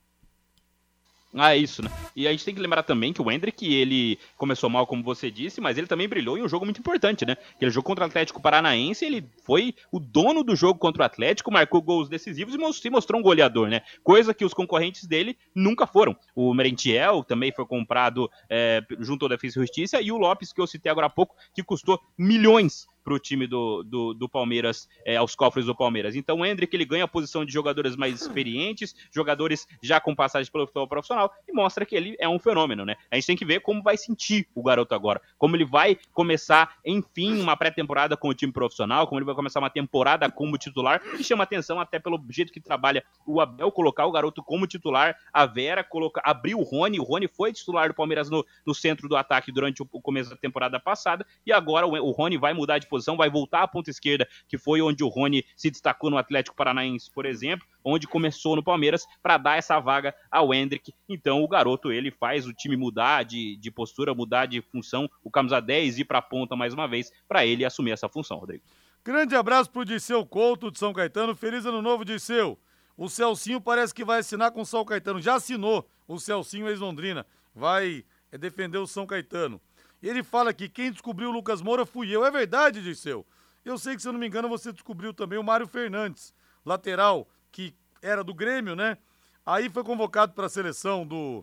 Ah, 1.37 1.53
é 1.53 1.59
isso, 1.59 1.82
né? 1.82 1.91
E 2.14 2.28
a 2.28 2.30
gente 2.30 2.45
tem 2.45 2.55
que 2.55 2.61
lembrar 2.61 2.85
também 2.85 3.12
que 3.12 3.20
o 3.20 3.28
Hendrick, 3.28 3.66
ele 3.66 4.20
começou 4.37 4.70
mal, 4.70 4.87
como 4.87 5.03
você 5.03 5.32
disse, 5.32 5.61
mas 5.61 5.76
ele 5.76 5.89
também 5.89 6.09
brilhou 6.09 6.39
em 6.39 6.43
um 6.43 6.49
jogo 6.49 6.64
muito 6.64 6.78
importante, 6.78 7.26
né? 7.26 7.37
Aquele 7.57 7.72
jogo 7.72 7.85
contra 7.85 8.05
o 8.05 8.07
Atlético 8.07 8.41
Paranaense, 8.41 9.05
ele 9.05 9.28
foi 9.45 9.74
o 9.91 9.99
dono 9.99 10.45
do 10.45 10.55
jogo 10.55 10.78
contra 10.78 11.03
o 11.03 11.05
Atlético, 11.05 11.51
marcou 11.51 11.82
gols 11.82 12.09
decisivos 12.09 12.55
e 12.55 12.72
se 12.80 12.89
mostrou 12.89 13.20
um 13.20 13.22
goleador, 13.22 13.68
né? 13.68 13.82
Coisa 14.05 14.32
que 14.32 14.45
os 14.45 14.55
concorrentes 14.55 15.07
dele 15.07 15.37
nunca 15.53 15.89
foram. 15.89 16.16
O 16.37 16.55
Merentiel 16.55 17.24
também 17.24 17.51
foi 17.51 17.66
comprado 17.66 18.30
é, 18.49 18.80
junto 19.01 19.24
ao 19.24 19.28
Defesa 19.28 19.59
e 19.59 19.62
Justiça 19.62 20.01
e 20.01 20.12
o 20.12 20.16
Lopes, 20.16 20.53
que 20.53 20.61
eu 20.61 20.68
citei 20.68 20.91
agora 20.91 21.09
há 21.09 21.11
pouco, 21.11 21.35
que 21.53 21.64
custou 21.64 22.01
milhões 22.16 22.87
para 23.05 23.15
o 23.15 23.19
time 23.19 23.47
do, 23.47 23.83
do, 23.83 24.15
do 24.15 24.29
Palmeiras, 24.29 24.89
é, 25.05 25.17
aos 25.17 25.37
cofres 25.37 25.67
do 25.67 25.75
Palmeiras. 25.75 26.17
Então 26.17 26.41
o 26.41 26.47
Hendrick 26.47 26.75
ele 26.75 26.87
ganha 26.87 27.05
a 27.05 27.09
posição 27.09 27.45
de 27.45 27.53
jogadores 27.53 27.95
mais 27.95 28.15
experientes, 28.23 28.97
jogadores 29.13 29.69
já 29.83 30.01
com 30.01 30.15
passagem 30.15 30.51
pelo 30.51 30.67
futebol 30.67 30.89
profissional 30.89 31.31
e 31.47 31.53
mostra 31.53 31.85
que 31.85 31.95
ele 31.95 32.17
é 32.19 32.29
um 32.29 32.39
fenômeno, 32.39 32.85
né? 32.85 32.97
A 33.11 33.17
gente 33.17 33.27
tem 33.27 33.37
que 33.37 33.45
ver 33.45 33.61
como 33.61 33.83
vai 33.83 33.97
sentir 33.97 34.49
o 34.55 34.63
garoto 34.63 34.95
agora, 34.95 35.21
como 35.39 35.55
ele 35.55 35.65
vai 35.65 35.99
começar, 36.13 36.77
enfim, 36.85 37.41
uma 37.41 37.57
pré-temporada 37.57 38.17
com 38.17 38.29
o 38.29 38.35
time 38.35 38.53
profissional, 38.53 39.07
como 39.07 39.19
ele 39.19 39.27
vai 39.27 39.35
começar 39.35 39.61
uma 39.61 39.71
temporada 39.71 40.31
como 40.31 40.57
titular, 40.57 41.01
que 41.01 41.23
chama 41.23 41.45
atenção 41.45 41.79
até 41.79 41.99
pelo 41.99 42.23
jeito 42.31 42.53
que 42.53 42.61
trabalha 42.61 43.05
o 43.27 43.41
Abel 43.41 43.71
colocar 43.71 44.07
o 44.07 44.13
garoto 44.13 44.43
como 44.43 44.67
titular, 44.67 45.17
a 45.33 45.45
Vera 45.45 45.85
colocar, 45.85 46.23
abriu 46.25 46.59
o 46.59 46.63
Rony, 46.63 46.99
o 46.99 47.03
Rony 47.03 47.29
foi 47.29 47.53
titular 47.53 47.89
do 47.89 47.95
Palmeiras 47.95 48.31
no, 48.31 48.45
no 48.67 48.75
centro 48.75 49.09
do 49.09 49.17
ataque 49.17 49.53
durante 49.53 49.83
o, 49.83 49.89
o 49.93 50.01
começo 50.01 50.31
da 50.31 50.37
temporada 50.37 50.81
passada 50.81 51.27
e 51.45 51.53
agora 51.53 51.87
o, 51.87 51.93
o 51.93 52.11
Rony 52.11 52.39
vai 52.39 52.55
mudar 52.55 52.79
de 52.79 52.87
posição, 52.95 53.17
vai 53.17 53.29
voltar 53.29 53.63
à 53.63 53.69
ponta 53.69 53.91
esquerda, 53.91 54.29
que 54.49 54.57
foi 54.57 54.81
onde 54.81 55.03
o 55.03 55.09
Rony 55.09 55.45
se 55.57 55.71
destacou 55.71 56.11
no 56.11 56.17
Atlético 56.17 56.57
Paranaense, 56.57 57.11
por 57.11 57.27
exemplo, 57.27 57.67
onde 57.85 58.07
começou 58.07 58.55
no 58.55 58.63
Palmeiras, 58.63 59.05
para 59.21 59.37
dar 59.37 59.59
essa 59.59 59.81
vaga 59.81 60.15
ao 60.31 60.55
Hendrick. 60.55 60.95
Então 61.09 61.43
o 61.43 61.49
garoto 61.49 61.91
ele 61.91 62.11
faz 62.11 62.47
o 62.47 62.53
time 62.53 62.77
mudar 62.77 63.25
de, 63.25 63.57
de 63.57 63.71
postura, 63.71 64.15
mudar 64.15 64.47
de 64.47 64.61
função, 64.63 65.11
o 65.23 65.31
camisa 65.31 65.61
10 65.61 65.99
ir 65.99 66.05
para 66.05 66.19
a 66.19 66.23
ponta 66.23 66.55
mais 66.55 66.73
uma 66.73 66.87
vez, 66.87 67.11
para 67.27 67.45
ele 67.45 67.65
assumir 67.65 67.91
essa 67.91 68.09
função, 68.09 68.39
Rodrigo. 68.39 68.63
Grande 69.05 69.35
abraço 69.35 69.71
pro 69.71 69.85
Disseu 69.85 70.25
Couto 70.25 70.71
de 70.71 70.79
São 70.79 70.93
Caetano. 70.93 71.35
Feliz 71.35 71.67
ano 71.67 71.83
novo, 71.83 72.05
Disseu. 72.05 72.59
O 72.97 73.09
Celcinho 73.09 73.61
parece 73.61 73.93
que 73.93 74.05
vai 74.05 74.21
assinar 74.21 74.53
com 74.53 74.63
o 74.63 74.67
São 74.67 74.85
Caetano. 74.85 75.21
Já 75.21 75.35
assinou 75.35 75.87
o 76.07 76.19
Celcinho 76.19 76.69
ex-Londrina. 76.69 77.27
Vai 77.55 78.05
defender 78.39 78.79
o 78.79 78.87
São 78.87 79.07
Caetano. 79.07 79.61
Ele 80.09 80.23
fala 80.23 80.53
que 80.53 80.69
quem 80.69 80.93
descobriu 80.93 81.31
o 81.31 81.33
Lucas 81.33 81.63
Moura 81.63 81.87
fui 81.87 82.15
eu. 82.15 82.25
É 82.25 82.31
verdade, 82.31 82.83
Disseu. 82.83 83.27
Eu 83.65 83.79
sei 83.79 83.97
que, 83.97 84.03
se 84.03 84.09
eu 84.09 84.13
não 84.13 84.21
me 84.21 84.27
engano, 84.27 84.49
você 84.49 84.71
descobriu 84.71 85.15
também 85.15 85.39
o 85.39 85.43
Mário 85.43 85.67
Fernandes, 85.67 86.35
lateral, 86.65 87.27
que 87.51 87.75
era 88.03 88.23
do 88.23 88.35
Grêmio, 88.35 88.77
né? 88.77 88.99
Aí 89.47 89.71
foi 89.71 89.83
convocado 89.83 90.35
para 90.35 90.47
a 90.47 90.51
seleção 90.51 91.07
do, 91.07 91.43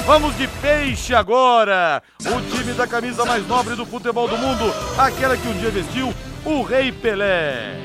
Vamos 0.10 0.36
de 0.40 0.48
peixe 0.48 1.14
agora! 1.14 2.02
O 2.22 2.42
time 2.50 2.74
da 2.74 2.88
camisa 2.88 3.24
mais 3.26 3.48
nobre 3.48 3.76
do 3.76 3.86
futebol 3.86 4.28
do 4.28 4.40
mundo, 4.40 4.64
aquela 4.98 5.38
que 5.38 5.48
um 5.48 5.54
dia 5.54 5.70
vestiu 5.70 6.12
o 6.44 6.64
Rei 6.64 6.92
Pelé. 6.92 7.76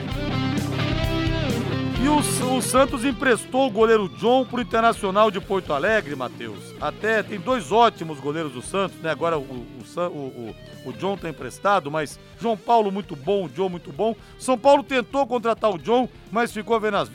E 2.02 2.08
o, 2.08 2.16
o 2.56 2.62
Santos 2.62 3.04
emprestou 3.04 3.66
o 3.66 3.70
goleiro 3.70 4.08
John 4.08 4.46
para 4.46 4.56
o 4.56 4.62
Internacional 4.62 5.30
de 5.30 5.38
Porto 5.38 5.74
Alegre, 5.74 6.16
Matheus. 6.16 6.74
Até 6.80 7.22
tem 7.22 7.38
dois 7.38 7.70
ótimos 7.70 8.18
goleiros 8.18 8.52
do 8.52 8.62
Santos, 8.62 8.98
né? 9.02 9.10
Agora 9.10 9.36
o, 9.36 9.42
o, 9.42 10.08
o, 10.08 10.54
o 10.86 10.92
John 10.94 11.16
está 11.16 11.28
emprestado, 11.28 11.90
mas 11.90 12.18
João 12.40 12.56
Paulo 12.56 12.90
muito 12.90 13.14
bom, 13.14 13.44
o 13.44 13.48
John 13.50 13.68
muito 13.68 13.92
bom. 13.92 14.16
São 14.38 14.56
Paulo 14.56 14.82
tentou 14.82 15.26
contratar 15.26 15.70
o 15.70 15.78
John, 15.78 16.08
mas 16.32 16.54
ficou 16.54 16.80
vendo, 16.80 16.96
as. 16.96 17.10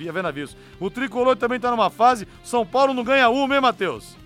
O 0.80 0.91
Tricolor 0.91 1.36
também 1.36 1.55
está 1.55 1.72
numa 1.72 1.89
fase, 1.89 2.28
São 2.43 2.64
Paulo 2.64 2.93
não 2.93 3.03
ganha 3.03 3.28
uma, 3.28 3.55
hein, 3.55 3.62
Matheus? 3.62 4.18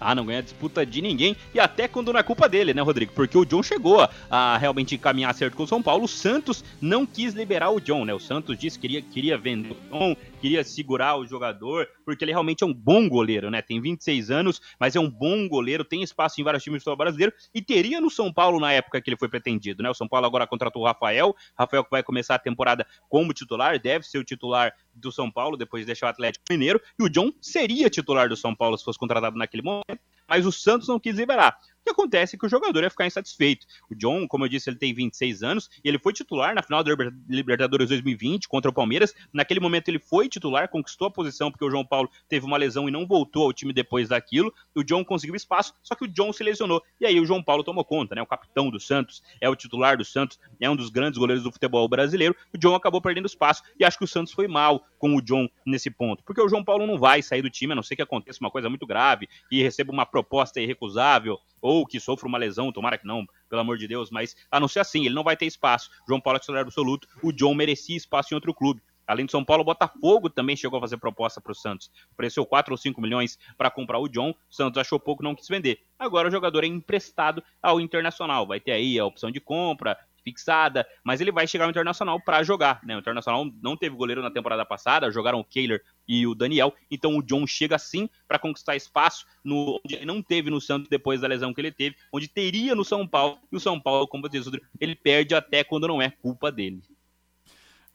Ah, 0.00 0.14
não 0.14 0.26
ganha 0.26 0.42
disputa 0.42 0.84
de 0.84 1.00
ninguém. 1.02 1.36
E 1.54 1.60
até 1.60 1.86
quando 1.88 2.12
não 2.12 2.20
é 2.20 2.22
culpa 2.22 2.48
dele, 2.48 2.72
né, 2.72 2.82
Rodrigo? 2.82 3.12
Porque 3.12 3.36
o 3.36 3.44
John 3.44 3.62
chegou 3.62 4.08
a, 4.30 4.58
realmente 4.58 4.94
encaminhar 4.94 5.34
certo 5.34 5.56
com 5.56 5.64
o 5.64 5.66
São 5.66 5.82
Paulo. 5.82 6.04
O 6.04 6.08
Santos 6.08 6.64
não 6.80 7.04
quis 7.06 7.34
liberar 7.34 7.70
o 7.70 7.80
John, 7.80 8.04
né? 8.04 8.14
O 8.14 8.20
Santos 8.20 8.58
disse 8.58 8.78
que 8.78 8.86
queria, 8.86 9.02
queria 9.02 9.38
vender 9.38 9.72
o 9.72 9.98
John, 9.98 10.16
queria 10.40 10.62
segurar 10.64 11.16
o 11.16 11.26
jogador, 11.26 11.88
porque 12.04 12.24
ele 12.24 12.32
realmente 12.32 12.62
é 12.62 12.66
um 12.66 12.72
bom 12.72 13.08
goleiro, 13.08 13.50
né? 13.50 13.62
Tem 13.62 13.80
26 13.80 14.30
anos, 14.30 14.60
mas 14.78 14.94
é 14.94 15.00
um 15.00 15.10
bom 15.10 15.48
goleiro, 15.48 15.84
tem 15.84 16.02
espaço 16.02 16.40
em 16.40 16.44
vários 16.44 16.62
times 16.62 16.78
do 16.78 16.84
futebol 16.84 16.96
brasileiro 16.96 17.32
e 17.54 17.62
teria 17.62 18.00
no 18.00 18.10
São 18.10 18.32
Paulo 18.32 18.60
na 18.60 18.72
época 18.72 19.00
que 19.00 19.10
ele 19.10 19.16
foi 19.16 19.28
pretendido, 19.28 19.82
né? 19.82 19.90
O 19.90 19.94
São 19.94 20.08
Paulo 20.08 20.26
agora 20.26 20.46
contratou 20.46 20.82
o 20.82 20.86
Rafael, 20.86 21.34
Rafael 21.58 21.84
que 21.84 21.90
vai 21.90 22.02
começar 22.02 22.34
a 22.34 22.38
temporada 22.38 22.86
como 23.08 23.32
titular, 23.32 23.78
deve 23.78 24.06
ser 24.06 24.18
o 24.18 24.24
titular 24.24 24.72
do 24.94 25.10
São 25.10 25.30
Paulo 25.30 25.56
depois 25.56 25.82
de 25.82 25.86
deixar 25.86 26.06
o 26.06 26.10
Atlético 26.10 26.44
Mineiro, 26.50 26.80
e 26.98 27.02
o 27.02 27.08
John 27.08 27.32
seria 27.40 27.90
titular 27.90 28.28
do 28.28 28.36
São 28.36 28.54
Paulo 28.54 28.76
se 28.78 28.84
fosse 28.84 28.98
contratado 28.98 29.36
naquele 29.36 29.62
momento, 29.62 30.00
mas 30.28 30.46
o 30.46 30.52
Santos 30.52 30.88
não 30.88 30.98
quis 30.98 31.16
liberar 31.16 31.56
que 31.86 31.90
acontece 31.90 32.34
é 32.34 32.38
que 32.38 32.44
o 32.46 32.48
jogador 32.48 32.82
ia 32.82 32.90
ficar 32.90 33.06
insatisfeito. 33.06 33.66
O 33.90 33.94
John, 33.94 34.26
como 34.26 34.44
eu 34.44 34.48
disse, 34.48 34.68
ele 34.68 34.76
tem 34.76 34.92
26 34.92 35.42
anos 35.42 35.70
e 35.84 35.88
ele 35.88 35.98
foi 35.98 36.12
titular 36.12 36.54
na 36.54 36.62
final 36.62 36.82
da 36.82 36.92
Libertadores 37.28 37.88
2020 37.88 38.48
contra 38.48 38.70
o 38.70 38.74
Palmeiras. 38.74 39.14
Naquele 39.32 39.60
momento 39.60 39.88
ele 39.88 39.98
foi 39.98 40.28
titular, 40.28 40.68
conquistou 40.68 41.08
a 41.08 41.10
posição 41.10 41.50
porque 41.50 41.64
o 41.64 41.70
João 41.70 41.84
Paulo 41.84 42.10
teve 42.28 42.44
uma 42.44 42.56
lesão 42.56 42.88
e 42.88 42.90
não 42.90 43.06
voltou 43.06 43.44
ao 43.44 43.52
time 43.52 43.72
depois 43.72 44.08
daquilo. 44.08 44.52
O 44.74 44.82
John 44.82 45.04
conseguiu 45.04 45.36
espaço, 45.36 45.72
só 45.82 45.94
que 45.94 46.04
o 46.04 46.08
John 46.08 46.32
se 46.32 46.42
lesionou. 46.42 46.82
E 47.00 47.06
aí 47.06 47.20
o 47.20 47.24
João 47.24 47.42
Paulo 47.42 47.62
tomou 47.62 47.84
conta, 47.84 48.14
né? 48.14 48.22
O 48.22 48.26
capitão 48.26 48.68
do 48.70 48.80
Santos, 48.80 49.22
é 49.40 49.48
o 49.48 49.54
titular 49.54 49.96
do 49.96 50.04
Santos, 50.04 50.38
é 50.60 50.68
um 50.68 50.76
dos 50.76 50.90
grandes 50.90 51.18
goleiros 51.18 51.44
do 51.44 51.52
futebol 51.52 51.88
brasileiro. 51.88 52.34
O 52.52 52.58
John 52.58 52.74
acabou 52.74 53.00
perdendo 53.00 53.26
espaço 53.26 53.62
e 53.78 53.84
acho 53.84 53.98
que 53.98 54.04
o 54.04 54.08
Santos 54.08 54.32
foi 54.32 54.48
mal 54.48 54.84
com 54.98 55.14
o 55.14 55.22
John 55.22 55.48
nesse 55.64 55.90
ponto, 55.90 56.24
porque 56.24 56.40
o 56.40 56.48
João 56.48 56.64
Paulo 56.64 56.86
não 56.86 56.98
vai 56.98 57.22
sair 57.22 57.42
do 57.42 57.50
time, 57.50 57.72
a 57.72 57.76
não 57.76 57.82
ser 57.82 57.96
que 57.96 58.02
aconteça 58.02 58.38
uma 58.40 58.50
coisa 58.50 58.68
muito 58.68 58.86
grave 58.86 59.28
e 59.50 59.62
receba 59.62 59.92
uma 59.92 60.06
proposta 60.06 60.60
irrecusável 60.60 61.38
ou 61.60 61.75
que 61.84 61.98
sofra 61.98 62.28
uma 62.28 62.38
lesão, 62.38 62.70
tomara 62.70 62.96
que 62.96 63.06
não, 63.06 63.26
pelo 63.48 63.60
amor 63.60 63.76
de 63.76 63.88
Deus, 63.88 64.10
mas 64.10 64.36
a 64.50 64.60
não 64.60 64.68
ser 64.68 64.78
assim, 64.80 65.04
ele 65.04 65.14
não 65.14 65.24
vai 65.24 65.36
ter 65.36 65.46
espaço. 65.46 65.90
João 66.06 66.20
Paulo 66.20 66.36
é 66.36 66.40
titular 66.40 66.62
absoluto, 66.62 67.08
o 67.22 67.32
John 67.32 67.54
merecia 67.54 67.96
espaço 67.96 68.32
em 68.32 68.36
outro 68.36 68.54
clube. 68.54 68.80
Além 69.06 69.24
do 69.24 69.30
São 69.30 69.44
Paulo, 69.44 69.62
o 69.62 69.64
Botafogo 69.64 70.28
também 70.28 70.56
chegou 70.56 70.78
a 70.78 70.80
fazer 70.80 70.96
proposta 70.96 71.40
para 71.40 71.52
o 71.52 71.54
Santos. 71.54 71.90
Ofereceu 72.12 72.44
4 72.44 72.72
ou 72.72 72.76
5 72.76 73.00
milhões 73.00 73.38
para 73.56 73.70
comprar 73.70 74.00
o 74.00 74.08
John. 74.08 74.30
O 74.30 74.54
Santos 74.54 74.78
achou 74.78 74.98
pouco, 74.98 75.22
não 75.22 75.34
quis 75.34 75.46
vender. 75.46 75.80
Agora 75.96 76.26
o 76.26 76.30
jogador 76.30 76.64
é 76.64 76.66
emprestado 76.66 77.42
ao 77.62 77.80
Internacional. 77.80 78.46
Vai 78.46 78.58
ter 78.58 78.72
aí 78.72 78.98
a 78.98 79.06
opção 79.06 79.30
de 79.30 79.38
compra, 79.38 79.96
fixada, 80.26 80.84
mas 81.04 81.20
ele 81.20 81.30
vai 81.30 81.46
chegar 81.46 81.66
ao 81.66 81.70
Internacional 81.70 82.20
para 82.20 82.42
jogar, 82.42 82.80
né? 82.82 82.96
O 82.96 82.98
Internacional 82.98 83.46
não 83.62 83.76
teve 83.76 83.94
goleiro 83.94 84.20
na 84.20 84.30
temporada 84.30 84.66
passada, 84.66 85.08
jogaram 85.08 85.38
o 85.38 85.44
Kehler 85.44 85.80
e 86.08 86.26
o 86.26 86.34
Daniel, 86.34 86.74
então 86.90 87.16
o 87.16 87.22
John 87.22 87.46
chega 87.46 87.78
sim 87.78 88.10
para 88.26 88.40
conquistar 88.40 88.74
espaço 88.74 89.24
no 89.44 89.80
onde 89.84 89.94
ele 89.94 90.04
não 90.04 90.20
teve 90.20 90.50
no 90.50 90.60
Santos 90.60 90.88
depois 90.88 91.20
da 91.20 91.28
lesão 91.28 91.54
que 91.54 91.60
ele 91.60 91.70
teve, 91.70 91.94
onde 92.12 92.26
teria 92.26 92.74
no 92.74 92.84
São 92.84 93.06
Paulo, 93.06 93.38
e 93.52 93.56
o 93.56 93.60
São 93.60 93.80
Paulo, 93.80 94.08
como 94.08 94.28
diz 94.28 94.50
ele 94.80 94.96
perde 94.96 95.32
até 95.32 95.62
quando 95.62 95.86
não 95.86 96.02
é 96.02 96.10
culpa 96.10 96.50
dele. 96.50 96.82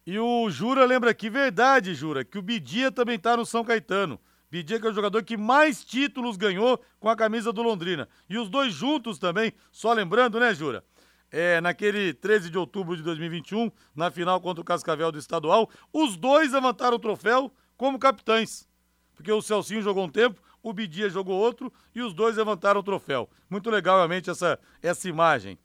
E 0.07 0.17
o 0.17 0.49
Jura 0.49 0.86
lembra 0.86 1.11
aqui, 1.11 1.29
verdade, 1.29 1.93
Jura, 1.93 2.23
que 2.23 2.38
o 2.38 2.41
Bidia 2.41 2.91
também 2.91 3.19
tá 3.19 3.36
no 3.36 3.45
São 3.45 3.63
Caetano. 3.63 4.19
Bidia 4.49 4.79
que 4.79 4.88
é 4.88 4.89
o 4.89 4.93
jogador 4.93 5.23
que 5.23 5.38
mais 5.38 5.86
títulos 5.86 6.36
ganhou 6.36 6.84
com 6.99 7.07
a 7.07 7.15
camisa 7.15 7.53
do 7.53 7.61
Londrina. 7.61 8.09
E 8.29 8.38
os 8.38 8.49
dois 8.49 8.73
juntos 8.73 9.17
também, 9.17 9.53
só 9.71 9.93
lembrando, 9.93 10.39
né, 10.39 10.53
Jura? 10.53 10.84
É, 11.32 11.61
naquele 11.61 12.13
13 12.13 12.49
de 12.49 12.57
outubro 12.57 12.95
de 12.97 13.01
2021, 13.03 13.71
na 13.95 14.11
final 14.11 14.41
contra 14.41 14.61
o 14.61 14.65
Cascavel 14.65 15.11
do 15.11 15.17
Estadual, 15.17 15.69
os 15.93 16.17
dois 16.17 16.51
levantaram 16.51 16.97
o 16.97 16.99
troféu 16.99 17.51
como 17.77 17.97
capitães. 17.97 18.67
Porque 19.15 19.32
o 19.32 19.41
Celcinho 19.41 19.82
jogou 19.82 20.03
um 20.03 20.09
tempo, 20.09 20.41
o 20.61 20.73
Bidia 20.73 21.09
jogou 21.09 21.39
outro 21.39 21.71
e 21.95 22.01
os 22.01 22.13
dois 22.13 22.36
levantaram 22.36 22.82
o 22.82 22.84
troféu. 22.84 23.29
Muito 23.49 23.69
legal, 23.69 23.97
realmente, 23.97 24.29
essa, 24.29 24.59
essa 24.82 25.07
imagem. 25.07 25.57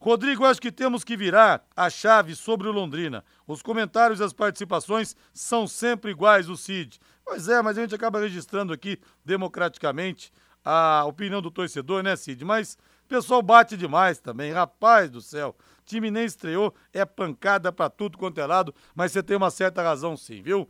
Rodrigo, 0.00 0.44
acho 0.44 0.60
que 0.60 0.72
temos 0.72 1.04
que 1.04 1.16
virar 1.16 1.64
a 1.76 1.88
chave 1.88 2.34
sobre 2.34 2.66
o 2.66 2.72
Londrina. 2.72 3.24
Os 3.46 3.62
comentários 3.62 4.18
e 4.18 4.24
as 4.24 4.32
participações 4.32 5.14
são 5.32 5.68
sempre 5.68 6.10
iguais, 6.10 6.48
o 6.48 6.56
Cid. 6.56 6.98
Pois 7.24 7.48
é, 7.48 7.62
mas 7.62 7.78
a 7.78 7.82
gente 7.82 7.94
acaba 7.94 8.18
registrando 8.18 8.72
aqui 8.72 8.98
democraticamente 9.24 10.32
a 10.64 11.04
opinião 11.06 11.40
do 11.40 11.52
torcedor, 11.52 12.02
né, 12.02 12.16
Cid? 12.16 12.44
Mas 12.44 12.76
pessoal 13.12 13.42
bate 13.42 13.76
demais 13.76 14.18
também, 14.18 14.52
rapaz 14.52 15.10
do 15.10 15.20
céu. 15.20 15.54
Time 15.84 16.10
nem 16.10 16.24
estreou, 16.24 16.74
é 16.94 17.04
pancada 17.04 17.70
pra 17.70 17.90
tudo 17.90 18.16
quanto 18.16 18.40
é 18.40 18.46
lado, 18.46 18.74
mas 18.94 19.12
você 19.12 19.22
tem 19.22 19.36
uma 19.36 19.50
certa 19.50 19.82
razão 19.82 20.16
sim, 20.16 20.40
viu? 20.40 20.66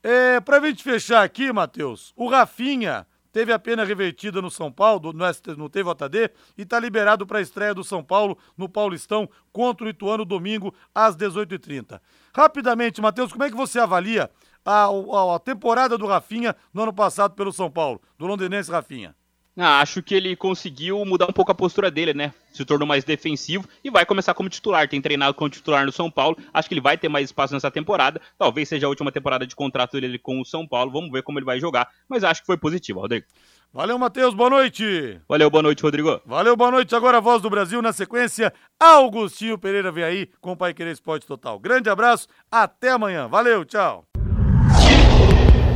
É, 0.00 0.38
pra 0.38 0.60
gente 0.60 0.84
fechar 0.84 1.24
aqui, 1.24 1.52
Matheus, 1.52 2.12
o 2.14 2.28
Rafinha 2.28 3.04
teve 3.32 3.52
a 3.52 3.58
pena 3.58 3.84
revertida 3.84 4.40
no 4.40 4.48
São 4.48 4.70
Paulo, 4.70 5.12
no, 5.12 5.24
no 5.56 5.68
TVJD, 5.68 6.30
e 6.56 6.62
está 6.62 6.78
liberado 6.78 7.26
para 7.26 7.38
a 7.38 7.42
estreia 7.42 7.74
do 7.74 7.82
São 7.82 8.04
Paulo 8.04 8.38
no 8.56 8.68
Paulistão 8.68 9.28
contra 9.52 9.86
o 9.86 9.88
Ituano 9.88 10.24
domingo 10.24 10.72
às 10.94 11.16
18h30. 11.16 12.00
Rapidamente, 12.32 13.00
Matheus, 13.00 13.32
como 13.32 13.42
é 13.42 13.50
que 13.50 13.56
você 13.56 13.80
avalia 13.80 14.30
a, 14.64 14.84
a, 14.84 15.34
a 15.34 15.38
temporada 15.40 15.98
do 15.98 16.06
Rafinha 16.06 16.54
no 16.72 16.82
ano 16.82 16.92
passado 16.92 17.34
pelo 17.34 17.52
São 17.52 17.68
Paulo, 17.68 18.00
do 18.16 18.24
londrinense 18.24 18.70
Rafinha? 18.70 19.16
Ah, 19.58 19.80
acho 19.80 20.02
que 20.02 20.14
ele 20.14 20.36
conseguiu 20.36 21.02
mudar 21.06 21.26
um 21.26 21.32
pouco 21.32 21.50
a 21.50 21.54
postura 21.54 21.90
dele, 21.90 22.12
né? 22.12 22.30
Se 22.52 22.62
tornou 22.62 22.86
mais 22.86 23.04
defensivo 23.04 23.66
e 23.82 23.88
vai 23.88 24.04
começar 24.04 24.34
como 24.34 24.50
titular. 24.50 24.86
Tem 24.86 25.00
treinado 25.00 25.32
como 25.32 25.48
titular 25.48 25.86
no 25.86 25.92
São 25.92 26.10
Paulo. 26.10 26.36
Acho 26.52 26.68
que 26.68 26.74
ele 26.74 26.82
vai 26.82 26.98
ter 26.98 27.08
mais 27.08 27.30
espaço 27.30 27.54
nessa 27.54 27.70
temporada. 27.70 28.20
Talvez 28.38 28.68
seja 28.68 28.86
a 28.86 28.90
última 28.90 29.10
temporada 29.10 29.46
de 29.46 29.56
contrato 29.56 29.98
dele 29.98 30.18
com 30.18 30.42
o 30.42 30.44
São 30.44 30.66
Paulo. 30.66 30.92
Vamos 30.92 31.10
ver 31.10 31.22
como 31.22 31.38
ele 31.38 31.46
vai 31.46 31.58
jogar. 31.58 31.88
Mas 32.06 32.22
acho 32.22 32.42
que 32.42 32.46
foi 32.46 32.58
positivo, 32.58 33.00
Rodrigo. 33.00 33.24
Valeu, 33.72 33.98
Matheus. 33.98 34.34
Boa 34.34 34.50
noite. 34.50 35.18
Valeu, 35.26 35.50
boa 35.50 35.62
noite, 35.62 35.82
Rodrigo. 35.82 36.20
Valeu, 36.26 36.54
boa 36.54 36.70
noite. 36.70 36.94
Agora 36.94 37.16
a 37.16 37.20
voz 37.20 37.40
do 37.40 37.48
Brasil 37.48 37.80
na 37.80 37.94
sequência. 37.94 38.52
Augustinho 38.78 39.56
Pereira 39.56 39.90
vem 39.90 40.04
aí 40.04 40.28
com 40.40 40.52
o 40.52 40.56
Pai 40.56 40.74
Querer 40.74 40.92
Esporte 40.92 41.26
Total. 41.26 41.58
Grande 41.58 41.88
abraço. 41.88 42.28
Até 42.50 42.90
amanhã. 42.90 43.26
Valeu, 43.26 43.64
tchau. 43.64 44.04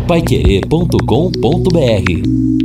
Paiquerê.com.br 0.06 2.59